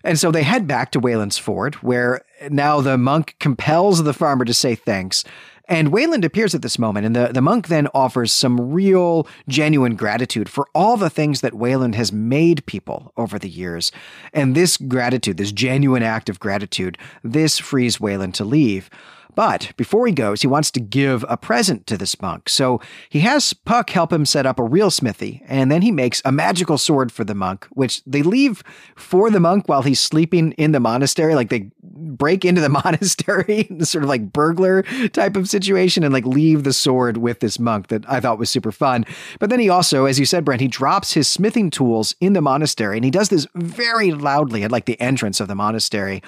And 0.04 0.20
so 0.20 0.32
they 0.32 0.44
head 0.44 0.68
back 0.68 0.92
to 0.92 1.00
Wayland's 1.00 1.38
Ford, 1.38 1.76
where 1.76 2.22
now 2.50 2.82
the 2.82 2.98
monk 2.98 3.36
compels 3.40 4.04
the 4.04 4.14
farmer 4.14 4.46
to 4.46 4.54
say 4.54 4.76
thanks. 4.76 5.24
And 5.72 5.94
Wayland 5.94 6.26
appears 6.26 6.54
at 6.54 6.64
this 6.64 6.78
moment, 6.78 7.06
and 7.06 7.16
the, 7.16 7.28
the 7.28 7.42
monk 7.42 7.70
then 7.70 7.88
offers 7.94 8.34
some 8.34 8.74
real, 8.74 9.26
genuine 9.48 9.96
gratitude 9.96 10.50
for 10.50 10.68
all 10.76 10.98
the 10.98 11.10
things 11.10 11.40
that 11.40 11.54
Wayland 11.54 11.96
has 11.96 12.12
made 12.12 12.66
people 12.66 13.14
over 13.16 13.40
the 13.40 13.48
years. 13.48 13.90
And 14.34 14.54
this 14.54 14.76
gratitude, 14.76 15.38
this 15.38 15.54
genuine 15.54 16.04
act 16.04 16.28
of 16.28 16.42
gratitude, 16.42 16.98
this 17.24 17.58
frees 17.58 18.02
Wayland 18.02 18.36
to 18.36 18.44
leave. 18.44 18.90
But 19.36 19.72
before 19.78 20.08
he 20.08 20.14
goes, 20.14 20.42
he 20.42 20.48
wants 20.48 20.72
to 20.72 20.80
give 20.80 21.26
a 21.30 21.38
present 21.38 21.88
to 21.88 21.98
this 21.98 22.20
monk. 22.22 22.50
So 22.50 22.82
he 23.10 23.22
has 23.22 23.54
Puck 23.54 23.90
help 23.90 24.12
him 24.12 24.26
set 24.26 24.46
up 24.46 24.60
a 24.60 24.64
real 24.64 24.92
smithy, 24.92 25.42
and 25.48 25.72
then 25.72 25.82
he 25.82 25.92
makes 25.92 26.22
a 26.26 26.32
magical 26.32 26.78
sword 26.78 27.12
for 27.12 27.24
the 27.24 27.36
monk, 27.36 27.68
which 27.72 28.04
they 28.06 28.22
leave 28.22 28.64
for 28.96 29.30
the 29.30 29.40
monk 29.40 29.68
while 29.68 29.84
he's 29.84 30.00
sleeping 30.00 30.52
in 30.54 30.72
the 30.72 30.80
monastery. 30.80 31.36
Like 31.36 31.50
they 31.50 31.70
break 31.84 32.46
into 32.46 32.62
the 32.62 32.70
monastery, 32.86 33.68
sort 33.82 34.04
of 34.04 34.10
like 34.10 34.34
burglar 34.34 34.84
type 35.10 35.36
of 35.36 35.50
situation, 35.50 36.04
and 36.04 36.14
like 36.14 36.26
leave 36.26 36.64
the 36.64 36.74
sword 36.74 37.18
with 37.18 37.40
this 37.40 37.60
monk 37.60 37.88
that 37.88 38.10
I 38.10 38.20
thought 38.20 38.40
was 38.40 38.50
super 38.50 38.72
fun. 38.72 39.06
But 39.40 39.50
then 39.50 39.60
he 39.60 39.70
also, 39.70 40.06
as 40.06 40.20
you 40.20 40.26
said, 40.26 40.46
Brent, 40.46 40.62
he 40.62 40.68
drops 40.68 41.14
his 41.14 41.28
smithing 41.28 41.70
tools 41.70 42.16
in 42.20 42.34
the 42.34 42.42
monastery, 42.42 42.98
and 42.98 43.06
he 43.06 43.12
does 43.12 43.30
this 43.30 43.48
very 43.56 44.12
loudly 44.12 44.64
at 44.64 44.72
like 44.72 44.86
the 44.86 45.00
entrance 45.00 45.40
of 45.40 45.48
the 45.48 45.56
monastery. 45.56 46.22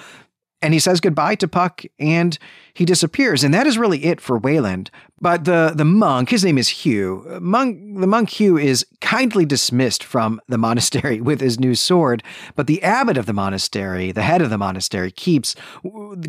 And 0.64 0.72
he 0.72 0.80
says 0.80 0.98
goodbye 0.98 1.34
to 1.36 1.46
Puck 1.46 1.82
and 1.98 2.38
he 2.72 2.86
disappears. 2.86 3.44
And 3.44 3.52
that 3.52 3.66
is 3.66 3.76
really 3.76 4.06
it 4.06 4.18
for 4.18 4.38
Wayland. 4.38 4.90
But 5.20 5.44
the, 5.44 5.74
the 5.76 5.84
monk, 5.84 6.30
his 6.30 6.42
name 6.42 6.56
is 6.56 6.68
Hugh. 6.68 7.38
Monk, 7.40 8.00
the 8.00 8.06
monk 8.06 8.30
Hugh 8.30 8.56
is 8.56 8.86
kindly 9.02 9.44
dismissed 9.44 10.02
from 10.02 10.40
the 10.48 10.56
monastery 10.56 11.20
with 11.20 11.42
his 11.42 11.60
new 11.60 11.74
sword. 11.74 12.22
But 12.56 12.66
the 12.66 12.82
abbot 12.82 13.18
of 13.18 13.26
the 13.26 13.34
monastery, 13.34 14.10
the 14.10 14.22
head 14.22 14.40
of 14.40 14.48
the 14.48 14.56
monastery, 14.56 15.10
keeps, 15.10 15.54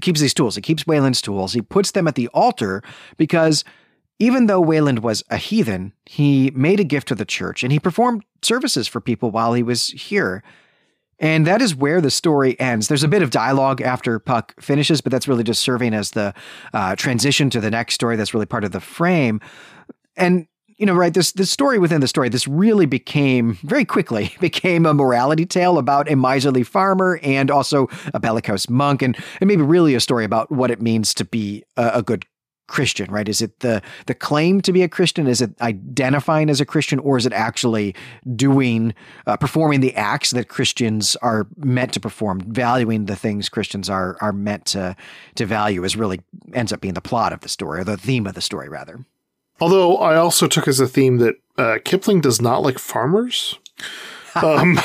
keeps 0.02 0.20
these 0.20 0.34
tools. 0.34 0.58
He 0.58 0.62
keeps 0.62 0.86
Wayland's 0.86 1.22
tools. 1.22 1.54
He 1.54 1.62
puts 1.62 1.92
them 1.92 2.08
at 2.08 2.16
the 2.16 2.28
altar 2.28 2.84
because 3.16 3.64
even 4.20 4.48
though 4.48 4.62
Wayland 4.62 5.00
was 5.00 5.24
a 5.30 5.38
heathen, 5.38 5.94
he 6.06 6.52
made 6.52 6.82
a 6.82 6.86
gift 6.86 7.08
to 7.08 7.16
the 7.16 7.26
church 7.26 7.64
and 7.64 7.72
he 7.72 7.80
performed 7.80 8.26
services 8.42 8.88
for 8.88 9.00
people 9.00 9.32
while 9.32 9.54
he 9.54 9.64
was 9.64 9.88
here. 9.88 10.44
And 11.20 11.48
that 11.48 11.62
is 11.62 11.76
where 11.76 12.02
the 12.02 12.12
story 12.12 12.60
ends. 12.60 12.88
There's 12.88 13.04
a 13.04 13.08
bit 13.08 13.22
of 13.22 13.30
dialogue 13.30 13.82
after 13.82 14.20
Puck 14.20 14.54
finishes, 14.62 15.00
but 15.02 15.12
that's 15.12 15.28
really 15.28 15.44
just 15.44 15.62
serving 15.62 15.94
as 15.94 16.12
the 16.12 16.34
uh, 16.74 16.96
transition 16.96 17.50
to 17.52 17.62
the 17.62 17.72
next 17.72 17.94
story. 17.94 18.16
That's 18.16 18.34
really 18.34 18.46
part 18.46 18.64
of 18.64 18.72
the 18.72 18.82
frame. 18.82 19.40
And 20.18 20.48
you 20.78 20.86
know, 20.86 20.94
right, 20.94 21.14
this 21.14 21.32
this 21.32 21.50
story 21.50 21.80
within 21.80 22.02
the 22.02 22.08
story, 22.08 22.28
this 22.28 22.48
really 22.48 22.86
became 22.86 23.54
very 23.64 23.86
quickly 23.86 24.36
became 24.42 24.86
a 24.86 24.94
morality 24.94 25.46
tale 25.46 25.78
about 25.78 26.12
a 26.12 26.16
miserly 26.16 26.64
farmer 26.64 27.20
and 27.24 27.50
also 27.50 27.88
a 28.14 28.20
bellicose 28.20 28.70
monk, 28.70 29.02
and, 29.02 29.18
and 29.40 29.48
maybe 29.48 29.62
really 29.62 29.96
a 29.96 30.02
story 30.02 30.26
about 30.26 30.52
what 30.52 30.72
it 30.72 30.82
means 30.82 31.14
to 31.14 31.26
be 31.26 31.64
a, 31.78 31.92
a 31.96 32.04
good 32.04 32.26
Christian, 32.68 33.12
right? 33.12 33.28
Is 33.28 33.42
it 33.42 33.60
the 33.60 33.82
the 34.08 34.16
claim 34.16 34.62
to 34.62 34.72
be 34.72 34.82
a 34.82 34.90
Christian? 34.90 35.28
Is 35.28 35.42
it 35.42 35.52
identifying 35.62 36.50
as 36.50 36.60
a 36.60 36.66
Christian, 36.66 37.00
or 37.00 37.18
is 37.18 37.26
it 37.26 37.34
actually 37.34 37.96
doing, 38.36 38.94
uh, 39.28 39.38
performing 39.38 39.82
the 39.82 39.94
acts 39.96 40.32
that 40.32 40.48
Christians 40.48 41.16
are 41.18 41.48
meant 41.58 41.94
to 41.94 42.00
perform, 42.00 42.42
valuing 42.42 43.06
the 43.06 43.16
things 43.16 43.50
Christians 43.50 43.90
are 43.90 44.18
are 44.22 44.34
meant 44.34 44.66
to 44.68 44.96
to 45.36 45.46
value? 45.46 45.84
Is 45.84 45.96
really 45.96 46.22
ends 46.54 46.74
up 46.74 46.82
being 46.82 46.96
the 46.96 47.02
plot 47.02 47.34
of 47.34 47.42
the 47.42 47.50
story, 47.50 47.82
or 47.82 47.84
the 47.84 47.98
theme 47.98 48.26
of 48.28 48.34
the 48.34 48.42
story, 48.42 48.70
rather. 48.70 49.06
Although 49.60 49.98
I 49.98 50.18
also 50.18 50.48
took 50.48 50.68
as 50.68 50.80
a 50.80 50.88
theme 50.88 51.18
that 51.18 51.36
uh, 51.58 51.78
Kipling 51.84 52.22
does 52.22 52.42
not 52.42 52.62
like 52.62 52.80
farmers. 52.80 53.60
Um, 54.44 54.78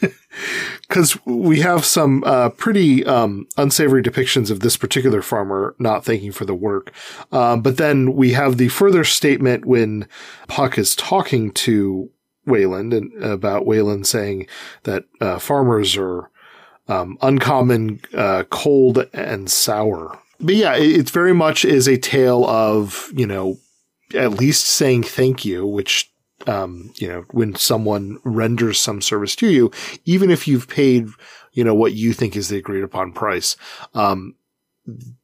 because 0.92 1.18
we 1.24 1.60
have 1.60 1.86
some 1.86 2.22
uh, 2.24 2.50
pretty 2.50 3.02
um, 3.06 3.48
unsavory 3.56 4.02
depictions 4.02 4.50
of 4.50 4.60
this 4.60 4.76
particular 4.76 5.22
farmer 5.22 5.74
not 5.78 6.04
thanking 6.04 6.32
for 6.32 6.44
the 6.44 6.54
work. 6.54 6.92
Uh, 7.32 7.56
but 7.56 7.78
then 7.78 8.12
we 8.12 8.32
have 8.32 8.58
the 8.58 8.68
further 8.68 9.02
statement 9.02 9.64
when 9.64 10.06
Puck 10.48 10.76
is 10.76 10.94
talking 10.94 11.50
to 11.52 12.10
Wayland 12.44 12.92
and 12.92 13.10
about 13.24 13.64
Wayland 13.64 14.06
saying 14.06 14.46
that 14.82 15.04
uh, 15.18 15.38
farmers 15.38 15.96
are 15.96 16.30
um, 16.88 17.16
uncommon, 17.22 18.02
uh, 18.12 18.44
cold, 18.50 19.08
and 19.14 19.50
sour. 19.50 20.18
But 20.40 20.56
yeah, 20.56 20.76
it, 20.76 20.92
it 21.00 21.10
very 21.10 21.32
much 21.32 21.64
is 21.64 21.88
a 21.88 21.96
tale 21.96 22.44
of 22.44 23.10
you 23.14 23.26
know 23.26 23.56
at 24.14 24.32
least 24.32 24.66
saying 24.66 25.04
thank 25.04 25.42
you, 25.46 25.66
which 25.66 26.11
um, 26.46 26.92
you 26.96 27.08
know, 27.08 27.24
when 27.30 27.54
someone 27.54 28.18
renders 28.24 28.78
some 28.78 29.00
service 29.00 29.36
to 29.36 29.48
you, 29.48 29.70
even 30.04 30.30
if 30.30 30.48
you've 30.48 30.68
paid, 30.68 31.08
you 31.52 31.64
know, 31.64 31.74
what 31.74 31.94
you 31.94 32.12
think 32.12 32.36
is 32.36 32.48
the 32.48 32.58
agreed 32.58 32.84
upon 32.84 33.12
price, 33.12 33.56
um, 33.94 34.34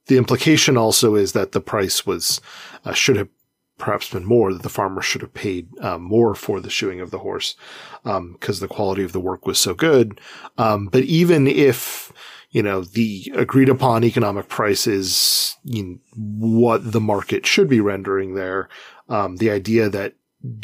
the 0.06 0.16
implication 0.16 0.76
also 0.76 1.14
is 1.14 1.32
that 1.32 1.52
the 1.52 1.60
price 1.60 2.06
was, 2.06 2.40
uh, 2.84 2.92
should 2.92 3.16
have 3.16 3.28
perhaps 3.76 4.10
been 4.10 4.24
more, 4.24 4.52
that 4.52 4.62
the 4.62 4.68
farmer 4.68 5.00
should 5.00 5.20
have 5.20 5.34
paid 5.34 5.68
uh, 5.80 5.98
more 5.98 6.34
for 6.34 6.60
the 6.60 6.70
shoeing 6.70 7.00
of 7.00 7.10
the 7.10 7.20
horse, 7.20 7.54
because 8.02 8.60
um, 8.60 8.60
the 8.60 8.68
quality 8.68 9.04
of 9.04 9.12
the 9.12 9.20
work 9.20 9.46
was 9.46 9.58
so 9.58 9.74
good. 9.74 10.20
Um, 10.58 10.86
but 10.86 11.04
even 11.04 11.46
if, 11.46 12.12
you 12.50 12.62
know, 12.62 12.82
the 12.82 13.32
agreed 13.36 13.68
upon 13.68 14.04
economic 14.04 14.48
price 14.48 14.86
is 14.86 15.56
you 15.64 15.82
know, 15.84 15.98
what 16.14 16.92
the 16.92 17.00
market 17.00 17.46
should 17.46 17.68
be 17.68 17.80
rendering 17.80 18.34
there. 18.34 18.68
Um, 19.08 19.36
the 19.36 19.50
idea 19.50 19.88
that 19.88 20.14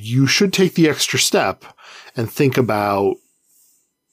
you 0.00 0.26
should 0.26 0.52
take 0.52 0.74
the 0.74 0.88
extra 0.88 1.18
step 1.18 1.64
and 2.16 2.30
think 2.30 2.56
about, 2.56 3.16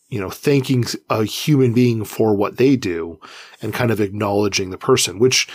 you 0.10 0.20
know, 0.20 0.30
thanking 0.30 0.86
a 1.10 1.24
human 1.24 1.74
being 1.74 2.04
for 2.04 2.36
what 2.36 2.58
they 2.58 2.76
do 2.76 3.20
and 3.62 3.74
kind 3.74 3.92
of 3.92 4.02
acknowledging 4.02 4.70
the 4.70 4.78
person, 4.78 5.20
which, 5.20 5.48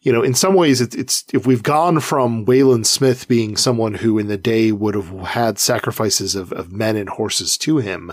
you 0.00 0.12
know, 0.12 0.22
in 0.22 0.34
some 0.34 0.54
ways 0.54 0.80
it's, 0.80 0.96
it's, 0.96 1.24
if 1.32 1.46
we've 1.46 1.62
gone 1.62 2.00
from 2.00 2.44
Wayland 2.44 2.86
Smith 2.86 3.28
being 3.28 3.56
someone 3.56 3.94
who 3.94 4.18
in 4.18 4.26
the 4.26 4.36
day 4.36 4.72
would 4.72 4.96
have 4.96 5.10
had 5.28 5.58
sacrifices 5.58 6.34
of, 6.34 6.52
of 6.52 6.72
men 6.72 6.96
and 6.96 7.08
horses 7.08 7.56
to 7.58 7.78
him 7.78 8.12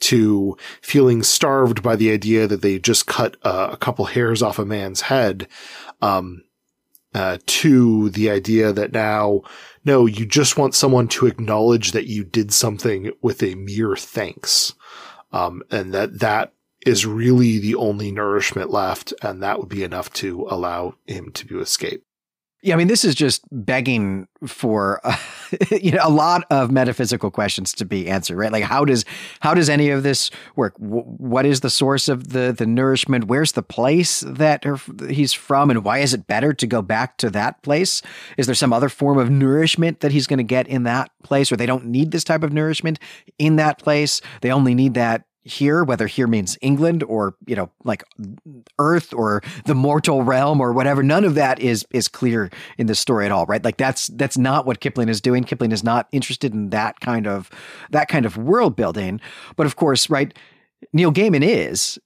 to 0.00 0.56
feeling 0.80 1.22
starved 1.22 1.82
by 1.82 1.94
the 1.94 2.10
idea 2.10 2.46
that 2.46 2.62
they 2.62 2.78
just 2.78 3.06
cut 3.06 3.36
a 3.42 3.76
couple 3.76 4.06
hairs 4.06 4.42
off 4.42 4.58
a 4.58 4.64
man's 4.64 5.02
head, 5.02 5.46
um, 6.00 6.42
uh, 7.16 7.38
to 7.46 8.10
the 8.10 8.30
idea 8.30 8.72
that 8.72 8.92
now 8.92 9.40
no, 9.86 10.04
you 10.04 10.26
just 10.26 10.58
want 10.58 10.74
someone 10.74 11.06
to 11.08 11.26
acknowledge 11.26 11.92
that 11.92 12.08
you 12.08 12.24
did 12.24 12.52
something 12.52 13.12
with 13.22 13.42
a 13.42 13.54
mere 13.54 13.96
thanks. 13.96 14.74
Um, 15.32 15.62
and 15.70 15.94
that 15.94 16.18
that 16.18 16.52
is 16.84 17.06
really 17.06 17.58
the 17.58 17.76
only 17.76 18.10
nourishment 18.10 18.70
left. 18.70 19.14
And 19.22 19.42
that 19.42 19.58
would 19.60 19.68
be 19.68 19.84
enough 19.84 20.12
to 20.14 20.46
allow 20.50 20.96
him 21.06 21.30
to 21.32 21.60
escape. 21.60 22.05
Yeah, 22.66 22.74
I 22.74 22.78
mean, 22.78 22.88
this 22.88 23.04
is 23.04 23.14
just 23.14 23.42
begging 23.52 24.26
for 24.44 25.00
uh, 25.04 25.16
you 25.70 25.92
know 25.92 26.00
a 26.02 26.10
lot 26.10 26.44
of 26.50 26.72
metaphysical 26.72 27.30
questions 27.30 27.72
to 27.74 27.84
be 27.84 28.08
answered, 28.08 28.36
right? 28.36 28.50
Like, 28.50 28.64
how 28.64 28.84
does 28.84 29.04
how 29.38 29.54
does 29.54 29.68
any 29.68 29.90
of 29.90 30.02
this 30.02 30.32
work? 30.56 30.76
W- 30.78 31.04
what 31.04 31.46
is 31.46 31.60
the 31.60 31.70
source 31.70 32.08
of 32.08 32.30
the 32.30 32.52
the 32.52 32.66
nourishment? 32.66 33.28
Where's 33.28 33.52
the 33.52 33.62
place 33.62 34.24
that 34.26 34.64
her, 34.64 34.80
he's 35.08 35.32
from, 35.32 35.70
and 35.70 35.84
why 35.84 35.98
is 35.98 36.12
it 36.12 36.26
better 36.26 36.52
to 36.54 36.66
go 36.66 36.82
back 36.82 37.18
to 37.18 37.30
that 37.30 37.62
place? 37.62 38.02
Is 38.36 38.46
there 38.46 38.54
some 38.56 38.72
other 38.72 38.88
form 38.88 39.16
of 39.16 39.30
nourishment 39.30 40.00
that 40.00 40.10
he's 40.10 40.26
going 40.26 40.38
to 40.38 40.42
get 40.42 40.66
in 40.66 40.82
that 40.82 41.12
place, 41.22 41.52
or 41.52 41.56
they 41.56 41.66
don't 41.66 41.86
need 41.86 42.10
this 42.10 42.24
type 42.24 42.42
of 42.42 42.52
nourishment 42.52 42.98
in 43.38 43.54
that 43.56 43.78
place? 43.78 44.20
They 44.40 44.50
only 44.50 44.74
need 44.74 44.94
that 44.94 45.22
here, 45.46 45.84
whether 45.84 46.06
here 46.06 46.26
means 46.26 46.58
England 46.60 47.02
or, 47.04 47.36
you 47.46 47.54
know, 47.54 47.70
like 47.84 48.02
Earth 48.78 49.14
or 49.14 49.42
the 49.64 49.74
mortal 49.74 50.22
realm 50.22 50.60
or 50.60 50.72
whatever. 50.72 51.02
None 51.02 51.24
of 51.24 51.34
that 51.36 51.60
is 51.60 51.86
is 51.92 52.08
clear 52.08 52.50
in 52.78 52.86
this 52.86 52.98
story 52.98 53.26
at 53.26 53.32
all, 53.32 53.46
right? 53.46 53.64
Like 53.64 53.76
that's 53.76 54.08
that's 54.08 54.36
not 54.36 54.66
what 54.66 54.80
Kipling 54.80 55.08
is 55.08 55.20
doing. 55.20 55.44
Kipling 55.44 55.72
is 55.72 55.84
not 55.84 56.08
interested 56.12 56.52
in 56.52 56.70
that 56.70 57.00
kind 57.00 57.26
of 57.26 57.50
that 57.90 58.08
kind 58.08 58.26
of 58.26 58.36
world 58.36 58.76
building. 58.76 59.20
But 59.54 59.66
of 59.66 59.76
course, 59.76 60.10
right, 60.10 60.36
Neil 60.92 61.12
Gaiman 61.12 61.42
is. 61.42 61.98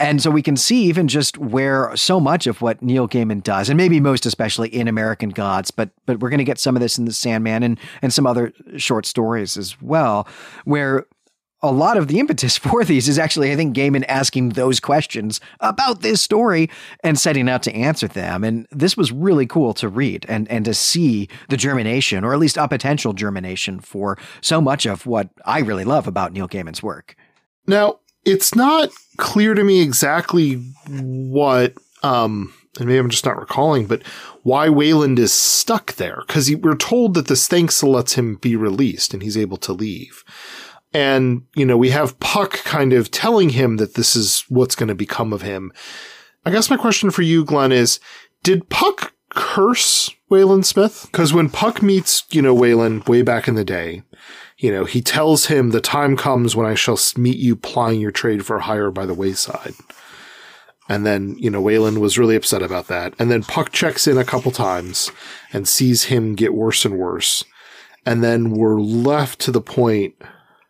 And 0.00 0.22
so 0.22 0.30
we 0.30 0.42
can 0.42 0.56
see 0.56 0.84
even 0.84 1.08
just 1.08 1.38
where 1.38 1.94
so 1.96 2.20
much 2.20 2.46
of 2.46 2.62
what 2.62 2.80
Neil 2.80 3.08
Gaiman 3.08 3.42
does, 3.42 3.68
and 3.68 3.76
maybe 3.76 3.98
most 3.98 4.26
especially 4.26 4.68
in 4.68 4.86
American 4.86 5.30
Gods, 5.30 5.72
but 5.72 5.90
but 6.06 6.20
we're 6.20 6.30
going 6.30 6.38
to 6.38 6.44
get 6.44 6.60
some 6.60 6.76
of 6.76 6.80
this 6.80 6.98
in 6.98 7.04
the 7.04 7.12
Sandman 7.12 7.64
and 7.64 7.80
and 8.00 8.14
some 8.14 8.26
other 8.26 8.52
short 8.76 9.06
stories 9.06 9.56
as 9.56 9.80
well, 9.82 10.28
where 10.64 11.06
a 11.62 11.72
lot 11.72 11.96
of 11.96 12.08
the 12.08 12.18
impetus 12.18 12.56
for 12.58 12.84
these 12.84 13.08
is 13.08 13.18
actually, 13.18 13.52
I 13.52 13.56
think, 13.56 13.76
Gaiman 13.76 14.04
asking 14.08 14.50
those 14.50 14.80
questions 14.80 15.40
about 15.60 16.02
this 16.02 16.20
story 16.20 16.70
and 17.02 17.18
setting 17.18 17.48
out 17.48 17.62
to 17.64 17.74
answer 17.74 18.08
them. 18.08 18.44
And 18.44 18.66
this 18.70 18.96
was 18.96 19.12
really 19.12 19.46
cool 19.46 19.74
to 19.74 19.88
read 19.88 20.26
and, 20.28 20.48
and 20.50 20.64
to 20.64 20.74
see 20.74 21.28
the 21.48 21.56
germination, 21.56 22.24
or 22.24 22.32
at 22.32 22.38
least 22.38 22.56
a 22.56 22.68
potential 22.68 23.12
germination 23.12 23.80
for 23.80 24.18
so 24.40 24.60
much 24.60 24.86
of 24.86 25.06
what 25.06 25.28
I 25.44 25.60
really 25.60 25.84
love 25.84 26.06
about 26.06 26.32
Neil 26.32 26.48
Gaiman's 26.48 26.82
work. 26.82 27.16
Now, 27.66 28.00
it's 28.24 28.54
not 28.54 28.90
clear 29.16 29.54
to 29.54 29.64
me 29.64 29.80
exactly 29.80 30.54
what, 30.88 31.74
um, 32.02 32.52
and 32.78 32.86
maybe 32.86 32.98
I'm 32.98 33.10
just 33.10 33.24
not 33.24 33.38
recalling, 33.38 33.86
but 33.86 34.02
why 34.42 34.68
Wayland 34.68 35.18
is 35.18 35.32
stuck 35.32 35.94
there. 35.94 36.22
Because 36.26 36.54
we're 36.56 36.76
told 36.76 37.14
that 37.14 37.26
this 37.28 37.48
thanks 37.48 37.82
lets 37.82 38.14
him 38.14 38.36
be 38.36 38.56
released 38.56 39.12
and 39.12 39.22
he's 39.22 39.36
able 39.36 39.56
to 39.58 39.72
leave. 39.72 40.24
And, 40.92 41.42
you 41.54 41.66
know, 41.66 41.76
we 41.76 41.90
have 41.90 42.18
Puck 42.18 42.52
kind 42.64 42.92
of 42.92 43.10
telling 43.10 43.50
him 43.50 43.76
that 43.76 43.94
this 43.94 44.16
is 44.16 44.44
what's 44.48 44.74
going 44.74 44.88
to 44.88 44.94
become 44.94 45.32
of 45.32 45.42
him. 45.42 45.72
I 46.46 46.50
guess 46.50 46.70
my 46.70 46.76
question 46.76 47.10
for 47.10 47.22
you, 47.22 47.44
Glenn, 47.44 47.72
is 47.72 48.00
did 48.42 48.70
Puck 48.70 49.12
curse 49.30 50.10
Wayland 50.30 50.64
Smith? 50.64 51.06
Because 51.10 51.34
when 51.34 51.50
Puck 51.50 51.82
meets, 51.82 52.24
you 52.30 52.40
know, 52.40 52.54
Wayland 52.54 53.04
way 53.04 53.22
back 53.22 53.48
in 53.48 53.54
the 53.54 53.64
day, 53.64 54.02
you 54.56 54.72
know, 54.72 54.84
he 54.84 55.02
tells 55.02 55.46
him 55.46 55.70
the 55.70 55.80
time 55.80 56.16
comes 56.16 56.56
when 56.56 56.66
I 56.66 56.74
shall 56.74 56.98
meet 57.16 57.36
you 57.36 57.54
plying 57.54 58.00
your 58.00 58.10
trade 58.10 58.46
for 58.46 58.60
hire 58.60 58.90
by 58.90 59.06
the 59.06 59.14
wayside. 59.14 59.74
And 60.88 61.04
then, 61.04 61.36
you 61.38 61.50
know, 61.50 61.60
Wayland 61.60 62.00
was 62.00 62.18
really 62.18 62.34
upset 62.34 62.62
about 62.62 62.86
that. 62.86 63.14
And 63.18 63.30
then 63.30 63.42
Puck 63.42 63.72
checks 63.72 64.06
in 64.06 64.16
a 64.16 64.24
couple 64.24 64.50
times 64.50 65.12
and 65.52 65.68
sees 65.68 66.04
him 66.04 66.34
get 66.34 66.54
worse 66.54 66.84
and 66.86 66.98
worse. 66.98 67.44
And 68.06 68.24
then 68.24 68.50
we're 68.50 68.80
left 68.80 69.38
to 69.40 69.50
the 69.50 69.60
point 69.60 70.14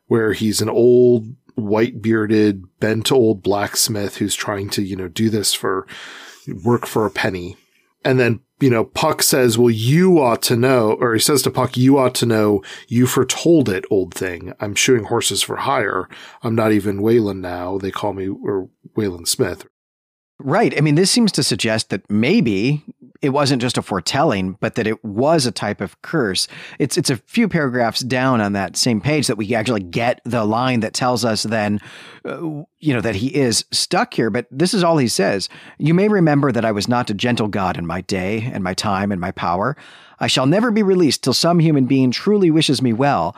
where 0.09 0.33
he's 0.33 0.61
an 0.61 0.69
old 0.69 1.35
white 1.55 2.03
bearded, 2.03 2.65
bent 2.81 3.11
old 3.11 3.43
blacksmith 3.43 4.17
who's 4.17 4.35
trying 4.35 4.71
to, 4.71 4.83
you 4.83 4.97
know, 4.97 5.09
do 5.09 5.31
this 5.31 5.55
for 5.55 5.87
work 6.65 6.87
for 6.87 7.07
a 7.07 7.11
penny. 7.11 7.57
And 8.05 8.19
then, 8.19 8.41
you 8.61 8.71
know, 8.71 8.85
Puck 8.85 9.23
says, 9.23 9.59
well, 9.59 9.71
you 9.71 10.21
ought 10.21 10.43
to 10.43 10.57
know, 10.57 10.97
or 11.01 11.15
he 11.15 11.21
says 11.21 11.43
to 11.43 11.51
Puck, 11.51 11.77
you 11.77 11.99
ought 11.99 12.15
to 12.17 12.27
know, 12.27 12.63
you 12.87 13.07
foretold 13.07 13.69
it, 13.69 13.85
old 13.91 14.15
thing. 14.15 14.53
I'm 14.61 14.75
shoeing 14.75 15.05
horses 15.05 15.43
for 15.43 15.57
hire. 15.57 16.09
I'm 16.43 16.55
not 16.55 16.73
even 16.73 17.03
Wayland 17.03 17.43
now. 17.43 17.79
They 17.79 17.91
call 17.91 18.13
me 18.13 18.29
or 18.29 18.71
Wayland 18.97 19.29
Smith. 19.29 19.67
Right. 20.41 20.77
I 20.77 20.81
mean, 20.81 20.95
this 20.95 21.11
seems 21.11 21.33
to 21.33 21.43
suggest 21.43 21.91
that 21.91 22.09
maybe 22.09 22.85
it 23.21 23.31
wasn't 23.31 23.61
just 23.61 23.77
a 23.77 23.83
foretelling, 23.83 24.57
but 24.61 24.77
that 24.77 24.87
it 24.87 25.05
was 25.05 25.47
a 25.47 25.51
type 25.51 25.81
of 25.81 26.01
curse. 26.03 26.47
It's 26.79 26.97
it's 26.97 27.11
a 27.11 27.17
few 27.17 27.49
paragraphs 27.49 28.01
down 28.01 28.41
on 28.41 28.53
that 28.53 28.77
same 28.77 29.01
page 29.01 29.27
that 29.27 29.37
we 29.37 29.53
actually 29.55 29.83
get 29.83 30.21
the 30.25 30.45
line 30.45 30.81
that 30.81 30.95
tells 30.95 31.25
us 31.25 31.43
then, 31.43 31.81
uh, 32.25 32.63
you 32.79 32.95
know, 32.95 33.01
that 33.01 33.17
he 33.17 33.35
is 33.35 33.65
stuck 33.73 34.15
here. 34.15 34.31
But 34.31 34.47
this 34.53 34.75
is 34.75 34.85
all 34.85 34.99
he 34.99 35.09
says. 35.09 35.49
You 35.79 35.95
may 35.95 36.09
remember 36.09 36.53
that 36.53 36.65
I 36.65 36.71
was 36.71 36.87
not 36.87 37.11
a 37.11 37.15
gentle 37.15 37.49
God 37.49 37.77
in 37.77 37.87
my 37.87 38.03
day 38.03 38.49
and 38.53 38.63
my 38.63 38.75
time 38.75 39.11
and 39.11 39.21
my 39.21 39.33
power. 39.33 39.77
I 40.21 40.29
shall 40.29 40.47
never 40.47 40.71
be 40.71 40.85
released 40.85 41.25
till 41.25 41.35
some 41.35 41.59
human 41.59 41.87
being 41.87 42.13
truly 42.13 42.53
wishes 42.53 42.81
me 42.81 42.93
well. 42.93 43.35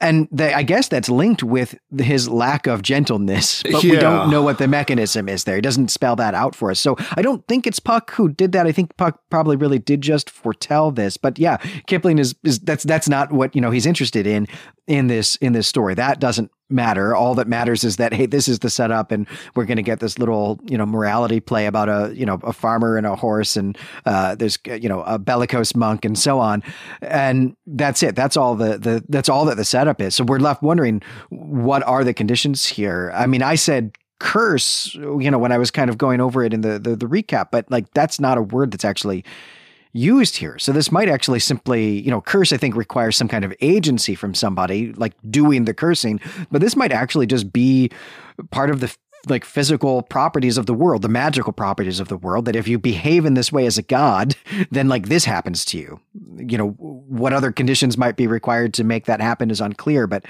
And 0.00 0.28
they, 0.30 0.52
I 0.52 0.62
guess 0.62 0.88
that's 0.88 1.08
linked 1.08 1.42
with 1.42 1.74
his 1.96 2.28
lack 2.28 2.66
of 2.66 2.82
gentleness, 2.82 3.62
but 3.62 3.82
yeah. 3.82 3.90
we 3.90 3.96
don't 3.96 4.30
know 4.30 4.42
what 4.42 4.58
the 4.58 4.68
mechanism 4.68 5.28
is 5.28 5.44
there. 5.44 5.56
He 5.56 5.62
doesn't 5.62 5.90
spell 5.90 6.16
that 6.16 6.34
out 6.34 6.54
for 6.54 6.70
us. 6.70 6.80
So 6.80 6.96
I 7.16 7.22
don't 7.22 7.46
think 7.48 7.66
it's 7.66 7.80
Puck 7.80 8.10
who 8.12 8.28
did 8.28 8.52
that. 8.52 8.66
I 8.66 8.72
think 8.72 8.96
Puck 8.98 9.20
probably 9.30 9.56
really 9.56 9.78
did 9.78 10.02
just 10.02 10.28
foretell 10.28 10.90
this. 10.90 11.16
But 11.16 11.38
yeah, 11.38 11.56
Kipling 11.86 12.18
is, 12.18 12.34
is 12.44 12.58
that's 12.58 12.84
that's 12.84 13.08
not 13.08 13.32
what 13.32 13.54
you 13.54 13.60
know 13.60 13.70
he's 13.70 13.86
interested 13.86 14.26
in 14.26 14.46
in 14.86 15.06
this 15.06 15.36
in 15.36 15.54
this 15.54 15.66
story. 15.66 15.94
That 15.94 16.20
doesn't 16.20 16.50
matter. 16.68 17.14
All 17.14 17.34
that 17.36 17.48
matters 17.48 17.84
is 17.84 17.96
that 17.96 18.12
hey, 18.12 18.26
this 18.26 18.48
is 18.48 18.60
the 18.60 18.70
setup, 18.70 19.12
and 19.12 19.26
we're 19.54 19.64
going 19.64 19.76
to 19.76 19.82
get 19.82 20.00
this 20.00 20.18
little 20.18 20.58
you 20.64 20.76
know 20.76 20.86
morality 20.86 21.40
play 21.40 21.66
about 21.66 21.88
a 21.88 22.12
you 22.14 22.26
know 22.26 22.38
a 22.42 22.52
farmer 22.52 22.96
and 22.96 23.06
a 23.06 23.16
horse, 23.16 23.56
and 23.56 23.76
uh, 24.04 24.34
there's 24.34 24.58
you 24.64 24.88
know 24.88 25.02
a 25.02 25.18
bellicose 25.18 25.74
monk 25.74 26.04
and 26.04 26.18
so 26.18 26.38
on, 26.38 26.62
and 27.02 27.56
that's 27.66 28.02
it. 28.02 28.16
That's 28.16 28.36
all 28.36 28.54
the 28.54 28.78
the 28.78 29.04
that's 29.08 29.28
all 29.28 29.44
that 29.46 29.56
the 29.56 29.64
setup 29.64 30.00
is. 30.00 30.14
So 30.14 30.24
we're 30.24 30.38
left 30.38 30.62
wondering 30.62 31.02
what 31.30 31.82
are 31.84 32.04
the 32.04 32.14
conditions 32.14 32.66
here. 32.66 33.12
I 33.14 33.26
mean, 33.26 33.42
I 33.42 33.54
said 33.54 33.96
curse 34.18 34.94
you 34.94 35.30
know 35.30 35.36
when 35.36 35.52
i 35.52 35.58
was 35.58 35.70
kind 35.70 35.90
of 35.90 35.98
going 35.98 36.22
over 36.22 36.42
it 36.42 36.54
in 36.54 36.62
the, 36.62 36.78
the 36.78 36.96
the 36.96 37.04
recap 37.04 37.48
but 37.50 37.70
like 37.70 37.84
that's 37.92 38.18
not 38.18 38.38
a 38.38 38.42
word 38.42 38.70
that's 38.70 38.84
actually 38.84 39.22
used 39.96 40.36
here. 40.36 40.58
So 40.58 40.72
this 40.72 40.92
might 40.92 41.08
actually 41.08 41.40
simply, 41.40 42.00
you 42.00 42.10
know, 42.10 42.20
curse, 42.20 42.52
I 42.52 42.56
think 42.56 42.76
requires 42.76 43.16
some 43.16 43.28
kind 43.28 43.44
of 43.44 43.54
agency 43.60 44.14
from 44.14 44.34
somebody 44.34 44.92
like 44.92 45.14
doing 45.30 45.64
the 45.64 45.74
cursing, 45.74 46.20
but 46.50 46.60
this 46.60 46.76
might 46.76 46.92
actually 46.92 47.26
just 47.26 47.52
be 47.52 47.90
part 48.50 48.70
of 48.70 48.80
the 48.80 48.94
like 49.28 49.44
physical 49.44 50.02
properties 50.02 50.56
of 50.56 50.66
the 50.66 50.74
world, 50.74 51.02
the 51.02 51.08
magical 51.08 51.52
properties 51.52 51.98
of 51.98 52.08
the 52.08 52.16
world, 52.16 52.44
that 52.44 52.54
if 52.54 52.68
you 52.68 52.78
behave 52.78 53.24
in 53.24 53.34
this 53.34 53.50
way 53.50 53.66
as 53.66 53.76
a 53.76 53.82
god, 53.82 54.36
then 54.70 54.88
like 54.88 55.08
this 55.08 55.24
happens 55.24 55.64
to 55.66 55.78
you. 55.78 56.00
You 56.36 56.58
know, 56.58 56.68
what 56.70 57.32
other 57.32 57.50
conditions 57.50 57.98
might 57.98 58.16
be 58.16 58.26
required 58.26 58.74
to 58.74 58.84
make 58.84 59.06
that 59.06 59.20
happen 59.20 59.50
is 59.50 59.60
unclear, 59.60 60.06
but 60.06 60.24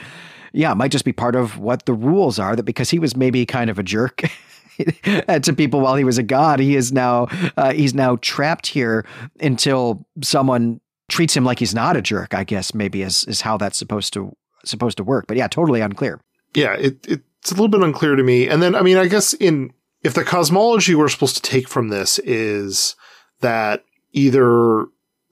yeah, 0.53 0.73
it 0.73 0.77
might 0.77 0.93
just 0.93 1.05
be 1.05 1.12
part 1.12 1.37
of 1.37 1.59
what 1.59 1.85
the 1.85 1.93
rules 1.93 2.39
are 2.39 2.57
that 2.57 2.62
because 2.62 2.89
he 2.89 2.99
was 2.99 3.14
maybe 3.14 3.45
kind 3.45 3.69
of 3.69 3.79
a 3.79 3.83
jerk 3.83 4.23
to 5.43 5.53
people 5.53 5.81
while 5.81 5.97
he 5.97 6.05
was 6.05 6.18
a 6.18 6.22
god. 6.22 6.61
He 6.61 6.77
is 6.77 6.93
now 6.93 7.29
uh, 7.57 7.72
he's 7.72 7.95
now 7.95 8.16
trapped 8.16 8.66
here 8.66 9.07
until 9.41 10.07
someone 10.22 10.81
treats 11.09 11.37
him 11.37 11.45
like 11.45 11.59
he's 11.59 11.74
not 11.74 11.97
a 11.97 12.03
jerk. 12.03 12.35
I 12.35 12.45
guess 12.45 12.74
maybe 12.74 13.03
is 13.03 13.24
is 13.24 13.41
how 13.41 13.57
that's 13.57 13.79
supposed 13.79 14.12
to 14.14 14.35
supposed 14.64 14.97
to 14.99 15.05
work. 15.05 15.27
But 15.27 15.37
yeah, 15.37 15.49
totally 15.49 15.81
unclear. 15.81 16.20
Yeah, 16.55 16.74
it, 16.74 17.07
it's 17.07 17.51
a 17.51 17.55
little 17.55 17.68
bit 17.68 17.83
unclear 17.83 18.16
to 18.16 18.22
me. 18.22 18.49
And 18.49 18.62
then 18.62 18.74
I 18.74 18.83
mean, 18.83 18.97
I 18.97 19.07
guess 19.07 19.33
in 19.35 19.72
if 20.03 20.14
the 20.14 20.24
cosmology 20.24 20.95
we're 20.95 21.09
supposed 21.09 21.37
to 21.37 21.43
take 21.43 21.68
from 21.68 21.89
this 21.89 22.18
is 22.20 22.97
that 23.41 23.85
either 24.12 24.87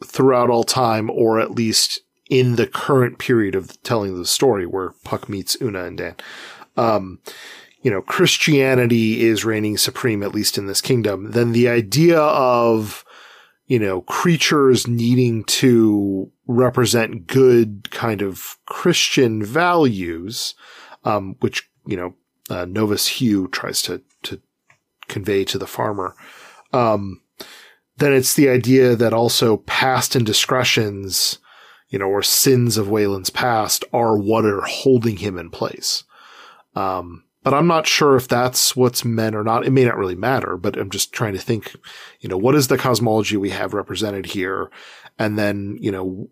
throughout 0.05 0.51
all 0.51 0.65
time 0.65 1.11
or 1.11 1.41
at 1.41 1.53
least 1.53 2.01
in 2.31 2.57
the 2.57 2.67
current 2.67 3.19
period 3.19 3.55
of 3.55 3.81
telling 3.83 4.17
the 4.17 4.27
story 4.27 4.67
where 4.67 4.91
Puck 5.05 5.29
meets 5.29 5.57
Una 5.61 5.85
and 5.85 5.99
Dan. 5.99 6.17
Um, 6.77 7.21
you 7.85 7.91
know, 7.91 8.01
Christianity 8.01 9.23
is 9.27 9.45
reigning 9.45 9.77
supreme, 9.77 10.23
at 10.23 10.35
least 10.35 10.57
in 10.57 10.67
this 10.67 10.81
kingdom, 10.81 11.33
then 11.33 11.53
the 11.53 11.69
idea 11.69 12.19
of, 12.19 13.05
you 13.67 13.79
know, 13.79 14.01
creatures 14.01 14.89
needing 14.89 15.45
to 15.45 16.33
represent 16.47 17.27
good 17.27 17.91
kind 17.91 18.23
of 18.23 18.57
Christian 18.65 19.45
values, 19.45 20.55
um, 21.05 21.37
which, 21.41 21.69
you 21.87 21.95
know, 21.95 22.15
uh, 22.49 22.65
novice 22.65 23.07
Hugh 23.07 23.49
tries 23.49 23.83
to, 23.83 24.01
to 24.23 24.41
convey 25.09 25.45
to 25.45 25.59
the 25.59 25.67
farmer. 25.67 26.17
Um, 26.73 27.21
then 27.99 28.15
it's 28.15 28.33
the 28.33 28.49
idea 28.49 28.97
that 28.97 29.13
also 29.13 29.59
past 29.59 30.17
indiscretions, 30.17 31.39
you 31.91 31.99
know, 31.99 32.07
or 32.07 32.23
sins 32.23 32.79
of 32.79 32.89
Wayland's 32.89 33.29
past 33.29 33.85
are 33.93 34.17
what 34.17 34.47
are 34.47 34.63
holding 34.63 35.19
him 35.19 35.39
in 35.39 35.51
place. 35.51 36.05
Um, 36.75 37.25
but 37.45 37.55
I'm 37.55 37.67
not 37.67 37.87
sure 37.87 38.17
if 38.17 38.27
that's 38.27 38.75
what's 38.75 39.05
meant 39.05 39.37
or 39.37 39.45
not. 39.45 39.67
It 39.67 39.71
may 39.71 39.85
not 39.85 39.99
really 39.99 40.17
matter, 40.17 40.57
but 40.57 40.77
I'm 40.77 40.91
just 40.91 41.13
trying 41.13 41.35
to 41.35 41.39
think, 41.39 41.77
you 42.21 42.29
know, 42.29 42.39
what 42.39 42.55
is 42.55 42.69
the 42.69 42.79
cosmology 42.79 43.37
we 43.37 43.51
have 43.51 43.75
represented 43.75 44.27
here? 44.27 44.71
And 45.19 45.39
then, 45.39 45.77
you 45.79 45.93
know, 45.93 46.29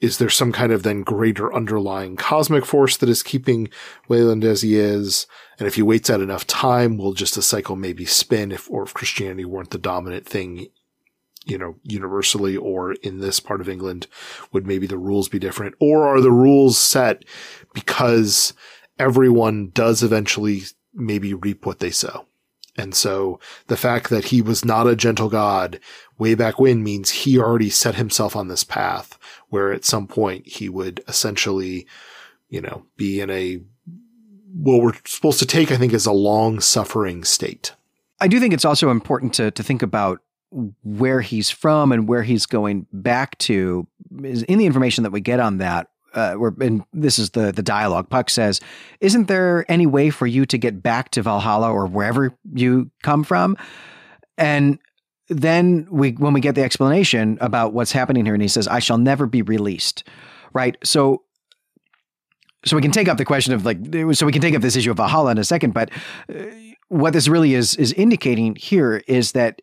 is 0.00 0.18
there 0.18 0.28
some 0.28 0.50
kind 0.50 0.72
of 0.72 0.82
then 0.82 1.04
greater 1.04 1.54
underlying 1.54 2.16
cosmic 2.16 2.66
force 2.66 2.96
that 2.96 3.08
is 3.08 3.22
keeping 3.22 3.68
Wayland 4.08 4.42
as 4.42 4.62
he 4.62 4.76
is? 4.76 5.28
And 5.60 5.68
if 5.68 5.76
he 5.76 5.82
waits 5.82 6.10
out 6.10 6.20
enough 6.20 6.44
time, 6.44 6.98
will 6.98 7.12
just 7.12 7.36
a 7.36 7.42
cycle 7.42 7.76
maybe 7.76 8.04
spin 8.04 8.50
if, 8.50 8.68
or 8.68 8.82
if 8.82 8.92
Christianity 8.92 9.44
weren't 9.44 9.70
the 9.70 9.78
dominant 9.78 10.26
thing, 10.26 10.66
you 11.46 11.56
know, 11.56 11.76
universally 11.84 12.56
or 12.56 12.94
in 12.94 13.20
this 13.20 13.38
part 13.38 13.60
of 13.60 13.68
England, 13.68 14.08
would 14.52 14.66
maybe 14.66 14.88
the 14.88 14.98
rules 14.98 15.28
be 15.28 15.38
different? 15.38 15.76
Or 15.78 16.08
are 16.08 16.20
the 16.20 16.32
rules 16.32 16.78
set 16.78 17.24
because 17.72 18.54
everyone 18.98 19.70
does 19.70 20.02
eventually 20.02 20.62
maybe 20.94 21.34
reap 21.34 21.66
what 21.66 21.78
they 21.78 21.90
sow. 21.90 22.26
And 22.76 22.94
so 22.94 23.38
the 23.66 23.76
fact 23.76 24.08
that 24.10 24.26
he 24.26 24.40
was 24.40 24.64
not 24.64 24.86
a 24.86 24.96
gentle 24.96 25.28
God 25.28 25.78
way 26.18 26.34
back 26.34 26.58
when 26.58 26.82
means 26.82 27.10
he 27.10 27.38
already 27.38 27.68
set 27.68 27.96
himself 27.96 28.34
on 28.34 28.48
this 28.48 28.64
path 28.64 29.18
where 29.48 29.72
at 29.72 29.84
some 29.84 30.06
point 30.06 30.46
he 30.46 30.68
would 30.68 31.02
essentially, 31.06 31.86
you 32.48 32.60
know, 32.60 32.86
be 32.96 33.20
in 33.20 33.28
a, 33.28 33.60
what 34.54 34.82
we're 34.82 34.94
supposed 35.04 35.38
to 35.40 35.46
take, 35.46 35.70
I 35.70 35.76
think, 35.76 35.92
is 35.92 36.06
a 36.06 36.12
long 36.12 36.60
suffering 36.60 37.24
state. 37.24 37.74
I 38.20 38.28
do 38.28 38.40
think 38.40 38.54
it's 38.54 38.64
also 38.64 38.90
important 38.90 39.34
to, 39.34 39.50
to 39.50 39.62
think 39.62 39.82
about 39.82 40.20
where 40.82 41.20
he's 41.20 41.50
from 41.50 41.92
and 41.92 42.08
where 42.08 42.22
he's 42.22 42.46
going 42.46 42.86
back 42.92 43.36
to 43.38 43.86
is 44.22 44.42
in 44.44 44.58
the 44.58 44.66
information 44.66 45.02
that 45.04 45.10
we 45.10 45.20
get 45.20 45.40
on 45.40 45.58
that 45.58 45.88
uh, 46.14 46.34
where 46.34 46.52
and 46.60 46.84
this 46.92 47.18
is 47.18 47.30
the 47.30 47.52
the 47.52 47.62
dialogue. 47.62 48.08
Puck 48.08 48.30
says, 48.30 48.60
"Isn't 49.00 49.28
there 49.28 49.64
any 49.70 49.86
way 49.86 50.10
for 50.10 50.26
you 50.26 50.46
to 50.46 50.58
get 50.58 50.82
back 50.82 51.10
to 51.10 51.22
Valhalla 51.22 51.70
or 51.70 51.86
wherever 51.86 52.36
you 52.54 52.90
come 53.02 53.24
from?" 53.24 53.56
And 54.38 54.78
then 55.28 55.86
we 55.90 56.12
when 56.12 56.32
we 56.32 56.40
get 56.40 56.54
the 56.54 56.62
explanation 56.62 57.38
about 57.40 57.72
what's 57.72 57.92
happening 57.92 58.24
here, 58.24 58.34
and 58.34 58.42
he 58.42 58.48
says, 58.48 58.68
"I 58.68 58.78
shall 58.78 58.98
never 58.98 59.26
be 59.26 59.42
released." 59.42 60.04
Right. 60.52 60.76
So. 60.84 61.22
So 62.64 62.76
we 62.76 62.82
can 62.82 62.92
take 62.92 63.08
up 63.08 63.18
the 63.18 63.24
question 63.24 63.54
of 63.54 63.66
like, 63.66 63.78
so 64.14 64.24
we 64.24 64.30
can 64.30 64.40
take 64.40 64.54
up 64.54 64.62
this 64.62 64.76
issue 64.76 64.92
of 64.92 64.96
Valhalla 64.96 65.32
in 65.32 65.38
a 65.38 65.42
second, 65.42 65.74
but 65.74 65.90
uh, 66.32 66.44
what 66.86 67.12
this 67.12 67.26
really 67.26 67.54
is 67.54 67.74
is 67.74 67.92
indicating 67.94 68.54
here 68.54 69.02
is 69.08 69.32
that 69.32 69.60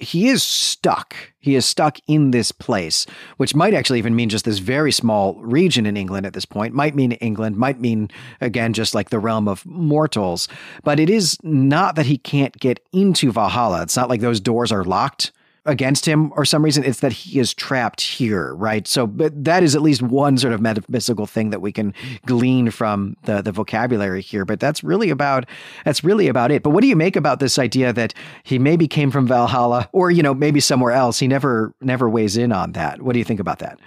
he 0.00 0.28
is 0.28 0.42
stuck. 0.42 1.14
He 1.38 1.54
is 1.54 1.66
stuck 1.66 1.98
in 2.06 2.30
this 2.30 2.52
place, 2.52 3.06
which 3.36 3.54
might 3.54 3.74
actually 3.74 3.98
even 3.98 4.14
mean 4.14 4.28
just 4.28 4.44
this 4.44 4.58
very 4.58 4.92
small 4.92 5.34
region 5.36 5.86
in 5.86 5.96
England 5.96 6.26
at 6.26 6.32
this 6.32 6.44
point. 6.44 6.74
Might 6.74 6.94
mean 6.94 7.12
England, 7.12 7.56
might 7.56 7.80
mean, 7.80 8.10
again, 8.40 8.72
just 8.72 8.94
like 8.94 9.10
the 9.10 9.18
realm 9.18 9.48
of 9.48 9.64
mortals. 9.64 10.48
But 10.84 11.00
it 11.00 11.08
is 11.08 11.38
not 11.42 11.96
that 11.96 12.06
he 12.06 12.18
can't 12.18 12.58
get 12.58 12.80
into 12.92 13.32
Valhalla. 13.32 13.82
It's 13.82 13.96
not 13.96 14.08
like 14.08 14.20
those 14.20 14.40
doors 14.40 14.72
are 14.72 14.84
locked 14.84 15.32
against 15.66 16.06
him 16.06 16.32
or 16.34 16.44
some 16.44 16.64
reason. 16.64 16.84
It's 16.84 17.00
that 17.00 17.12
he 17.12 17.38
is 17.38 17.54
trapped 17.54 18.00
here, 18.00 18.54
right? 18.54 18.86
So, 18.86 19.06
but 19.06 19.44
that 19.44 19.62
is 19.62 19.74
at 19.74 19.82
least 19.82 20.02
one 20.02 20.38
sort 20.38 20.52
of 20.52 20.60
metaphysical 20.60 21.26
thing 21.26 21.50
that 21.50 21.60
we 21.60 21.72
can 21.72 21.94
glean 22.26 22.70
from 22.70 23.16
the 23.24 23.42
the 23.42 23.52
vocabulary 23.52 24.22
here. 24.22 24.44
But 24.44 24.60
that's 24.60 24.82
really 24.82 25.10
about 25.10 25.46
that's 25.84 26.04
really 26.04 26.28
about 26.28 26.50
it. 26.50 26.62
But 26.62 26.70
what 26.70 26.82
do 26.82 26.86
you 26.86 26.96
make 26.96 27.16
about 27.16 27.40
this 27.40 27.58
idea 27.58 27.92
that 27.92 28.14
he 28.42 28.58
maybe 28.58 28.88
came 28.88 29.10
from 29.10 29.26
Valhalla 29.26 29.88
or 29.92 30.10
you 30.10 30.22
know 30.22 30.34
maybe 30.34 30.60
somewhere 30.60 30.92
else? 30.92 31.18
He 31.18 31.28
never 31.28 31.74
never 31.80 32.08
weighs 32.08 32.36
in 32.36 32.52
on 32.52 32.72
that. 32.72 33.02
What 33.02 33.12
do 33.12 33.18
you 33.18 33.24
think 33.24 33.40
about 33.40 33.58
that? 33.60 33.78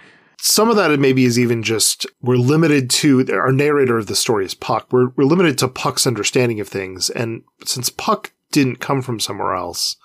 some 0.44 0.68
of 0.68 0.76
that 0.76 1.00
maybe 1.00 1.24
is 1.24 1.38
even 1.38 1.62
just 1.62 2.06
we're 2.20 2.36
limited 2.36 2.90
to 2.90 3.26
our 3.32 3.50
narrator 3.50 3.96
of 3.96 4.08
the 4.08 4.14
story 4.14 4.44
is 4.44 4.54
Puck. 4.54 4.92
We're 4.92 5.08
we're 5.16 5.24
limited 5.24 5.56
to 5.58 5.68
Puck's 5.68 6.06
understanding 6.06 6.60
of 6.60 6.68
things, 6.68 7.08
and 7.08 7.44
since 7.64 7.88
Puck 7.88 8.32
didn't 8.52 8.78
come 8.78 9.00
from 9.00 9.18
somewhere 9.18 9.54
else, 9.54 9.96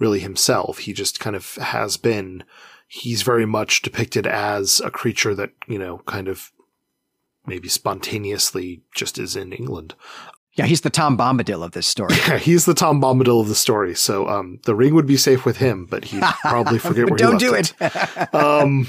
really 0.00 0.18
himself. 0.18 0.78
He 0.78 0.92
just 0.92 1.20
kind 1.20 1.36
of 1.36 1.54
has 1.56 1.96
been. 1.96 2.42
He's 2.88 3.22
very 3.22 3.46
much 3.46 3.82
depicted 3.82 4.26
as 4.26 4.80
a 4.80 4.90
creature 4.90 5.32
that, 5.36 5.52
you 5.68 5.78
know, 5.78 5.98
kind 6.06 6.26
of 6.26 6.50
maybe 7.46 7.68
spontaneously 7.68 8.82
just 8.96 9.16
is 9.16 9.36
in 9.36 9.52
England. 9.52 9.94
Yeah, 10.54 10.66
he's 10.66 10.80
the 10.80 10.90
Tom 10.90 11.16
Bombadil 11.16 11.62
of 11.64 11.70
this 11.72 11.86
story. 11.86 12.16
Yeah, 12.28 12.38
he's 12.38 12.64
the 12.64 12.74
Tom 12.74 13.00
Bombadil 13.00 13.40
of 13.40 13.48
the 13.48 13.54
story. 13.54 13.94
So 13.94 14.28
um, 14.28 14.58
the 14.64 14.74
ring 14.74 14.94
would 14.94 15.06
be 15.06 15.16
safe 15.16 15.44
with 15.44 15.58
him, 15.58 15.86
but 15.88 16.06
he'd 16.06 16.22
probably 16.40 16.78
forget 16.80 17.04
where 17.08 17.14
it 17.14 17.20
is 17.20 17.30
Don't 17.30 17.40
he 17.40 17.46
do 17.46 17.54
it. 17.54 17.72
it. 17.80 18.34
um, 18.34 18.88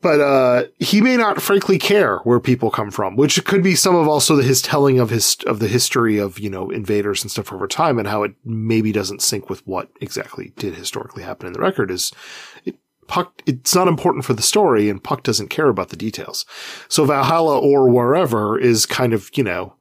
but 0.00 0.20
uh, 0.20 0.64
he 0.78 1.00
may 1.00 1.16
not 1.16 1.40
frankly 1.40 1.78
care 1.78 2.18
where 2.18 2.40
people 2.40 2.70
come 2.70 2.90
from, 2.90 3.16
which 3.16 3.44
could 3.44 3.62
be 3.62 3.74
some 3.74 3.94
of 3.94 4.08
also 4.08 4.36
his 4.36 4.60
telling 4.60 4.98
of 4.98 5.10
his 5.10 5.36
of 5.46 5.58
the 5.58 5.68
history 5.68 6.18
of 6.18 6.38
you 6.38 6.50
know 6.50 6.70
invaders 6.70 7.22
and 7.22 7.30
stuff 7.30 7.52
over 7.52 7.66
time, 7.66 7.98
and 7.98 8.08
how 8.08 8.22
it 8.22 8.34
maybe 8.44 8.92
doesn't 8.92 9.22
sync 9.22 9.48
with 9.48 9.66
what 9.66 9.90
exactly 10.00 10.52
did 10.56 10.74
historically 10.74 11.22
happen 11.22 11.46
in 11.46 11.52
the 11.52 11.60
record. 11.60 11.90
Is 11.90 12.12
it, 12.64 12.76
Puck? 13.06 13.42
It's 13.46 13.74
not 13.74 13.88
important 13.88 14.24
for 14.24 14.34
the 14.34 14.42
story, 14.42 14.90
and 14.90 15.02
Puck 15.02 15.22
doesn't 15.22 15.48
care 15.48 15.68
about 15.68 15.88
the 15.88 15.96
details. 15.96 16.44
So 16.88 17.04
Valhalla 17.04 17.58
or 17.58 17.88
wherever 17.88 18.58
is 18.58 18.86
kind 18.86 19.12
of 19.12 19.30
you 19.34 19.44
know 19.44 19.74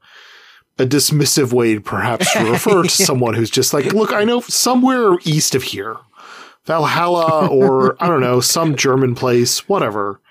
a 0.77 0.85
dismissive 0.85 1.53
way, 1.53 1.79
perhaps, 1.79 2.31
to 2.33 2.51
refer 2.51 2.83
to 2.83 2.89
someone 2.89 3.33
who's 3.33 3.49
just 3.49 3.73
like, 3.73 3.93
look, 3.93 4.11
I 4.11 4.23
know 4.23 4.41
somewhere 4.41 5.17
east 5.23 5.55
of 5.55 5.63
here 5.63 5.97
Valhalla 6.65 7.47
or 7.47 7.95
I 8.03 8.07
don't 8.07 8.21
know, 8.21 8.39
some 8.39 8.75
German 8.75 9.15
place, 9.15 9.67
whatever. 9.67 10.21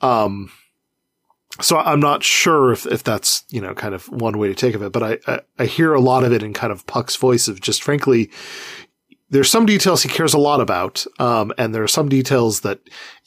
Um, 0.00 0.50
so 1.60 1.78
I'm 1.78 2.00
not 2.00 2.22
sure 2.22 2.72
if, 2.72 2.86
if 2.86 3.02
that's, 3.02 3.44
you 3.50 3.60
know, 3.60 3.74
kind 3.74 3.94
of 3.94 4.08
one 4.08 4.38
way 4.38 4.48
to 4.48 4.54
take 4.54 4.74
of 4.74 4.82
it, 4.82 4.92
but 4.92 5.02
I, 5.02 5.18
I, 5.26 5.40
I 5.58 5.66
hear 5.66 5.94
a 5.94 6.00
lot 6.00 6.24
of 6.24 6.32
it 6.32 6.42
in 6.42 6.52
kind 6.52 6.72
of 6.72 6.86
Puck's 6.86 7.16
voice 7.16 7.48
of 7.48 7.60
just 7.60 7.82
frankly, 7.82 8.30
there's 9.30 9.50
some 9.50 9.66
details 9.66 10.02
he 10.02 10.08
cares 10.08 10.34
a 10.34 10.38
lot 10.38 10.60
about, 10.60 11.06
um, 11.18 11.52
and 11.56 11.74
there 11.74 11.82
are 11.82 11.88
some 11.88 12.08
details 12.08 12.60
that, 12.60 12.80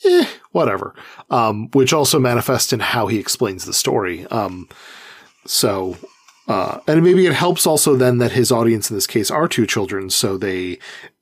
eh, 0.04 0.26
whatever, 0.52 0.94
um, 1.30 1.70
which 1.72 1.94
also 1.94 2.20
manifest 2.20 2.74
in 2.74 2.80
how 2.80 3.08
he 3.08 3.20
explains 3.20 3.66
the 3.66 3.74
story. 3.74 4.26
Um, 4.28 4.68
so, 5.46 5.98
uh, 6.48 6.80
and 6.88 7.04
maybe 7.04 7.26
it 7.26 7.34
helps 7.34 7.66
also 7.66 7.96
then 7.96 8.18
that 8.18 8.34
his 8.34 8.52
audience 8.52 8.90
in 8.90 8.98
this 8.98 9.08
case 9.08 9.32
are 9.32 9.48
two 9.48 9.66
children, 9.66 10.10
so 10.10 10.38
they 10.38 10.78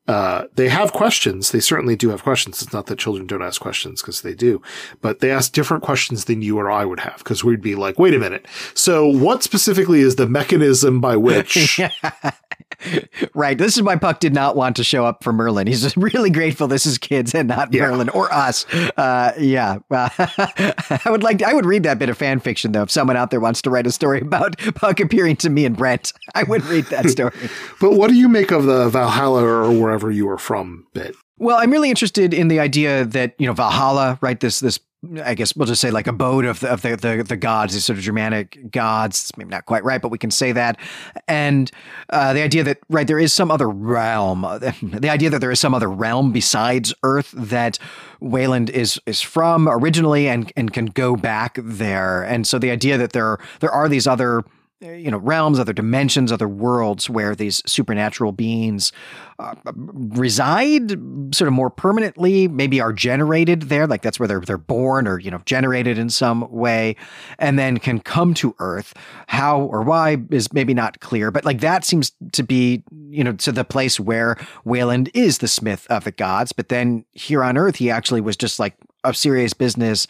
uh, 0.08 0.46
they 0.56 0.68
have 0.68 0.94
questions. 0.94 1.52
They 1.52 1.60
certainly 1.60 1.96
do 1.96 2.10
have 2.10 2.24
questions. 2.24 2.62
It's 2.62 2.74
not 2.74 2.88
that 2.88 2.98
children 3.00 3.28
don't 3.28 3.42
ask 3.42 3.62
questions 3.62 4.02
because 4.02 4.22
they 4.22 4.34
do, 4.34 4.62
but 5.00 5.20
they 5.20 5.32
ask 5.32 5.52
different 5.54 5.84
questions 5.84 6.26
than 6.26 6.42
you 6.42 6.58
or 6.58 6.72
I 6.72 6.86
would 6.86 7.02
have 7.02 7.20
because 7.20 7.44
we'd 7.44 7.62
be 7.62 7.76
like, 7.76 8.00
wait 8.00 8.14
a 8.14 8.20
minute. 8.20 8.48
So 8.74 9.08
what 9.08 9.44
specifically 9.44 10.02
is 10.02 10.16
the 10.16 10.28
mechanism 10.28 11.02
by 11.02 11.18
which 11.18 11.80
right. 13.34 13.58
This 13.58 13.76
is 13.78 13.84
why 13.84 13.96
Puck 13.96 14.20
did 14.20 14.34
not 14.34 14.56
want 14.56 14.76
to 14.78 14.84
show 14.84 15.06
up 15.06 15.24
for 15.24 15.34
Merlin. 15.34 15.68
He's 15.68 15.96
really 15.98 16.30
grateful 16.30 16.68
this 16.68 16.86
is 16.86 16.98
kids 16.98 17.34
and 17.34 17.48
not 17.48 17.74
yeah. 17.74 17.84
Merlin 17.84 18.10
or 18.10 18.32
us. 18.34 18.66
Uh, 18.74 19.34
yeah. 19.40 19.80
I 19.92 21.02
would 21.08 21.24
like 21.24 21.40
to, 21.40 21.48
I 21.48 21.54
would 21.54 21.66
read 21.66 21.84
that 21.84 22.00
bit 22.00 22.10
of 22.10 22.18
fan 22.18 22.40
fiction 22.40 22.72
though. 22.72 22.84
If 22.84 22.92
someone 22.92 23.18
out 23.18 23.32
there 23.32 23.40
wants 23.40 23.62
to 23.64 23.70
write 23.70 23.88
a 23.88 23.92
story 23.92 24.22
about 24.22 24.58
Puck 24.76 25.00
appearing 25.00 25.38
to 25.38 25.50
me 25.50 25.66
and 25.66 25.76
Brent, 25.76 26.14
I 26.36 26.44
would 26.44 26.64
read 26.66 26.86
that 26.86 27.10
story. 27.10 27.34
but 27.80 27.94
what 27.94 28.10
do 28.10 28.16
you 28.16 28.30
make 28.30 28.52
of 28.52 28.66
the 28.66 28.90
Valhalla 28.90 29.44
or 29.44 29.72
wherever 29.72 30.12
you 30.12 30.30
are 30.30 30.38
from 30.38 30.86
bit? 30.94 31.16
Well, 31.38 31.58
I'm 31.58 31.72
really 31.72 31.90
interested 31.90 32.36
in 32.36 32.50
the 32.50 32.60
idea 32.60 33.04
that, 33.04 33.34
you 33.40 33.48
know, 33.48 33.54
Valhalla, 33.54 34.20
right? 34.22 34.40
This, 34.40 34.60
this 34.60 34.80
I 35.24 35.34
guess 35.34 35.56
we'll 35.56 35.66
just 35.66 35.82
say 35.82 35.90
like 35.90 36.06
abode 36.06 36.46
of 36.46 36.60
the 36.60 36.72
of 36.72 36.84
the, 36.84 36.96
the, 36.96 37.24
the 37.28 37.38
gods, 37.38 37.74
these 37.74 37.86
sort 37.86 37.98
of 37.98 38.04
Germanic 38.04 38.70
gods. 38.70 39.32
Maybe 39.36 39.50
not 39.50 39.66
quite 39.66 39.84
right, 39.84 40.00
but 40.00 40.10
we 40.10 40.20
can 40.20 40.30
say 40.30 40.52
that. 40.52 40.78
And 41.28 41.72
uh, 42.12 42.34
the 42.34 42.44
idea 42.44 42.64
that 42.64 42.78
right 42.88 43.08
there 43.08 43.18
is 43.18 43.34
some 43.34 43.50
other 43.50 43.68
realm, 43.68 44.42
the 44.84 45.10
idea 45.10 45.32
that 45.32 45.40
there 45.40 45.50
is 45.50 45.60
some 45.60 45.74
other 45.74 45.90
realm 45.90 46.32
besides 46.32 46.94
Earth 47.02 47.32
that 47.36 47.80
Wayland 48.20 48.70
is 48.70 49.00
is 49.08 49.22
from 49.22 49.68
originally 49.68 50.28
and 50.28 50.54
and 50.56 50.72
can 50.72 50.86
go 50.86 51.16
back 51.16 51.58
there. 51.64 52.22
And 52.22 52.46
so 52.46 52.60
the 52.60 52.70
idea 52.70 53.00
that 53.00 53.14
there 53.14 53.40
there 53.60 53.72
are 53.72 53.90
these 53.90 54.06
other 54.06 54.44
you 54.82 55.12
know 55.12 55.18
realms 55.18 55.60
other 55.60 55.74
dimensions 55.74 56.32
other 56.32 56.48
worlds 56.48 57.10
where 57.10 57.36
these 57.36 57.62
supernatural 57.66 58.32
beings 58.32 58.92
uh, 59.38 59.54
reside 59.76 60.92
sort 61.36 61.48
of 61.48 61.54
more 61.54 61.70
permanently 61.70 62.48
maybe 62.48 62.82
are 62.82 62.92
generated 62.92 63.64
there 63.64 63.86
like 63.86 64.02
that's 64.02 64.20
where 64.20 64.28
they're 64.28 64.42
they're 64.42 64.58
born 64.58 65.08
or 65.08 65.20
you 65.20 65.30
know 65.30 65.42
generated 65.46 65.98
in 65.98 66.10
some 66.10 66.50
way 66.52 66.96
and 67.38 67.60
then 67.60 67.78
can 67.78 68.00
come 68.00 68.34
to 68.34 68.56
earth. 68.60 68.94
How 69.28 69.62
or 69.62 69.82
why 69.82 70.18
is 70.32 70.52
maybe 70.52 70.74
not 70.74 71.00
clear 71.00 71.30
but 71.30 71.46
like 71.46 71.60
that 71.60 71.86
seems 71.86 72.12
to 72.32 72.44
be 72.44 72.84
you 73.10 73.24
know 73.24 73.34
to 73.34 73.52
the 73.52 73.64
place 73.64 74.00
where 74.00 74.38
Wayland 74.66 75.10
is 75.14 75.38
the 75.40 75.48
smith 75.48 75.86
of 75.90 76.04
the 76.06 76.12
gods 76.12 76.52
but 76.52 76.70
then 76.70 77.06
here 77.14 77.44
on 77.44 77.58
earth 77.58 77.76
he 77.76 77.92
actually 77.92 78.22
was 78.22 78.36
just 78.36 78.60
like 78.60 78.76
a 79.04 79.14
serious 79.14 79.54
business 79.54 80.08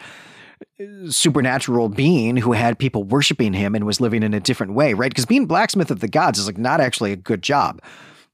supernatural 1.09 1.89
being 1.89 2.37
who 2.37 2.53
had 2.53 2.79
people 2.79 3.03
worshiping 3.03 3.53
him 3.53 3.75
and 3.75 3.85
was 3.85 4.01
living 4.01 4.23
in 4.23 4.33
a 4.33 4.39
different 4.39 4.73
way, 4.73 4.93
right? 4.93 5.11
Because 5.11 5.25
being 5.25 5.45
blacksmith 5.45 5.91
of 5.91 5.99
the 5.99 6.07
gods 6.07 6.39
is 6.39 6.47
like 6.47 6.57
not 6.57 6.81
actually 6.81 7.11
a 7.11 7.15
good 7.15 7.41
job. 7.41 7.81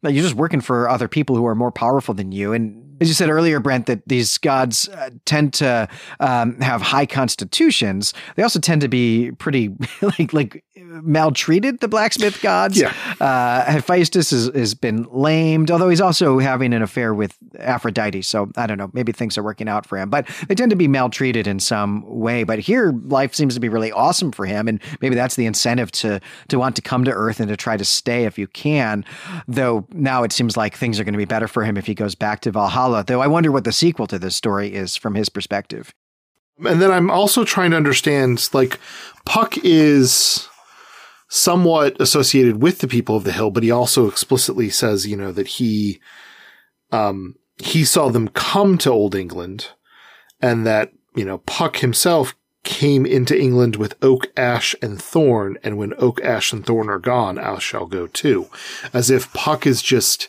You're 0.03 0.23
just 0.23 0.35
working 0.35 0.61
for 0.61 0.89
other 0.89 1.07
people 1.07 1.35
who 1.35 1.45
are 1.45 1.55
more 1.55 1.71
powerful 1.71 2.13
than 2.13 2.31
you. 2.31 2.53
And 2.53 2.86
as 2.99 3.07
you 3.07 3.13
said 3.13 3.29
earlier, 3.29 3.59
Brent, 3.59 3.85
that 3.85 4.07
these 4.07 4.37
gods 4.37 4.89
uh, 4.89 5.11
tend 5.25 5.53
to 5.55 5.87
um, 6.19 6.59
have 6.61 6.81
high 6.81 7.05
constitutions. 7.05 8.13
They 8.35 8.43
also 8.43 8.59
tend 8.59 8.81
to 8.81 8.87
be 8.87 9.31
pretty 9.31 9.69
like 10.01 10.33
like 10.33 10.63
maltreated. 10.75 11.79
The 11.79 11.87
blacksmith 11.87 12.41
gods. 12.41 12.79
Yeah. 12.79 12.93
Uh, 13.19 13.63
Hephaestus 13.65 14.31
has, 14.31 14.49
has 14.53 14.73
been 14.73 15.07
lamed, 15.11 15.69
although 15.69 15.89
he's 15.89 16.01
also 16.01 16.39
having 16.39 16.73
an 16.73 16.81
affair 16.81 17.13
with 17.13 17.37
Aphrodite. 17.59 18.21
So 18.23 18.49
I 18.57 18.67
don't 18.67 18.77
know. 18.77 18.89
Maybe 18.93 19.11
things 19.11 19.37
are 19.37 19.43
working 19.43 19.67
out 19.67 19.85
for 19.85 19.97
him, 19.97 20.09
but 20.09 20.27
they 20.47 20.55
tend 20.55 20.71
to 20.71 20.75
be 20.75 20.87
maltreated 20.87 21.47
in 21.47 21.59
some 21.59 22.03
way. 22.07 22.43
But 22.43 22.59
here, 22.59 22.93
life 23.05 23.35
seems 23.35 23.53
to 23.53 23.59
be 23.59 23.69
really 23.69 23.91
awesome 23.91 24.31
for 24.31 24.45
him, 24.45 24.67
and 24.67 24.81
maybe 25.01 25.15
that's 25.15 25.35
the 25.35 25.45
incentive 25.45 25.91
to 25.93 26.19
to 26.47 26.59
want 26.59 26.75
to 26.77 26.81
come 26.81 27.03
to 27.03 27.11
Earth 27.11 27.39
and 27.39 27.49
to 27.49 27.57
try 27.57 27.77
to 27.77 27.85
stay 27.85 28.25
if 28.25 28.37
you 28.39 28.47
can. 28.47 29.05
Though 29.47 29.85
now 29.91 30.23
it 30.23 30.31
seems 30.31 30.57
like 30.57 30.75
things 30.75 30.99
are 30.99 31.03
going 31.03 31.13
to 31.13 31.17
be 31.17 31.25
better 31.25 31.47
for 31.47 31.63
him 31.63 31.77
if 31.77 31.85
he 31.85 31.93
goes 31.93 32.15
back 32.15 32.41
to 32.41 32.51
Valhalla 32.51 32.86
though 33.07 33.21
I 33.21 33.27
wonder 33.27 33.51
what 33.51 33.63
the 33.63 33.71
sequel 33.71 34.07
to 34.07 34.19
this 34.19 34.35
story 34.35 34.73
is 34.73 34.95
from 34.95 35.15
his 35.15 35.29
perspective. 35.29 35.93
And 36.65 36.81
then 36.81 36.91
I'm 36.91 37.11
also 37.11 37.43
trying 37.43 37.71
to 37.71 37.77
understand 37.77 38.49
like 38.53 38.79
Puck 39.25 39.57
is 39.63 40.47
somewhat 41.29 41.99
associated 41.99 42.61
with 42.61 42.79
the 42.79 42.87
people 42.87 43.15
of 43.15 43.23
the 43.23 43.33
hill, 43.33 43.51
but 43.51 43.63
he 43.63 43.71
also 43.71 44.07
explicitly 44.07 44.69
says, 44.69 45.05
you 45.05 45.17
know, 45.17 45.31
that 45.31 45.47
he 45.47 45.99
um 46.91 47.35
he 47.57 47.83
saw 47.83 48.09
them 48.09 48.27
come 48.29 48.77
to 48.77 48.91
Old 48.91 49.15
England 49.15 49.69
and 50.41 50.65
that, 50.65 50.91
you 51.15 51.25
know, 51.25 51.39
Puck 51.39 51.77
himself 51.77 52.35
came 52.63 53.05
into 53.05 53.39
England 53.39 53.77
with 53.77 53.95
oak, 54.01 54.27
ash, 54.35 54.75
and 54.81 55.01
thorn, 55.01 55.57
and 55.63 55.77
when 55.77 55.93
oak, 55.97 56.21
ash, 56.21 56.51
and 56.51 56.65
thorn 56.65 56.89
are 56.89 56.99
gone, 56.99 57.39
I 57.39 57.59
shall 57.59 57.85
go 57.85 58.07
too. 58.07 58.49
As 58.93 59.09
if 59.09 59.31
Puck 59.33 59.65
is 59.65 59.81
just 59.81 60.27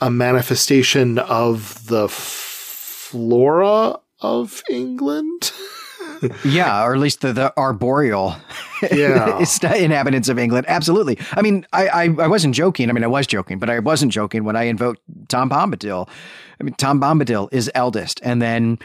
a 0.00 0.10
manifestation 0.10 1.18
of 1.18 1.86
the 1.86 2.08
flora 2.08 3.98
of 4.20 4.62
England. 4.68 5.52
yeah, 6.44 6.84
or 6.84 6.94
at 6.94 7.00
least 7.00 7.20
the, 7.20 7.32
the 7.32 7.52
arboreal 7.56 8.36
yeah. 8.90 9.38
inhabitants 9.74 10.28
of 10.28 10.38
England. 10.38 10.66
Absolutely. 10.68 11.18
I 11.32 11.42
mean, 11.42 11.66
I, 11.72 11.88
I, 11.88 12.02
I 12.04 12.26
wasn't 12.26 12.54
joking. 12.54 12.88
I 12.90 12.92
mean, 12.92 13.04
I 13.04 13.08
was 13.08 13.26
joking, 13.26 13.58
but 13.58 13.70
I 13.70 13.78
wasn't 13.78 14.12
joking 14.12 14.44
when 14.44 14.56
I 14.56 14.64
invoked 14.64 15.00
Tom 15.28 15.50
Bombadil. 15.50 16.08
I 16.60 16.64
mean, 16.64 16.74
Tom 16.74 17.00
Bombadil 17.00 17.48
is 17.52 17.70
eldest, 17.74 18.20
and 18.22 18.40
then 18.40 18.78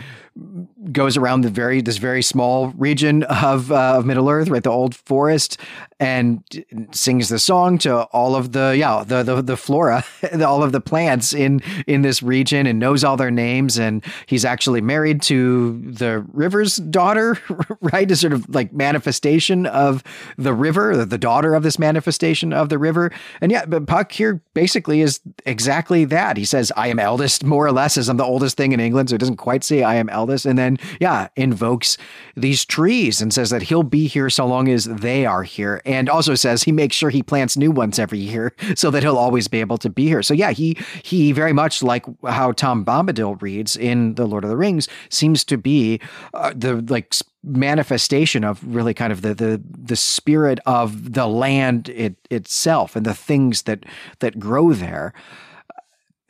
goes 0.92 1.18
around 1.18 1.42
the 1.42 1.50
very 1.50 1.82
this 1.82 1.98
very 1.98 2.22
small 2.22 2.70
region 2.70 3.24
of 3.24 3.72
uh, 3.72 3.98
of 3.98 4.06
Middle 4.06 4.30
Earth, 4.30 4.50
right, 4.50 4.64
the 4.64 4.72
old 4.72 4.96
forest, 4.96 5.58
and 6.00 6.44
sings 6.92 7.30
the 7.30 7.38
song 7.38 7.78
to 7.80 8.04
all 8.06 8.36
of 8.36 8.52
the 8.54 8.76
yeah 8.78 9.04
the 9.06 9.22
the, 9.24 9.42
the 9.42 9.58
flora, 9.58 10.04
all 10.46 10.64
of 10.64 10.72
the 10.72 10.82
plants 10.82 11.34
in 11.34 11.62
in 11.86 12.02
this 12.02 12.24
region, 12.24 12.66
and 12.66 12.80
knows 12.80 13.04
all 13.04 13.18
their 13.18 13.32
names. 13.32 13.78
And 13.78 14.04
he's 14.26 14.44
actually 14.44 14.82
married 14.82 15.22
to 15.24 15.80
the 15.86 16.26
river's 16.34 16.78
daughter, 16.78 17.38
right, 17.82 18.10
a 18.10 18.16
sort 18.16 18.34
of 18.34 18.50
like 18.54 18.74
manifestation 18.74 19.68
of 19.68 20.04
the 20.38 20.54
river, 20.54 21.06
the 21.06 21.18
daughter 21.18 21.54
of 21.54 21.64
this 21.64 21.78
manifestation 21.78 22.54
of 22.54 22.70
the 22.70 22.80
river. 22.80 23.12
And 23.40 23.52
yeah, 23.52 23.66
but 23.66 23.86
Puck 23.86 24.12
here 24.12 24.42
basically 24.54 25.02
is 25.02 25.20
exactly 25.46 26.06
that. 26.06 26.38
He 26.38 26.46
says, 26.46 26.72
"I 26.76 26.88
am 26.88 26.98
eldest," 26.98 27.44
more 27.44 27.66
or 27.66 27.72
less, 27.72 27.98
as 27.98 28.10
I'm 28.10 28.18
the 28.18 28.24
oldest 28.24 28.58
thing 28.58 28.72
in 28.72 28.80
England, 28.80 29.10
so 29.10 29.14
he 29.16 29.20
doesn't 29.20 29.38
quite 29.38 29.64
say 29.64 29.84
I 29.84 29.96
am 29.96 30.10
eldest, 30.10 30.46
and 30.46 30.58
then 30.58 30.71
yeah, 31.00 31.28
invokes 31.36 31.98
these 32.36 32.66
trees 32.66 33.22
and 33.22 33.34
says 33.34 33.50
that 33.50 33.64
he'll 33.64 33.84
be 33.84 34.08
here 34.08 34.30
so 34.30 34.46
long 34.46 34.68
as 34.68 34.86
they 34.86 35.26
are 35.26 35.44
here 35.44 35.82
and 35.86 36.10
also 36.10 36.36
says 36.36 36.64
he 36.64 36.72
makes 36.72 36.96
sure 36.96 37.10
he 37.10 37.24
plants 37.24 37.58
new 37.58 37.72
ones 37.72 38.00
every 38.00 38.20
year 38.20 38.54
so 38.76 38.92
that 38.92 39.04
he'll 39.04 39.18
always 39.18 39.48
be 39.48 39.60
able 39.60 39.78
to 39.78 39.90
be 39.90 40.08
here. 40.08 40.24
So 40.24 40.34
yeah, 40.34 40.52
he 40.52 40.78
he 41.04 41.32
very 41.32 41.54
much 41.54 41.84
like 41.84 42.06
how 42.28 42.52
Tom 42.52 42.86
Bombadil 42.86 43.42
reads 43.42 43.76
in 43.76 44.16
The 44.16 44.26
Lord 44.26 44.44
of 44.44 44.50
the 44.50 44.58
Rings 44.58 44.88
seems 45.10 45.44
to 45.46 45.58
be 45.58 46.00
uh, 46.34 46.54
the 46.56 46.82
like 46.90 47.14
manifestation 47.44 48.44
of 48.44 48.64
really 48.64 48.94
kind 48.94 49.12
of 49.12 49.22
the 49.22 49.34
the 49.34 49.62
the 49.66 49.96
spirit 49.96 50.60
of 50.66 51.14
the 51.14 51.28
land 51.28 51.90
it, 51.90 52.16
itself 52.30 52.96
and 52.96 53.06
the 53.06 53.14
things 53.14 53.64
that 53.64 53.84
that 54.20 54.40
grow 54.40 54.74
there 54.74 55.14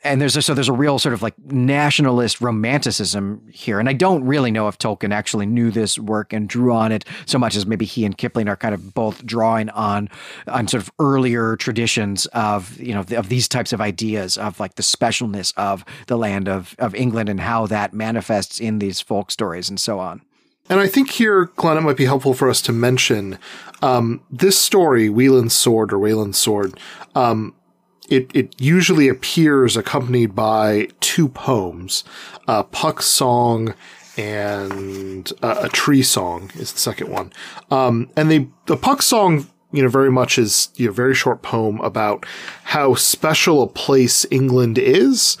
and 0.04 0.20
there's 0.20 0.36
a, 0.36 0.42
so 0.42 0.54
there's 0.54 0.68
a 0.68 0.72
real 0.72 0.98
sort 0.98 1.12
of 1.12 1.22
like 1.22 1.34
nationalist 1.46 2.40
romanticism 2.40 3.42
here 3.52 3.78
and 3.78 3.88
i 3.88 3.92
don't 3.92 4.24
really 4.24 4.50
know 4.50 4.68
if 4.68 4.78
tolkien 4.78 5.12
actually 5.12 5.46
knew 5.46 5.70
this 5.70 5.98
work 5.98 6.32
and 6.32 6.48
drew 6.48 6.72
on 6.72 6.92
it 6.92 7.04
so 7.26 7.38
much 7.38 7.56
as 7.56 7.66
maybe 7.66 7.84
he 7.84 8.04
and 8.04 8.18
kipling 8.18 8.48
are 8.48 8.56
kind 8.56 8.74
of 8.74 8.94
both 8.94 9.24
drawing 9.24 9.70
on 9.70 10.08
on 10.48 10.66
sort 10.68 10.82
of 10.82 10.90
earlier 10.98 11.56
traditions 11.56 12.26
of 12.26 12.78
you 12.80 12.94
know 12.94 13.04
of 13.16 13.28
these 13.28 13.48
types 13.48 13.72
of 13.72 13.80
ideas 13.80 14.36
of 14.38 14.58
like 14.60 14.74
the 14.74 14.82
specialness 14.82 15.52
of 15.56 15.84
the 16.06 16.16
land 16.16 16.48
of 16.48 16.74
of 16.78 16.94
england 16.94 17.28
and 17.28 17.40
how 17.40 17.66
that 17.66 17.92
manifests 17.92 18.60
in 18.60 18.78
these 18.78 19.00
folk 19.00 19.30
stories 19.30 19.68
and 19.68 19.80
so 19.80 19.98
on 19.98 20.22
and 20.68 20.80
I 20.80 20.86
think 20.86 21.10
here, 21.10 21.46
Glenn, 21.56 21.76
it 21.76 21.80
might 21.80 21.96
be 21.96 22.04
helpful 22.04 22.34
for 22.34 22.48
us 22.48 22.62
to 22.62 22.72
mention 22.72 23.36
um, 23.82 24.22
this 24.30 24.58
story, 24.58 25.10
Weland's 25.10 25.54
Sword 25.54 25.92
or 25.92 25.98
Wayland's 25.98 26.38
Sword. 26.38 26.78
Um, 27.14 27.54
it, 28.08 28.30
it 28.34 28.60
usually 28.60 29.08
appears 29.08 29.76
accompanied 29.76 30.34
by 30.34 30.88
two 31.00 31.28
poems, 31.28 32.04
uh, 32.46 32.62
Puck's 32.64 33.06
Song 33.06 33.74
and 34.16 35.32
uh, 35.42 35.60
a 35.62 35.68
tree 35.68 36.02
song 36.02 36.50
is 36.54 36.72
the 36.72 36.78
second 36.78 37.08
one. 37.08 37.32
Um, 37.70 38.10
and 38.16 38.30
they, 38.30 38.48
the 38.66 38.76
Puck 38.76 39.02
song, 39.02 39.46
you 39.72 39.82
know, 39.82 39.88
very 39.88 40.10
much 40.10 40.38
is, 40.38 40.68
you 40.76 40.86
know, 40.86 40.92
very 40.92 41.14
short 41.14 41.42
poem 41.42 41.80
about 41.80 42.26
how 42.64 42.94
special 42.94 43.62
a 43.62 43.66
place 43.66 44.26
England 44.30 44.76
is. 44.78 45.38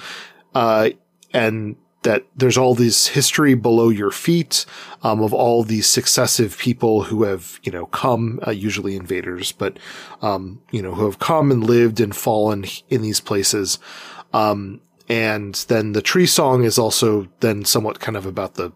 Uh, 0.54 0.90
and 1.34 1.76
that 2.02 2.26
there's 2.36 2.58
all 2.58 2.74
this 2.74 3.08
history 3.08 3.54
below 3.54 3.88
your 3.88 4.10
feet 4.10 4.66
um, 5.02 5.22
of 5.22 5.32
all 5.32 5.62
these 5.62 5.86
successive 5.86 6.58
people 6.58 7.04
who 7.04 7.22
have 7.24 7.60
you 7.62 7.72
know 7.72 7.86
come 7.86 8.40
uh, 8.46 8.50
usually 8.50 8.96
invaders 8.96 9.52
but 9.52 9.78
um, 10.20 10.60
you 10.70 10.82
know 10.82 10.94
who 10.94 11.04
have 11.04 11.18
come 11.18 11.50
and 11.50 11.64
lived 11.64 12.00
and 12.00 12.14
fallen 12.14 12.64
in 12.88 13.02
these 13.02 13.20
places. 13.20 13.78
Um, 14.32 14.80
and 15.08 15.54
then 15.68 15.92
the 15.92 16.02
tree 16.02 16.26
song 16.26 16.64
is 16.64 16.78
also 16.78 17.28
then 17.40 17.64
somewhat 17.64 18.00
kind 18.00 18.16
of 18.16 18.26
about 18.26 18.54
the 18.54 18.72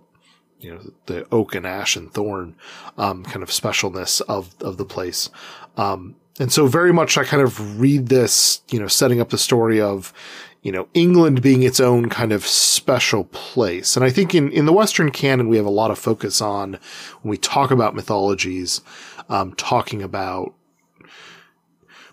you 0.60 0.74
know 0.74 0.92
the 1.06 1.26
oak 1.32 1.54
and 1.54 1.66
ash 1.66 1.96
and 1.96 2.12
thorn 2.12 2.56
um, 2.98 3.24
kind 3.24 3.42
of 3.42 3.50
specialness 3.50 4.20
of 4.22 4.54
of 4.60 4.76
the 4.76 4.84
place. 4.84 5.30
Um, 5.76 6.16
and 6.38 6.52
so 6.52 6.66
very 6.66 6.92
much 6.92 7.16
I 7.16 7.24
kind 7.24 7.42
of 7.42 7.80
read 7.80 8.08
this, 8.08 8.60
you 8.68 8.78
know, 8.78 8.88
setting 8.88 9.20
up 9.20 9.30
the 9.30 9.38
story 9.38 9.80
of, 9.80 10.12
you 10.66 10.72
know, 10.72 10.88
England 10.94 11.42
being 11.42 11.62
its 11.62 11.78
own 11.78 12.08
kind 12.08 12.32
of 12.32 12.44
special 12.44 13.22
place. 13.26 13.94
And 13.94 14.04
I 14.04 14.10
think 14.10 14.34
in, 14.34 14.50
in 14.50 14.66
the 14.66 14.72
Western 14.72 15.12
canon, 15.12 15.48
we 15.48 15.58
have 15.58 15.64
a 15.64 15.70
lot 15.70 15.92
of 15.92 15.98
focus 15.98 16.40
on 16.40 16.72
when 17.22 17.30
we 17.30 17.36
talk 17.36 17.70
about 17.70 17.94
mythologies, 17.94 18.80
um, 19.28 19.54
talking 19.54 20.02
about 20.02 20.54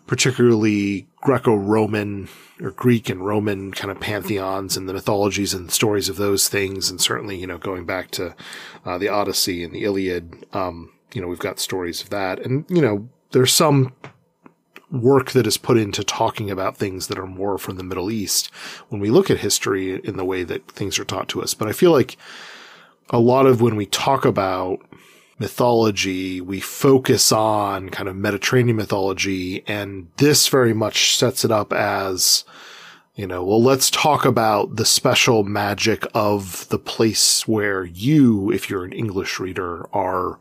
particularly 0.05 1.07
Greco-Roman 1.21 2.29
or 2.61 2.69
Greek 2.69 3.09
and 3.09 3.25
Roman 3.25 3.71
kind 3.71 3.89
of 3.89 3.99
pantheons 3.99 4.77
and 4.77 4.87
the 4.87 4.93
mythologies 4.93 5.55
and 5.55 5.71
stories 5.71 6.07
of 6.07 6.17
those 6.17 6.47
things. 6.47 6.91
And 6.91 7.01
certainly, 7.01 7.39
you 7.39 7.47
know, 7.47 7.57
going 7.57 7.87
back 7.87 8.11
to, 8.11 8.35
uh, 8.85 8.99
the 8.99 9.09
Odyssey 9.09 9.63
and 9.63 9.73
the 9.73 9.83
Iliad, 9.83 10.45
um, 10.53 10.91
you 11.11 11.21
know, 11.21 11.27
we've 11.27 11.39
got 11.39 11.59
stories 11.59 12.03
of 12.03 12.11
that. 12.11 12.37
And, 12.37 12.65
you 12.69 12.83
know, 12.83 13.09
there's 13.31 13.51
some 13.51 13.93
work 14.93 15.31
that 15.31 15.47
is 15.47 15.57
put 15.57 15.75
into 15.75 16.03
talking 16.03 16.51
about 16.51 16.77
things 16.77 17.07
that 17.07 17.17
are 17.17 17.25
more 17.25 17.57
from 17.57 17.77
the 17.77 17.83
Middle 17.83 18.11
East 18.11 18.51
when 18.89 19.01
we 19.01 19.09
look 19.09 19.31
at 19.31 19.39
history 19.39 19.99
in 20.03 20.17
the 20.17 20.23
way 20.23 20.43
that 20.43 20.69
things 20.71 20.99
are 20.99 21.03
taught 21.03 21.27
to 21.29 21.41
us. 21.41 21.55
But 21.55 21.67
I 21.67 21.71
feel 21.71 21.91
like 21.91 22.15
a 23.09 23.19
lot 23.19 23.47
of 23.47 23.59
when 23.59 23.75
we 23.75 23.87
talk 23.87 24.23
about 24.23 24.79
mythology, 25.39 26.39
we 26.39 26.59
focus 26.59 27.31
on 27.31 27.89
kind 27.89 28.07
of 28.07 28.15
Mediterranean 28.15 28.77
mythology, 28.77 29.63
and 29.67 30.07
this 30.17 30.47
very 30.47 30.73
much 30.73 31.17
sets 31.17 31.43
it 31.43 31.51
up 31.51 31.73
as, 31.73 32.45
you 33.15 33.25
know, 33.25 33.43
well, 33.43 33.61
let's 33.61 33.89
talk 33.89 34.25
about 34.25 34.75
the 34.75 34.85
special 34.85 35.43
magic 35.43 36.05
of 36.13 36.69
the 36.69 36.77
place 36.77 37.47
where 37.47 37.83
you, 37.83 38.51
if 38.51 38.69
you're 38.69 38.85
an 38.85 38.93
English 38.93 39.39
reader, 39.39 39.87
are, 39.91 40.37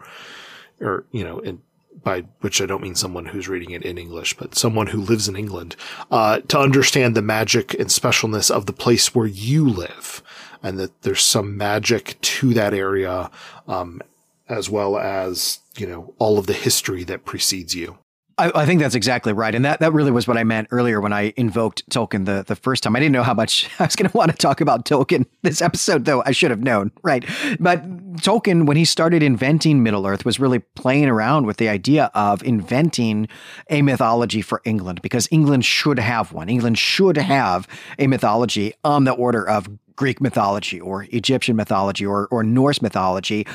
or, 0.81 1.07
you 1.11 1.25
know, 1.25 1.39
in, 1.39 1.63
by 2.03 2.23
which 2.41 2.61
I 2.61 2.67
don't 2.67 2.83
mean 2.83 2.95
someone 2.95 3.27
who's 3.27 3.49
reading 3.49 3.71
it 3.71 3.83
in 3.83 3.99
English, 3.99 4.35
but 4.37 4.55
someone 4.55 4.89
who 4.89 5.01
lives 5.01 5.29
in 5.29 5.37
England, 5.37 5.77
uh, 6.11 6.41
to 6.41 6.59
understand 6.59 7.15
the 7.15 7.23
magic 7.23 7.75
and 7.75 7.89
specialness 7.89 8.51
of 8.51 8.67
the 8.67 8.73
place 8.73 9.15
where 9.15 9.27
you 9.27 9.69
live, 9.69 10.23
and 10.63 10.79
that 10.79 11.03
there's 11.03 11.25
some 11.25 11.57
magic 11.57 12.21
to 12.21 12.55
that 12.55 12.75
area, 12.75 13.31
um, 13.67 14.01
as 14.49 14.69
well 14.69 14.99
as 14.99 15.61
you 15.77 15.87
know 15.87 16.15
all 16.19 16.39
of 16.39 16.47
the 16.47 16.53
history 16.53 17.05
that 17.05 17.25
precedes 17.25 17.75
you. 17.75 17.99
I, 18.39 18.63
I, 18.63 18.67
think 18.67 18.81
that's 18.81 18.95
exactly 18.95 19.33
right, 19.33 19.55
and 19.55 19.65
that 19.65 19.81
that 19.81 19.93
really 19.93 20.11
was 20.11 20.27
what 20.27 20.37
I 20.37 20.45
meant 20.45 20.69
earlier 20.71 21.01
when 21.01 21.13
I 21.13 21.33
invoked 21.37 21.89
Tolkien 21.91 22.25
the 22.25 22.45
the 22.47 22.57
first 22.57 22.83
time. 22.83 22.97
I 22.97 23.01
didn't 23.01 23.13
know 23.13 23.23
how 23.23 23.35
much 23.35 23.69
I 23.79 23.85
was 23.85 23.97
going 23.97 24.11
to 24.11 24.17
want 24.17 24.31
to 24.31 24.37
talk 24.37 24.61
about 24.61 24.85
Tolkien 24.85 25.27
this 25.43 25.63
episode, 25.63 26.05
though. 26.05 26.23
I 26.25 26.33
should 26.33 26.51
have 26.51 26.61
known, 26.61 26.93
right? 27.03 27.25
But 27.61 27.83
Tolkien, 28.17 28.67
when 28.67 28.77
he 28.77 28.85
started 28.85 29.23
inventing 29.23 29.83
Middle 29.83 30.07
Earth, 30.07 30.25
was 30.25 30.39
really 30.39 30.59
playing 30.59 31.07
around 31.07 31.47
with 31.47 31.57
the 31.57 31.69
idea 31.69 32.11
of 32.15 32.43
inventing 32.43 33.29
a 33.71 33.83
mythology 33.83 34.43
for 34.43 34.61
England 34.65 35.03
because 35.03 35.29
England 35.31 35.65
should 35.65 35.99
have 35.99 36.33
one. 36.33 36.49
England 36.49 36.79
should 36.79 37.17
have 37.17 37.67
a 37.99 38.07
mythology 38.07 38.75
on 38.85 39.05
the 39.05 39.13
order 39.13 39.49
of 39.49 39.69
Greek 39.97 40.21
mythology 40.21 40.81
or 40.81 41.07
Egyptian 41.11 41.55
mythology 41.55 42.05
or 42.05 42.27
or 42.31 42.43
Norse 42.43 42.83
mythology, 42.83 43.47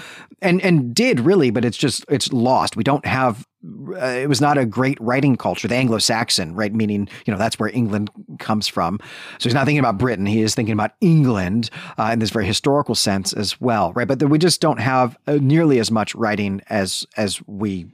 and 0.42 0.62
and 0.62 0.96
did 0.96 1.20
really, 1.20 1.50
but 1.52 1.66
it's 1.66 1.78
just 1.78 2.06
it's 2.10 2.32
lost. 2.32 2.76
We 2.76 2.84
don't 2.84 3.06
have 3.06 3.46
uh, 3.66 4.06
it 4.06 4.30
was 4.30 4.40
not 4.40 4.58
a 4.58 4.66
great 4.66 4.98
writing 5.02 5.36
culture, 5.36 5.68
the 5.68 5.76
Anglo-Saxon, 5.76 6.54
right? 6.54 6.74
Meaning, 6.74 7.10
you 7.26 7.34
know, 7.34 7.40
that's 7.40 7.60
where 7.60 7.70
England 7.70 8.10
comes 8.40 8.68
from. 8.68 9.00
So 9.40 9.50
he's 9.50 9.54
not 9.54 9.66
thinking 9.66 9.80
about 9.80 9.98
Britain; 9.98 10.26
he 10.26 10.42
is 10.42 10.56
thinking 10.56 10.74
about 10.74 10.92
England 11.02 11.70
uh, 11.98 12.12
in 12.14 12.20
this 12.20 12.30
very 12.30 12.46
historical 12.46 12.96
sense 12.96 13.34
as 13.34 13.60
well, 13.60 13.92
right? 13.94 14.08
But 14.08 14.24
we 14.24 14.38
just 14.38 14.47
don't 14.56 14.80
have 14.80 15.18
uh, 15.28 15.40
nearly 15.42 15.80
as 15.80 15.92
much 15.92 16.16
writing 16.16 16.62
as 16.70 17.06
as 17.18 17.42
we 17.48 17.88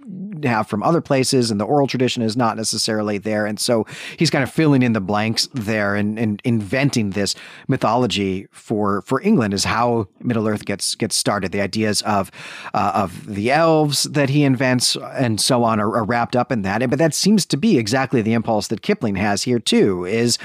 have 0.43 0.67
from 0.67 0.83
other 0.83 1.01
places, 1.01 1.49
and 1.49 1.59
the 1.59 1.65
oral 1.65 1.87
tradition 1.87 2.21
is 2.21 2.35
not 2.35 2.57
necessarily 2.57 3.17
there. 3.17 3.45
And 3.45 3.59
so 3.59 3.87
he's 4.17 4.29
kind 4.29 4.43
of 4.43 4.51
filling 4.51 4.83
in 4.83 4.93
the 4.93 5.01
blanks 5.01 5.47
there 5.53 5.95
and, 5.95 6.19
and 6.19 6.41
inventing 6.43 7.11
this 7.11 7.33
mythology 7.67 8.47
for 8.51 9.01
for 9.03 9.21
England 9.21 9.53
is 9.53 9.63
how 9.63 10.07
Middle 10.19 10.47
Earth 10.47 10.65
gets 10.65 10.95
gets 10.95 11.15
started. 11.15 11.51
The 11.51 11.61
ideas 11.61 12.01
of 12.01 12.29
uh, 12.73 12.91
of 12.93 13.25
the 13.25 13.51
elves 13.51 14.03
that 14.03 14.29
he 14.29 14.43
invents 14.43 14.95
and 14.95 15.39
so 15.39 15.63
on 15.63 15.79
are, 15.79 15.95
are 15.95 16.03
wrapped 16.03 16.35
up 16.35 16.51
in 16.51 16.61
that. 16.63 16.87
But 16.89 16.99
that 16.99 17.13
seems 17.13 17.45
to 17.47 17.57
be 17.57 17.77
exactly 17.77 18.21
the 18.21 18.33
impulse 18.33 18.67
that 18.67 18.81
Kipling 18.81 19.15
has 19.15 19.43
here 19.43 19.59
too. 19.59 20.05
Is 20.05 20.37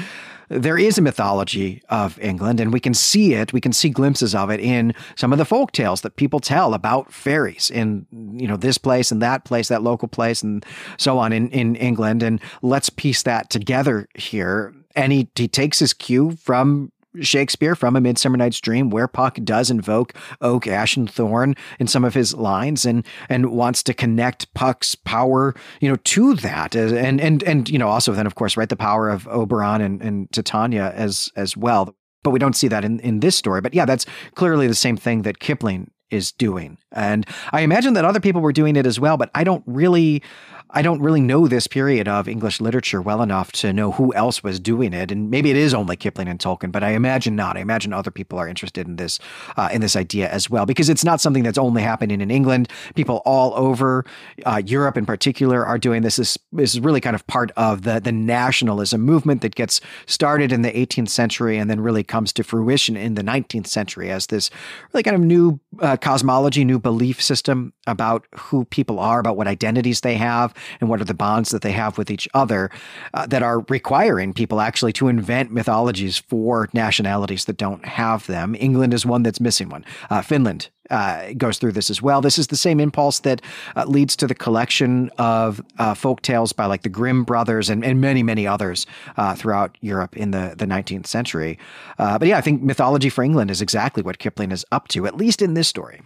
there 0.48 0.78
is 0.78 0.98
a 0.98 1.02
mythology 1.02 1.82
of 1.88 2.18
England, 2.20 2.60
and 2.60 2.72
we 2.72 2.80
can 2.80 2.94
see 2.94 3.34
it. 3.34 3.52
We 3.52 3.60
can 3.60 3.72
see 3.72 3.90
glimpses 3.90 4.34
of 4.34 4.50
it 4.50 4.60
in 4.60 4.94
some 5.16 5.32
of 5.32 5.38
the 5.38 5.44
folk 5.44 5.72
tales 5.72 6.00
that 6.02 6.16
people 6.16 6.40
tell 6.40 6.74
about 6.74 7.12
fairies 7.12 7.70
in 7.70 8.06
you 8.12 8.48
know 8.48 8.56
this 8.56 8.78
place 8.78 9.12
and 9.12 9.22
that 9.22 9.44
place, 9.44 9.68
that 9.68 9.82
local 9.82 10.08
place, 10.08 10.42
and 10.42 10.64
so 10.96 11.18
on 11.18 11.32
in 11.32 11.50
in 11.50 11.76
England. 11.76 12.22
And 12.22 12.40
let's 12.62 12.90
piece 12.90 13.22
that 13.24 13.50
together 13.50 14.08
here. 14.14 14.74
And 14.96 15.12
he 15.12 15.28
he 15.34 15.48
takes 15.48 15.78
his 15.78 15.92
cue 15.92 16.32
from 16.32 16.92
Shakespeare 17.20 17.74
from 17.74 17.96
A 17.96 18.00
Midsummer 18.00 18.36
Night's 18.36 18.60
Dream, 18.60 18.90
where 18.90 19.08
Puck 19.08 19.38
does 19.44 19.70
invoke 19.70 20.14
oak, 20.40 20.66
ash, 20.66 20.96
and 20.96 21.10
thorn 21.10 21.54
in 21.78 21.86
some 21.86 22.04
of 22.04 22.14
his 22.14 22.34
lines, 22.34 22.84
and 22.84 23.04
and 23.28 23.50
wants 23.50 23.82
to 23.84 23.94
connect 23.94 24.52
Puck's 24.54 24.94
power, 24.94 25.54
you 25.80 25.88
know, 25.88 25.96
to 25.96 26.34
that, 26.34 26.76
uh, 26.76 26.94
and 26.94 27.20
and 27.20 27.42
and 27.42 27.68
you 27.68 27.78
know, 27.78 27.88
also 27.88 28.12
then 28.12 28.26
of 28.26 28.34
course, 28.34 28.56
right, 28.56 28.68
the 28.68 28.76
power 28.76 29.08
of 29.08 29.26
Oberon 29.28 29.80
and, 29.80 30.02
and 30.02 30.30
Titania 30.32 30.92
as 30.94 31.30
as 31.36 31.56
well. 31.56 31.94
But 32.22 32.30
we 32.30 32.38
don't 32.38 32.56
see 32.56 32.68
that 32.68 32.84
in 32.84 33.00
in 33.00 33.20
this 33.20 33.36
story. 33.36 33.60
But 33.60 33.74
yeah, 33.74 33.84
that's 33.84 34.06
clearly 34.34 34.66
the 34.66 34.74
same 34.74 34.96
thing 34.96 35.22
that 35.22 35.38
Kipling 35.38 35.90
is 36.10 36.32
doing, 36.32 36.78
and 36.92 37.26
I 37.52 37.60
imagine 37.60 37.94
that 37.94 38.04
other 38.04 38.20
people 38.20 38.40
were 38.40 38.52
doing 38.52 38.76
it 38.76 38.86
as 38.86 39.00
well. 39.00 39.16
But 39.16 39.30
I 39.34 39.44
don't 39.44 39.64
really. 39.66 40.22
I 40.70 40.82
don't 40.82 41.00
really 41.00 41.22
know 41.22 41.48
this 41.48 41.66
period 41.66 42.08
of 42.08 42.28
English 42.28 42.60
literature 42.60 43.00
well 43.00 43.22
enough 43.22 43.52
to 43.52 43.72
know 43.72 43.92
who 43.92 44.12
else 44.14 44.42
was 44.42 44.60
doing 44.60 44.92
it, 44.92 45.10
and 45.10 45.30
maybe 45.30 45.50
it 45.50 45.56
is 45.56 45.72
only 45.72 45.96
Kipling 45.96 46.28
and 46.28 46.38
Tolkien, 46.38 46.70
but 46.70 46.84
I 46.84 46.90
imagine 46.90 47.34
not. 47.34 47.56
I 47.56 47.60
imagine 47.60 47.94
other 47.94 48.10
people 48.10 48.38
are 48.38 48.46
interested 48.46 48.86
in 48.86 48.96
this 48.96 49.18
uh, 49.56 49.70
in 49.72 49.80
this 49.80 49.96
idea 49.96 50.28
as 50.28 50.50
well 50.50 50.66
because 50.66 50.90
it's 50.90 51.04
not 51.04 51.22
something 51.22 51.42
that's 51.42 51.56
only 51.56 51.80
happening 51.80 52.20
in 52.20 52.30
England. 52.30 52.68
People 52.94 53.22
all 53.24 53.54
over 53.54 54.04
uh, 54.44 54.60
Europe, 54.64 54.98
in 54.98 55.06
particular, 55.06 55.64
are 55.64 55.78
doing 55.78 56.02
this. 56.02 56.16
This 56.16 56.38
is 56.52 56.80
really 56.80 57.00
kind 57.00 57.16
of 57.16 57.26
part 57.26 57.50
of 57.56 57.82
the 57.82 57.98
the 57.98 58.12
nationalism 58.12 59.00
movement 59.00 59.40
that 59.40 59.54
gets 59.54 59.80
started 60.06 60.52
in 60.52 60.60
the 60.60 60.72
18th 60.72 61.08
century 61.08 61.56
and 61.56 61.70
then 61.70 61.80
really 61.80 62.04
comes 62.04 62.30
to 62.34 62.44
fruition 62.44 62.96
in 62.96 63.14
the 63.14 63.22
19th 63.22 63.68
century 63.68 64.10
as 64.10 64.26
this 64.26 64.50
really 64.92 65.02
kind 65.02 65.16
of 65.16 65.22
new 65.22 65.58
uh, 65.80 65.96
cosmology, 65.96 66.62
new 66.62 66.78
belief 66.78 67.22
system 67.22 67.72
about 67.86 68.26
who 68.34 68.66
people 68.66 69.00
are, 69.00 69.18
about 69.18 69.36
what 69.36 69.46
identities 69.46 70.02
they 70.02 70.14
have 70.14 70.54
and 70.80 70.88
what 70.88 71.00
are 71.00 71.04
the 71.04 71.14
bonds 71.14 71.50
that 71.50 71.62
they 71.62 71.72
have 71.72 71.98
with 71.98 72.10
each 72.10 72.28
other 72.34 72.70
uh, 73.14 73.26
that 73.26 73.42
are 73.42 73.60
requiring 73.68 74.32
people 74.32 74.60
actually 74.60 74.92
to 74.94 75.08
invent 75.08 75.52
mythologies 75.52 76.18
for 76.18 76.68
nationalities 76.72 77.44
that 77.46 77.56
don't 77.56 77.84
have 77.84 78.26
them. 78.26 78.56
England 78.58 78.94
is 78.94 79.04
one 79.04 79.22
that's 79.22 79.40
missing 79.40 79.68
one. 79.68 79.84
Uh, 80.10 80.22
Finland 80.22 80.68
uh, 80.90 81.32
goes 81.36 81.58
through 81.58 81.72
this 81.72 81.90
as 81.90 82.00
well. 82.00 82.20
This 82.20 82.38
is 82.38 82.48
the 82.48 82.56
same 82.56 82.80
impulse 82.80 83.20
that 83.20 83.42
uh, 83.76 83.84
leads 83.84 84.16
to 84.16 84.26
the 84.26 84.34
collection 84.34 85.10
of 85.18 85.62
uh, 85.78 85.94
folk 85.94 86.22
tales 86.22 86.52
by 86.52 86.66
like 86.66 86.82
the 86.82 86.88
Grimm 86.88 87.24
brothers 87.24 87.68
and, 87.68 87.84
and 87.84 88.00
many, 88.00 88.22
many 88.22 88.46
others 88.46 88.86
uh, 89.16 89.34
throughout 89.34 89.76
Europe 89.80 90.16
in 90.16 90.30
the, 90.30 90.54
the 90.56 90.66
19th 90.66 91.06
century. 91.06 91.58
Uh, 91.98 92.18
but 92.18 92.28
yeah, 92.28 92.38
I 92.38 92.40
think 92.40 92.62
mythology 92.62 93.08
for 93.08 93.22
England 93.22 93.50
is 93.50 93.60
exactly 93.60 94.02
what 94.02 94.18
Kipling 94.18 94.52
is 94.52 94.64
up 94.72 94.88
to, 94.88 95.06
at 95.06 95.16
least 95.16 95.42
in 95.42 95.54
this 95.54 95.68
story. 95.68 96.00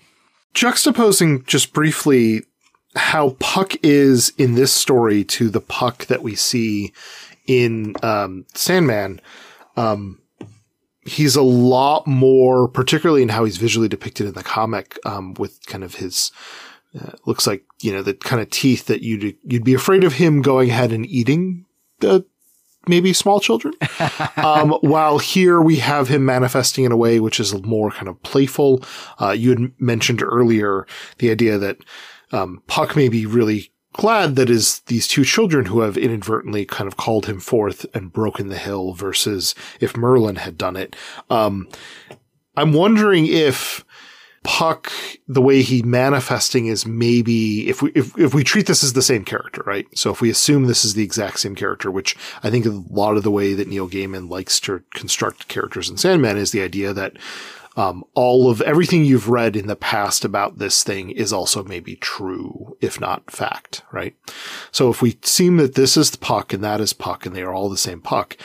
Juxtaposing 0.55 1.47
just 1.47 1.73
briefly 1.73 2.43
how 2.95 3.31
Puck 3.39 3.75
is 3.83 4.33
in 4.37 4.55
this 4.55 4.73
story 4.73 5.25
to 5.25 5.49
the 5.49 5.61
Puck 5.61 6.07
that 6.07 6.23
we 6.23 6.35
see 6.35 6.93
in 7.47 7.95
um, 8.03 8.47
Sandman. 8.55 9.21
Um, 9.77 10.21
he's 11.05 11.37
a 11.37 11.43
lot 11.43 12.07
more, 12.07 12.69
particularly 12.69 13.23
in 13.23 13.31
how 13.31 13.45
he's 13.45 13.57
visually 13.57 13.89
depicted 13.89 14.27
in 14.27 14.35
the 14.35 14.43
comic, 14.43 14.99
um, 15.05 15.35
with 15.35 15.65
kind 15.67 15.85
of 15.85 15.97
his, 15.97 16.31
uh, 17.01 17.13
looks 17.27 17.47
like, 17.47 17.65
you 17.81 17.93
know, 17.93 18.03
the 18.03 18.15
kind 18.15 18.43
of 18.43 18.51
teeth 18.51 18.87
that 18.87 19.03
you'd, 19.03 19.37
you'd 19.43 19.65
be 19.65 19.75
afraid 19.75 20.05
of 20.05 20.15
him 20.15 20.43
going 20.43 20.71
ahead 20.71 20.93
and 20.93 21.07
eating 21.07 21.65
the, 22.01 22.25
maybe 22.87 23.13
small 23.13 23.41
children. 23.41 23.75
um, 24.37 24.71
while 24.83 25.19
here 25.19 25.61
we 25.61 25.77
have 25.77 26.09
him 26.09 26.25
manifesting 26.25 26.85
in 26.85 26.93
a 26.93 26.97
way 26.97 27.21
which 27.21 27.41
is 27.41 27.55
more 27.63 27.91
kind 27.91 28.09
of 28.09 28.23
playful. 28.23 28.83
Uh, 29.21 29.31
you 29.31 29.51
had 29.51 29.73
mentioned 29.81 30.23
earlier 30.23 30.87
the 31.19 31.31
idea 31.31 31.59
that, 31.59 31.79
um, 32.33 32.63
Puck 32.67 32.97
may 32.97 33.09
be 33.09 33.27
really 33.27 33.73
glad 33.93 34.37
that 34.37 34.49
is 34.51 34.81
these 34.87 35.07
two 35.07 35.25
children 35.25 35.67
who 35.67 35.81
have 35.81 35.97
inadvertently 35.97 36.65
kind 36.65 36.89
of 36.89 36.97
called 36.97 37.27
him 37.27 37.39
forth 37.39 37.85
and 37.95 38.13
broken 38.13 38.49
the 38.49 38.59
hill 38.59 38.95
versus 38.95 39.55
if 39.81 39.97
Merlin 39.97 40.37
had 40.37 40.57
done 40.57 40.77
it. 40.77 40.97
Um, 41.29 41.69
I'm 42.57 42.73
wondering 42.73 43.27
if 43.27 43.85
Puck, 44.45 44.91
the 45.29 45.41
way 45.41 45.63
he 45.63 45.83
manifesting 45.83 46.67
is 46.67 46.85
maybe 46.85 47.69
if 47.69 47.81
we 47.81 47.93
if 47.93 48.19
if 48.19 48.35
we 48.35 48.43
treat 48.43 48.67
this 48.67 48.83
as 48.83 48.93
the 48.93 49.01
same 49.01 49.25
character, 49.25 49.63
right? 49.65 49.87
So 49.97 50.11
if 50.11 50.21
we 50.21 50.31
assume 50.31 50.65
this 50.65 50.85
is 50.85 50.95
the 50.95 51.05
exact 51.05 51.39
same 51.39 51.55
character, 51.55 51.93
which 51.93 52.17
I 52.43 52.51
think 52.51 52.67
a 52.67 52.83
lot 52.91 53.17
of 53.17 53.23
the 53.23 53.31
way 53.31 53.55
that 53.55 53.69
Neil 53.69 53.89
Gaiman 53.89 54.29
likes 54.29 54.59
to 54.61 54.83
construct 54.95 55.47
characters 55.47 55.89
in 55.89 55.97
Sandman 55.97 56.39
is 56.39 56.51
the 56.51 56.63
idea 56.63 56.93
that 56.93 57.19
um, 57.77 58.05
all 58.15 58.51
of 58.51 58.61
everything 58.61 59.05
you've 59.05 59.29
read 59.29 59.57
in 59.57 59.67
the 59.67 59.77
past 59.77 60.25
about 60.25 60.59
this 60.59 60.85
thing 60.85 61.11
is 61.11 61.33
also 61.33 61.65
maybe 61.65 61.97
true, 61.97 62.77
if 62.81 63.01
not 63.01 63.31
fact, 63.31 63.83
right? 63.93 64.15
So 64.71 64.91
if 64.91 65.01
we 65.01 65.19
seem 65.23 65.57
that 65.57 65.75
this 65.75 65.97
is 65.97 66.15
Puck 66.17 66.53
and 66.53 66.63
that 66.63 66.81
is 66.81 66.93
Puck 66.93 67.25
and 67.25 67.35
they 67.35 67.43
are 67.43 67.55
all 67.55 67.71
the 67.71 67.77
same 67.79 68.01
Puck, 68.01 68.37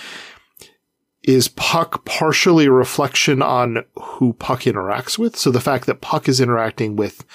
is 1.28 1.50
Puck 1.50 2.06
partially 2.06 2.68
a 2.68 2.72
reflection 2.72 3.42
on 3.42 3.84
who 3.96 4.32
Puck 4.32 4.62
interacts 4.62 5.18
with? 5.18 5.36
So 5.36 5.52
the 5.52 5.60
fact 5.60 5.86
that 5.86 6.00
Puck 6.00 6.30
is 6.30 6.40
interacting 6.40 6.96
with 6.96 7.26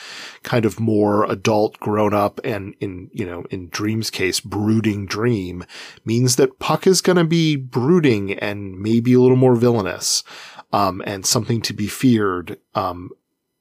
kind 0.42 0.64
of 0.64 0.80
more 0.80 1.30
adult, 1.30 1.78
grown 1.78 2.14
up 2.14 2.40
and 2.42 2.74
in, 2.80 3.10
you 3.12 3.26
know, 3.26 3.44
in 3.50 3.68
Dream's 3.68 4.08
case, 4.08 4.40
brooding 4.40 5.04
Dream 5.04 5.66
means 6.06 6.36
that 6.36 6.58
Puck 6.58 6.86
is 6.86 7.02
going 7.02 7.18
to 7.18 7.24
be 7.24 7.54
brooding 7.54 8.32
and 8.32 8.80
maybe 8.80 9.12
a 9.12 9.20
little 9.20 9.36
more 9.36 9.56
villainous 9.56 10.24
um, 10.72 11.02
and 11.06 11.26
something 11.26 11.60
to 11.62 11.72
be 11.72 11.86
feared, 11.86 12.58
um, 12.74 13.10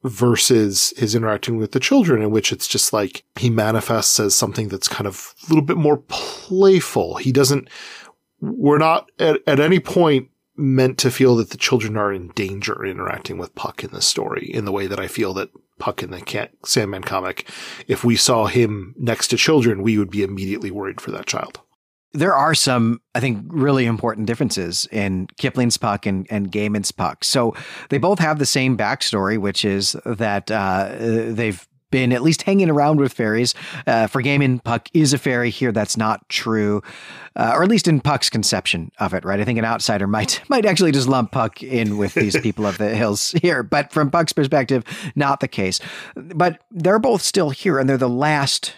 versus 0.04 0.94
his 0.98 1.14
interacting 1.14 1.58
with 1.58 1.74
the 1.74 1.80
children 1.80 2.22
in 2.22 2.32
which 2.32 2.52
it's 2.52 2.68
just 2.68 2.92
like 2.92 3.24
he 3.36 3.50
manifests 3.50 4.20
as 4.20 4.34
something 4.34 4.68
that's 4.68 4.88
kind 4.88 5.08
of 5.08 5.36
a 5.44 5.50
little 5.50 5.64
bit 5.64 5.78
more 5.78 5.98
playful. 6.08 7.18
He 7.18 7.32
doesn't, 7.32 7.70
we're 8.40 8.80
not 8.80 9.12
at, 9.20 9.42
at 9.46 9.60
any 9.60 9.80
point 9.80 10.30
meant 10.56 10.98
to 11.00 11.12
feel 11.12 11.36
that 11.36 11.52
the 11.52 11.58
children 11.58 11.98
are 11.98 12.12
in 12.12 12.30
danger 12.30 12.84
interacting 12.86 13.38
with 13.38 13.56
Puck 13.56 13.84
in 13.84 13.92
this 13.92 14.06
story 14.06 14.50
in 14.52 14.66
the 14.66 14.72
way 14.72 14.88
that 14.88 15.00
I 15.00 15.08
feel 15.08 15.34
that 15.36 15.50
Puck 15.80 16.04
in 16.04 16.12
the 16.12 16.50
Sandman 16.64 17.04
comic, 17.04 17.50
if 17.88 18.04
we 18.04 18.16
saw 18.16 18.48
him 18.48 18.96
next 18.98 19.28
to 19.30 19.38
children, 19.38 19.82
we 19.82 19.98
would 19.98 20.12
be 20.12 20.24
immediately 20.24 20.72
worried 20.72 21.02
for 21.02 21.12
that 21.12 21.26
child 21.26 21.62
there 22.14 22.36
are 22.36 22.54
some, 22.54 23.02
I 23.16 23.20
think, 23.20 23.46
really 23.48 23.86
important 23.86 24.28
differences 24.28 24.88
in 24.92 25.28
Kipling's 25.38 25.78
Puck 25.78 26.06
and, 26.06 26.28
and 26.30 26.52
Gaiman's 26.52 26.92
Puck. 26.92 27.24
So 27.24 27.56
they 27.90 27.98
both 27.98 28.20
have 28.20 28.40
the 28.40 28.46
same 28.46 28.78
backstory, 28.78 29.38
which 29.38 29.64
is 29.64 29.96
that 30.06 30.52
uh, 30.52 30.94
they've 31.00 31.66
been 31.92 32.14
at 32.14 32.24
least 32.24 32.42
hanging 32.42 32.70
around 32.70 33.00
with 33.00 33.14
fairies. 33.14 33.54
Uh, 33.86 34.08
for 34.08 34.24
Gaiman, 34.24 34.64
Puck 34.64 34.90
is 34.94 35.14
a 35.14 35.18
fairy. 35.18 35.50
Here, 35.50 35.72
that's 35.72 35.98
not 35.98 36.28
true, 36.30 36.82
uh, 37.36 37.54
or 37.54 37.64
at 37.64 37.70
least 37.70 37.88
in 37.88 38.00
Puck's 38.00 38.30
conception 38.30 38.92
of 39.00 39.14
it. 39.14 39.24
Right? 39.24 39.40
I 39.40 39.44
think 39.44 39.60
an 39.60 39.66
outsider 39.66 40.08
might 40.08 40.42
might 40.50 40.66
actually 40.66 40.94
just 40.94 41.08
lump 41.08 41.32
Puck 41.32 41.62
in 41.62 41.98
with 41.98 42.14
these 42.14 42.40
people 42.42 42.66
of 42.66 42.78
the 42.78 42.96
hills 42.96 43.32
here, 43.42 43.62
but 43.62 43.92
from 43.92 44.10
Puck's 44.10 44.34
perspective, 44.34 44.84
not 45.16 45.42
the 45.42 45.48
case. 45.48 45.80
But 46.16 46.62
they're 46.72 47.00
both 47.00 47.22
still 47.22 47.52
here, 47.52 47.78
and 47.78 47.88
they're 47.88 47.98
the 47.98 48.10
last 48.10 48.74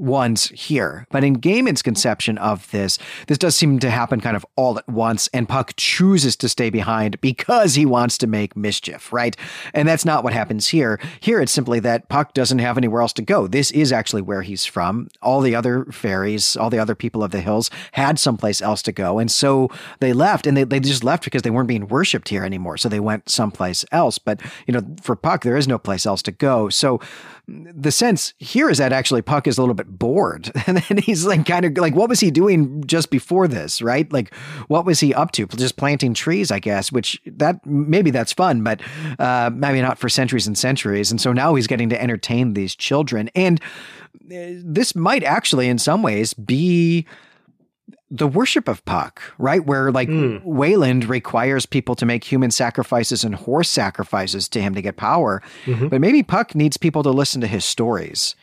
ones 0.00 0.48
here. 0.48 1.06
But 1.10 1.24
in 1.24 1.36
Gaiman's 1.36 1.82
conception 1.82 2.38
of 2.38 2.70
this, 2.70 2.98
this 3.26 3.38
does 3.38 3.54
seem 3.54 3.78
to 3.80 3.90
happen 3.90 4.20
kind 4.20 4.36
of 4.36 4.46
all 4.56 4.78
at 4.78 4.88
once, 4.88 5.28
and 5.32 5.48
Puck 5.48 5.74
chooses 5.76 6.36
to 6.36 6.48
stay 6.48 6.70
behind 6.70 7.20
because 7.20 7.74
he 7.74 7.86
wants 7.86 8.18
to 8.18 8.26
make 8.26 8.56
mischief, 8.56 9.12
right? 9.12 9.36
And 9.74 9.86
that's 9.86 10.04
not 10.04 10.24
what 10.24 10.32
happens 10.32 10.68
here. 10.68 11.00
Here 11.20 11.40
it's 11.40 11.52
simply 11.52 11.80
that 11.80 12.08
Puck 12.08 12.34
doesn't 12.34 12.58
have 12.58 12.78
anywhere 12.78 13.02
else 13.02 13.12
to 13.14 13.22
go. 13.22 13.46
This 13.46 13.70
is 13.70 13.92
actually 13.92 14.22
where 14.22 14.42
he's 14.42 14.64
from. 14.64 15.08
All 15.22 15.40
the 15.40 15.54
other 15.54 15.84
fairies, 15.86 16.56
all 16.56 16.70
the 16.70 16.78
other 16.78 16.94
people 16.94 17.22
of 17.22 17.30
the 17.30 17.40
hills 17.40 17.70
had 17.92 18.18
someplace 18.18 18.62
else 18.62 18.82
to 18.82 18.92
go. 18.92 19.18
And 19.18 19.30
so 19.30 19.68
they 20.00 20.12
left, 20.12 20.46
and 20.46 20.56
they, 20.56 20.64
they 20.64 20.80
just 20.80 21.04
left 21.04 21.24
because 21.24 21.42
they 21.42 21.50
weren't 21.50 21.68
being 21.68 21.88
worshipped 21.88 22.28
here 22.28 22.44
anymore. 22.44 22.76
So 22.76 22.88
they 22.88 23.00
went 23.00 23.28
someplace 23.28 23.84
else. 23.92 24.18
But, 24.18 24.40
you 24.66 24.72
know, 24.72 24.82
for 25.02 25.16
Puck, 25.16 25.42
there 25.42 25.56
is 25.56 25.68
no 25.68 25.78
place 25.78 26.06
else 26.06 26.22
to 26.22 26.32
go. 26.32 26.68
So 26.68 27.00
the 27.50 27.90
sense 27.90 28.34
here 28.38 28.70
is 28.70 28.78
that 28.78 28.92
actually 28.92 29.22
Puck 29.22 29.46
is 29.46 29.58
a 29.58 29.62
little 29.62 29.74
bit 29.74 29.98
bored. 29.98 30.50
And 30.70 30.78
then 30.78 30.98
he's 30.98 31.26
like, 31.26 31.46
kind 31.46 31.64
of 31.64 31.76
like, 31.76 31.96
what 31.96 32.08
was 32.08 32.20
he 32.20 32.30
doing 32.30 32.84
just 32.86 33.10
before 33.10 33.48
this, 33.48 33.82
right? 33.82 34.10
Like, 34.12 34.32
what 34.68 34.84
was 34.84 35.00
he 35.00 35.12
up 35.12 35.32
to? 35.32 35.46
Just 35.46 35.76
planting 35.76 36.14
trees, 36.14 36.52
I 36.52 36.60
guess, 36.60 36.92
which 36.92 37.20
that 37.26 37.64
maybe 37.66 38.12
that's 38.12 38.32
fun, 38.32 38.62
but 38.62 38.80
uh, 39.18 39.50
maybe 39.52 39.82
not 39.82 39.98
for 39.98 40.08
centuries 40.08 40.46
and 40.46 40.56
centuries. 40.56 41.10
And 41.10 41.20
so 41.20 41.32
now 41.32 41.54
he's 41.56 41.66
getting 41.66 41.88
to 41.88 42.00
entertain 42.00 42.54
these 42.54 42.76
children. 42.76 43.30
And 43.34 43.60
uh, 44.14 44.62
this 44.62 44.94
might 44.94 45.24
actually, 45.24 45.68
in 45.68 45.78
some 45.78 46.02
ways, 46.02 46.34
be 46.34 47.04
the 48.10 48.26
worship 48.26 48.68
of 48.68 48.84
Puck, 48.84 49.22
right? 49.38 49.64
Where 49.64 49.92
like 49.92 50.08
mm. 50.08 50.42
Wayland 50.42 51.04
requires 51.04 51.64
people 51.64 51.94
to 51.94 52.04
make 52.04 52.24
human 52.24 52.50
sacrifices 52.50 53.22
and 53.22 53.34
horse 53.34 53.70
sacrifices 53.70 54.48
to 54.48 54.60
him 54.60 54.74
to 54.74 54.82
get 54.82 54.96
power. 54.96 55.42
Mm-hmm. 55.64 55.88
But 55.88 56.00
maybe 56.00 56.22
Puck 56.22 56.54
needs 56.54 56.76
people 56.76 57.02
to 57.04 57.10
listen 57.10 57.40
to 57.40 57.46
his 57.46 57.64
stories. 57.64 58.34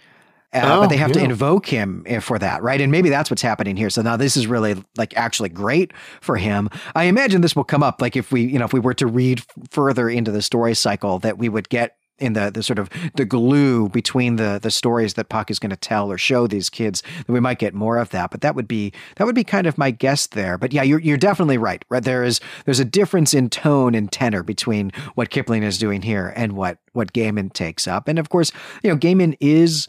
Uh, 0.54 0.62
oh, 0.64 0.82
but 0.82 0.88
they 0.88 0.96
have 0.96 1.10
yeah. 1.10 1.16
to 1.16 1.24
invoke 1.26 1.66
him 1.66 2.04
eh, 2.08 2.20
for 2.20 2.40
that, 2.40 2.64
right? 2.64 2.80
And 2.80 2.90
maybe 2.90 3.10
that's 3.10 3.30
what's 3.30 3.42
happening 3.42 3.76
here. 3.76 3.90
So 3.90 4.02
now 4.02 4.16
this 4.16 4.38
is 4.38 4.48
really 4.48 4.82
like 4.98 5.16
actually 5.18 5.50
great 5.50 5.92
for 6.22 6.38
him. 6.38 6.70
I 6.96 7.04
imagine 7.04 7.42
this 7.42 7.56
will 7.56 7.66
come 7.66 7.84
up 7.84 8.02
like 8.02 8.16
if 8.16 8.32
we, 8.32 8.44
you 8.44 8.58
know, 8.58 8.64
if 8.64 8.72
we 8.72 8.80
were 8.80 8.94
to 8.96 9.08
read 9.08 9.44
further 9.70 10.10
into 10.10 10.32
the 10.32 10.42
story 10.42 10.74
cycle 10.74 11.20
that 11.20 11.38
we 11.38 11.50
would 11.50 11.68
get 11.68 11.98
in 12.20 12.34
the 12.34 12.50
the 12.50 12.64
sort 12.64 12.80
of 12.80 12.90
the 13.16 13.26
glue 13.26 13.90
between 13.90 14.38
the 14.38 14.60
the 14.62 14.72
stories 14.72 15.14
that 15.16 15.30
Puck 15.30 15.52
is 15.52 15.60
going 15.60 15.70
to 15.70 15.76
tell 15.76 16.12
or 16.12 16.18
show 16.18 16.48
these 16.48 16.70
kids, 16.70 17.04
then 17.26 17.34
we 17.34 17.40
might 17.40 17.60
get 17.60 17.74
more 17.74 17.98
of 17.98 18.10
that. 18.10 18.32
But 18.32 18.42
that 18.42 18.56
would 18.56 18.68
be 18.68 18.94
that 19.16 19.26
would 19.26 19.36
be 19.36 19.44
kind 19.44 19.68
of 19.68 19.78
my 19.78 19.92
guess 19.92 20.28
there. 20.28 20.58
But 20.58 20.74
yeah, 20.74 20.84
you're 20.84 21.00
you're 21.00 21.18
definitely 21.18 21.58
right. 21.58 21.84
Right, 21.90 22.04
there 22.04 22.24
is 22.24 22.40
there's 22.66 22.80
a 22.80 22.86
difference 22.86 23.34
in 23.34 23.50
tone 23.50 23.96
and 23.96 24.12
tenor 24.12 24.44
between 24.44 24.92
what 25.16 25.30
Kipling 25.30 25.64
is 25.64 25.78
doing 25.78 26.02
here 26.02 26.34
and 26.36 26.54
what 26.54 26.80
what 26.94 27.14
Gaiman 27.14 27.54
takes 27.54 27.88
up. 27.88 28.08
And 28.08 28.20
of 28.20 28.30
course, 28.30 28.52
you 28.84 28.90
know, 28.90 28.98
Gaiman 28.98 29.38
is. 29.40 29.88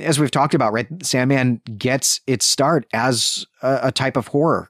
As 0.00 0.18
we've 0.18 0.32
talked 0.32 0.52
about, 0.52 0.72
right, 0.72 0.88
Sandman 1.06 1.62
gets 1.78 2.20
its 2.26 2.44
start 2.44 2.86
as 2.92 3.46
a, 3.62 3.78
a 3.84 3.92
type 3.92 4.16
of 4.16 4.26
horror 4.26 4.68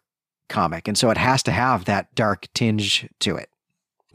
comic, 0.50 0.86
and 0.86 0.96
so 0.96 1.10
it 1.10 1.16
has 1.16 1.42
to 1.44 1.52
have 1.52 1.86
that 1.86 2.14
dark 2.14 2.46
tinge 2.54 3.08
to 3.20 3.34
it. 3.34 3.48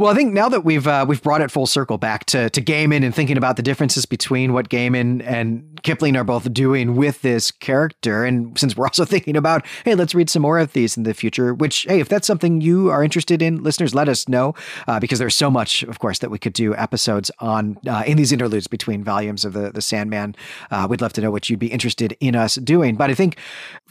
Well, 0.02 0.12
I 0.12 0.16
think 0.16 0.34
now 0.34 0.50
that 0.50 0.66
we've 0.66 0.88
uh, 0.88 1.06
we've 1.08 1.22
brought 1.22 1.42
it 1.42 1.52
full 1.52 1.68
circle 1.68 2.00
back 2.00 2.26
to 2.26 2.50
to 2.50 2.60
Gaiman 2.60 3.06
and 3.06 3.14
thinking 3.14 3.38
about 3.38 3.56
the 3.56 3.62
differences 3.62 4.08
between 4.08 4.52
what 4.52 4.68
Gaiman 4.68 5.24
and 5.24 5.80
Kipling 5.84 6.16
are 6.16 6.24
both 6.24 6.52
doing 6.52 6.96
with 6.96 7.22
this 7.22 7.52
character, 7.52 8.26
and 8.26 8.58
since 8.58 8.76
we're 8.76 8.86
also 8.88 9.06
thinking 9.06 9.38
about, 9.38 9.64
hey, 9.86 9.94
let's 9.94 10.16
read 10.16 10.28
some 10.28 10.42
more 10.42 10.58
of 10.58 10.74
these 10.74 10.98
in 10.98 11.04
the 11.04 11.14
future. 11.14 11.54
Which, 11.54 11.84
hey, 11.84 12.00
if 12.00 12.10
that's 12.10 12.26
something 12.26 12.62
you 12.62 12.90
are 12.90 13.04
interested 13.04 13.44
in, 13.44 13.62
listeners, 13.62 13.94
let 13.94 14.10
us 14.10 14.28
know 14.28 14.56
uh, 14.88 15.00
because 15.00 15.20
there's 15.20 15.36
so 15.36 15.52
much, 15.52 15.84
of 15.84 16.00
course, 16.00 16.18
that 16.18 16.32
we 16.32 16.40
could 16.40 16.54
do 16.54 16.74
episodes 16.74 17.30
on 17.38 17.78
uh, 17.88 18.02
in 18.08 18.18
these 18.18 18.32
interludes 18.32 18.66
between 18.66 19.04
volumes 19.04 19.46
of 19.46 19.54
the 19.54 19.70
the 19.70 19.84
Sandman. 19.84 20.36
Uh, 20.72 20.88
we'd 20.90 21.02
love 21.02 21.14
to 21.14 21.22
know 21.22 21.30
what 21.30 21.48
you'd 21.48 21.60
be 21.60 21.68
interested 21.68 22.18
in 22.20 22.36
us 22.36 22.56
doing. 22.56 22.96
But 22.96 23.12
I 23.12 23.14
think 23.14 23.38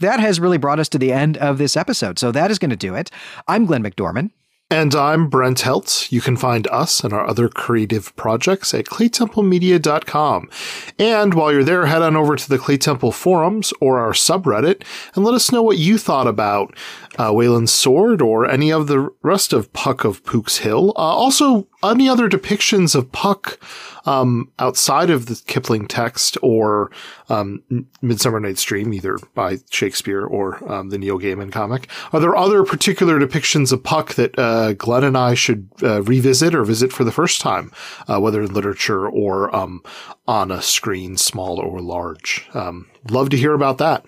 that 0.00 0.18
has 0.18 0.40
really 0.40 0.58
brought 0.58 0.80
us 0.80 0.88
to 0.88 0.98
the 0.98 1.12
end 1.12 1.36
of 1.36 1.58
this 1.58 1.76
episode, 1.76 2.18
so 2.18 2.32
that 2.32 2.50
is 2.50 2.58
going 2.58 2.70
to 2.70 2.76
do 2.76 2.96
it. 2.96 3.12
I'm 3.46 3.64
Glenn 3.64 3.84
McDorman. 3.84 4.32
And 4.72 4.94
I'm 4.94 5.28
Brent 5.28 5.62
Helt. 5.62 6.06
You 6.12 6.20
can 6.20 6.36
find 6.36 6.68
us 6.68 7.02
and 7.02 7.12
our 7.12 7.26
other 7.26 7.48
creative 7.48 8.14
projects 8.14 8.72
at 8.72 8.84
claytemplemedia.com. 8.84 10.48
And 10.96 11.34
while 11.34 11.52
you're 11.52 11.64
there, 11.64 11.86
head 11.86 12.02
on 12.02 12.14
over 12.14 12.36
to 12.36 12.48
the 12.48 12.56
Clay 12.56 12.76
Temple 12.76 13.10
forums 13.10 13.72
or 13.80 13.98
our 13.98 14.12
subreddit 14.12 14.84
and 15.16 15.24
let 15.24 15.34
us 15.34 15.50
know 15.50 15.60
what 15.60 15.78
you 15.78 15.98
thought 15.98 16.28
about 16.28 16.72
uh, 17.18 17.32
Weland's 17.32 17.72
sword 17.72 18.22
or 18.22 18.48
any 18.48 18.70
of 18.70 18.86
the 18.86 19.10
rest 19.22 19.52
of 19.52 19.72
Puck 19.72 20.04
of 20.04 20.24
Pook's 20.24 20.58
Hill. 20.58 20.92
Uh, 20.96 21.00
also, 21.00 21.66
any 21.82 22.08
other 22.08 22.28
depictions 22.28 22.94
of 22.94 23.10
Puck 23.12 23.58
um, 24.06 24.50
outside 24.58 25.10
of 25.10 25.26
the 25.26 25.40
Kipling 25.46 25.86
text 25.86 26.38
or 26.42 26.90
um, 27.28 27.62
Midsummer 28.00 28.40
Night's 28.40 28.62
Dream, 28.62 28.94
either 28.94 29.18
by 29.34 29.58
Shakespeare 29.70 30.24
or 30.24 30.72
um, 30.72 30.90
the 30.90 30.98
Neil 30.98 31.18
Gaiman 31.18 31.52
comic. 31.52 31.88
Are 32.12 32.20
there 32.20 32.36
other 32.36 32.64
particular 32.64 33.18
depictions 33.18 33.72
of 33.72 33.82
Puck 33.82 34.14
that 34.14 34.38
uh, 34.38 34.72
Glenn 34.74 35.04
and 35.04 35.18
I 35.18 35.34
should 35.34 35.68
uh, 35.82 36.02
revisit 36.02 36.54
or 36.54 36.64
visit 36.64 36.92
for 36.92 37.04
the 37.04 37.12
first 37.12 37.40
time, 37.40 37.72
uh, 38.08 38.20
whether 38.20 38.42
in 38.42 38.52
literature 38.52 39.08
or 39.08 39.54
um, 39.54 39.82
on 40.26 40.50
a 40.50 40.62
screen, 40.62 41.16
small 41.16 41.58
or 41.58 41.80
large? 41.80 42.48
Um, 42.54 42.88
love 43.10 43.30
to 43.30 43.36
hear 43.36 43.54
about 43.54 43.78
that. 43.78 44.04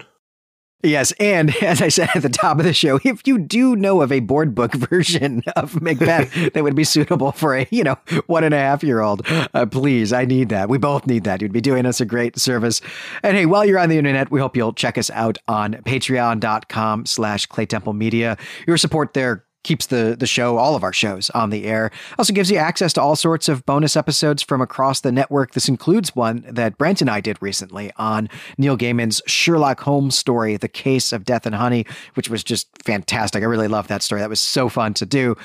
Yes, 0.83 1.13
and 1.13 1.55
as 1.63 1.81
I 1.81 1.89
said 1.89 2.11
at 2.15 2.23
the 2.23 2.29
top 2.29 2.59
of 2.59 2.65
the 2.65 2.73
show, 2.73 2.99
if 3.05 3.27
you 3.27 3.39
do 3.39 3.77
know 3.77 4.03
of 4.03 4.11
a 4.11 4.21
board 4.21 4.55
book 4.55 4.75
version 4.75 5.43
of 5.55 5.81
Macbeth 5.81 6.33
that 6.53 6.63
would 6.63 6.75
be 6.75 6.85
suitable 6.85 7.33
for 7.33 7.57
a 7.57 7.67
you 7.71 7.85
know 7.85 7.97
one 8.27 8.45
and 8.45 8.55
a 8.55 8.59
half 8.59 8.83
year 8.83 9.01
old, 9.01 9.23
uh, 9.55 9.67
please, 9.67 10.13
I 10.13 10.25
need 10.25 10.49
that. 10.49 10.69
We 10.69 10.79
both 10.79 11.07
need 11.07 11.25
that. 11.25 11.41
You'd 11.41 11.53
be 11.53 11.61
doing 11.61 11.87
us 11.87 12.01
a 12.01 12.05
great 12.05 12.39
service. 12.39 12.81
And 13.23 13.37
hey, 13.37 13.47
while 13.47 13.65
you're 13.65 13.79
on 13.79 13.89
the 13.89 13.99
internet, 13.99 14.31
we 14.31 14.41
hope 14.41 14.57
you'll 14.57 14.73
check 14.73 14.99
us 14.99 15.11
out 15.11 15.39
on 15.47 15.75
Patreon.com/slash 15.75 17.47
Clay 17.47 17.67
Temple 17.67 17.93
Media. 17.93 18.37
Your 18.67 18.77
support 18.77 19.15
there 19.15 19.45
keeps 19.63 19.87
the 19.87 20.17
the 20.19 20.27
show, 20.27 20.57
all 20.57 20.75
of 20.75 20.83
our 20.83 20.93
shows, 20.93 21.31
on 21.31 21.51
the 21.51 21.65
air. 21.65 21.91
Also 22.19 22.33
gives 22.33 22.51
you 22.51 22.57
access 22.57 22.93
to 22.95 23.01
all 23.01 23.17
sorts 23.17 23.49
of 23.49 23.65
bonus 23.67 23.97
episodes 23.97 24.43
from 24.43 24.61
across 24.61 25.01
the 25.01 25.13
network. 25.13 25.53
This 25.53 25.69
includes 25.69 26.15
one 26.15 26.45
that 26.49 26.79
Brent 26.79 27.01
and 27.01 27.11
I 27.11 27.21
did 27.21 27.39
recently 27.41 27.93
on 27.97 28.29
Neil 28.59 28.77
Gaiman's 28.77 29.23
Sherlock 29.27 29.81
Holmes 29.81 30.19
story, 30.19 30.57
The 30.57 30.69
Case 30.69 31.13
of 31.13 31.25
Death 31.25 31.47
and 31.47 31.55
Honey, 31.55 31.87
which 32.15 32.29
was 32.29 32.43
just 32.45 32.69
fantastic. 32.85 33.43
I 33.43 33.47
really 33.47 33.69
loved 33.69 33.89
that 33.89 34.03
story. 34.03 34.21
That 34.21 34.31
was 34.31 34.41
so 34.41 34.69
fun 34.69 34.95
to 34.95 35.07
do. 35.07 35.37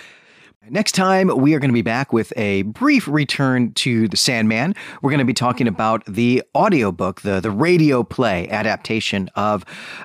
Next 0.69 0.93
time, 0.93 1.29
we 1.37 1.53
are 1.53 1.59
going 1.59 1.69
to 1.69 1.73
be 1.73 1.81
back 1.81 2.11
with 2.11 2.33
a 2.35 2.63
brief 2.63 3.07
return 3.07 3.71
to 3.73 4.09
The 4.09 4.17
Sandman. 4.17 4.75
We're 5.01 5.11
going 5.11 5.19
to 5.19 5.25
be 5.25 5.33
talking 5.33 5.65
about 5.65 6.03
the 6.05 6.43
audiobook, 6.53 7.21
the, 7.21 7.39
the 7.39 7.51
radio 7.51 8.03
play 8.03 8.49
adaptation 8.49 9.29
of 9.35 9.63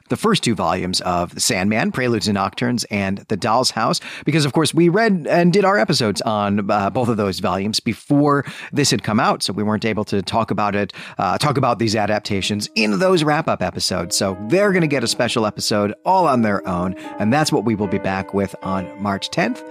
the 0.09 0.17
first 0.17 0.45
two 0.45 0.55
volumes 0.55 1.01
of 1.01 1.35
The 1.35 1.41
Sandman, 1.41 1.91
Preludes 1.91 2.29
and 2.29 2.37
Nocturnes, 2.37 2.85
and 2.93 3.19
The 3.29 3.37
Doll's 3.37 3.73
House, 3.73 4.01
because, 4.25 4.45
of 4.45 4.53
course, 4.53 4.73
we 4.73 4.89
read 4.89 5.27
and 5.29 5.53
did 5.53 5.65
our 5.65 5.79
episodes 5.79 6.21
on 6.21 6.71
uh, 6.71 6.91
both 6.91 7.09
of 7.09 7.17
those 7.17 7.41
volumes 7.41 7.81
before 7.81 8.45
this 8.73 8.93
had 8.93 9.03
come 9.03 9.19
out, 9.19 9.43
so 9.43 9.53
we 9.53 9.65
weren't 9.65 9.85
able 9.85 10.05
to 10.05 10.23
talk 10.23 10.53
about 10.53 10.77
it, 10.77 10.93
uh, 11.19 11.39
talk 11.39 11.57
about 11.57 11.81
these 11.81 11.97
adaptations 11.97 12.71
in 12.77 13.01
those 13.01 13.25
wrap 13.25 13.49
up 13.49 13.63
episodes. 13.63 14.17
So 14.17 14.37
they're 14.49 14.71
going 14.71 14.83
to 14.83 14.87
get 14.87 15.03
a 15.03 15.09
special 15.09 15.45
episode 15.45 15.93
all 16.05 16.29
on 16.29 16.43
their 16.43 16.67
own, 16.69 16.95
and 17.19 17.33
that's 17.33 17.51
what 17.51 17.65
we 17.65 17.75
will 17.75 17.89
be 17.89 17.99
back 17.99 18.33
with 18.33 18.55
on 18.63 19.03
March 19.03 19.29
10th. 19.31 19.63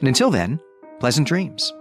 And 0.00 0.08
until 0.08 0.30
then, 0.30 0.60
pleasant 1.00 1.26
dreams. 1.26 1.72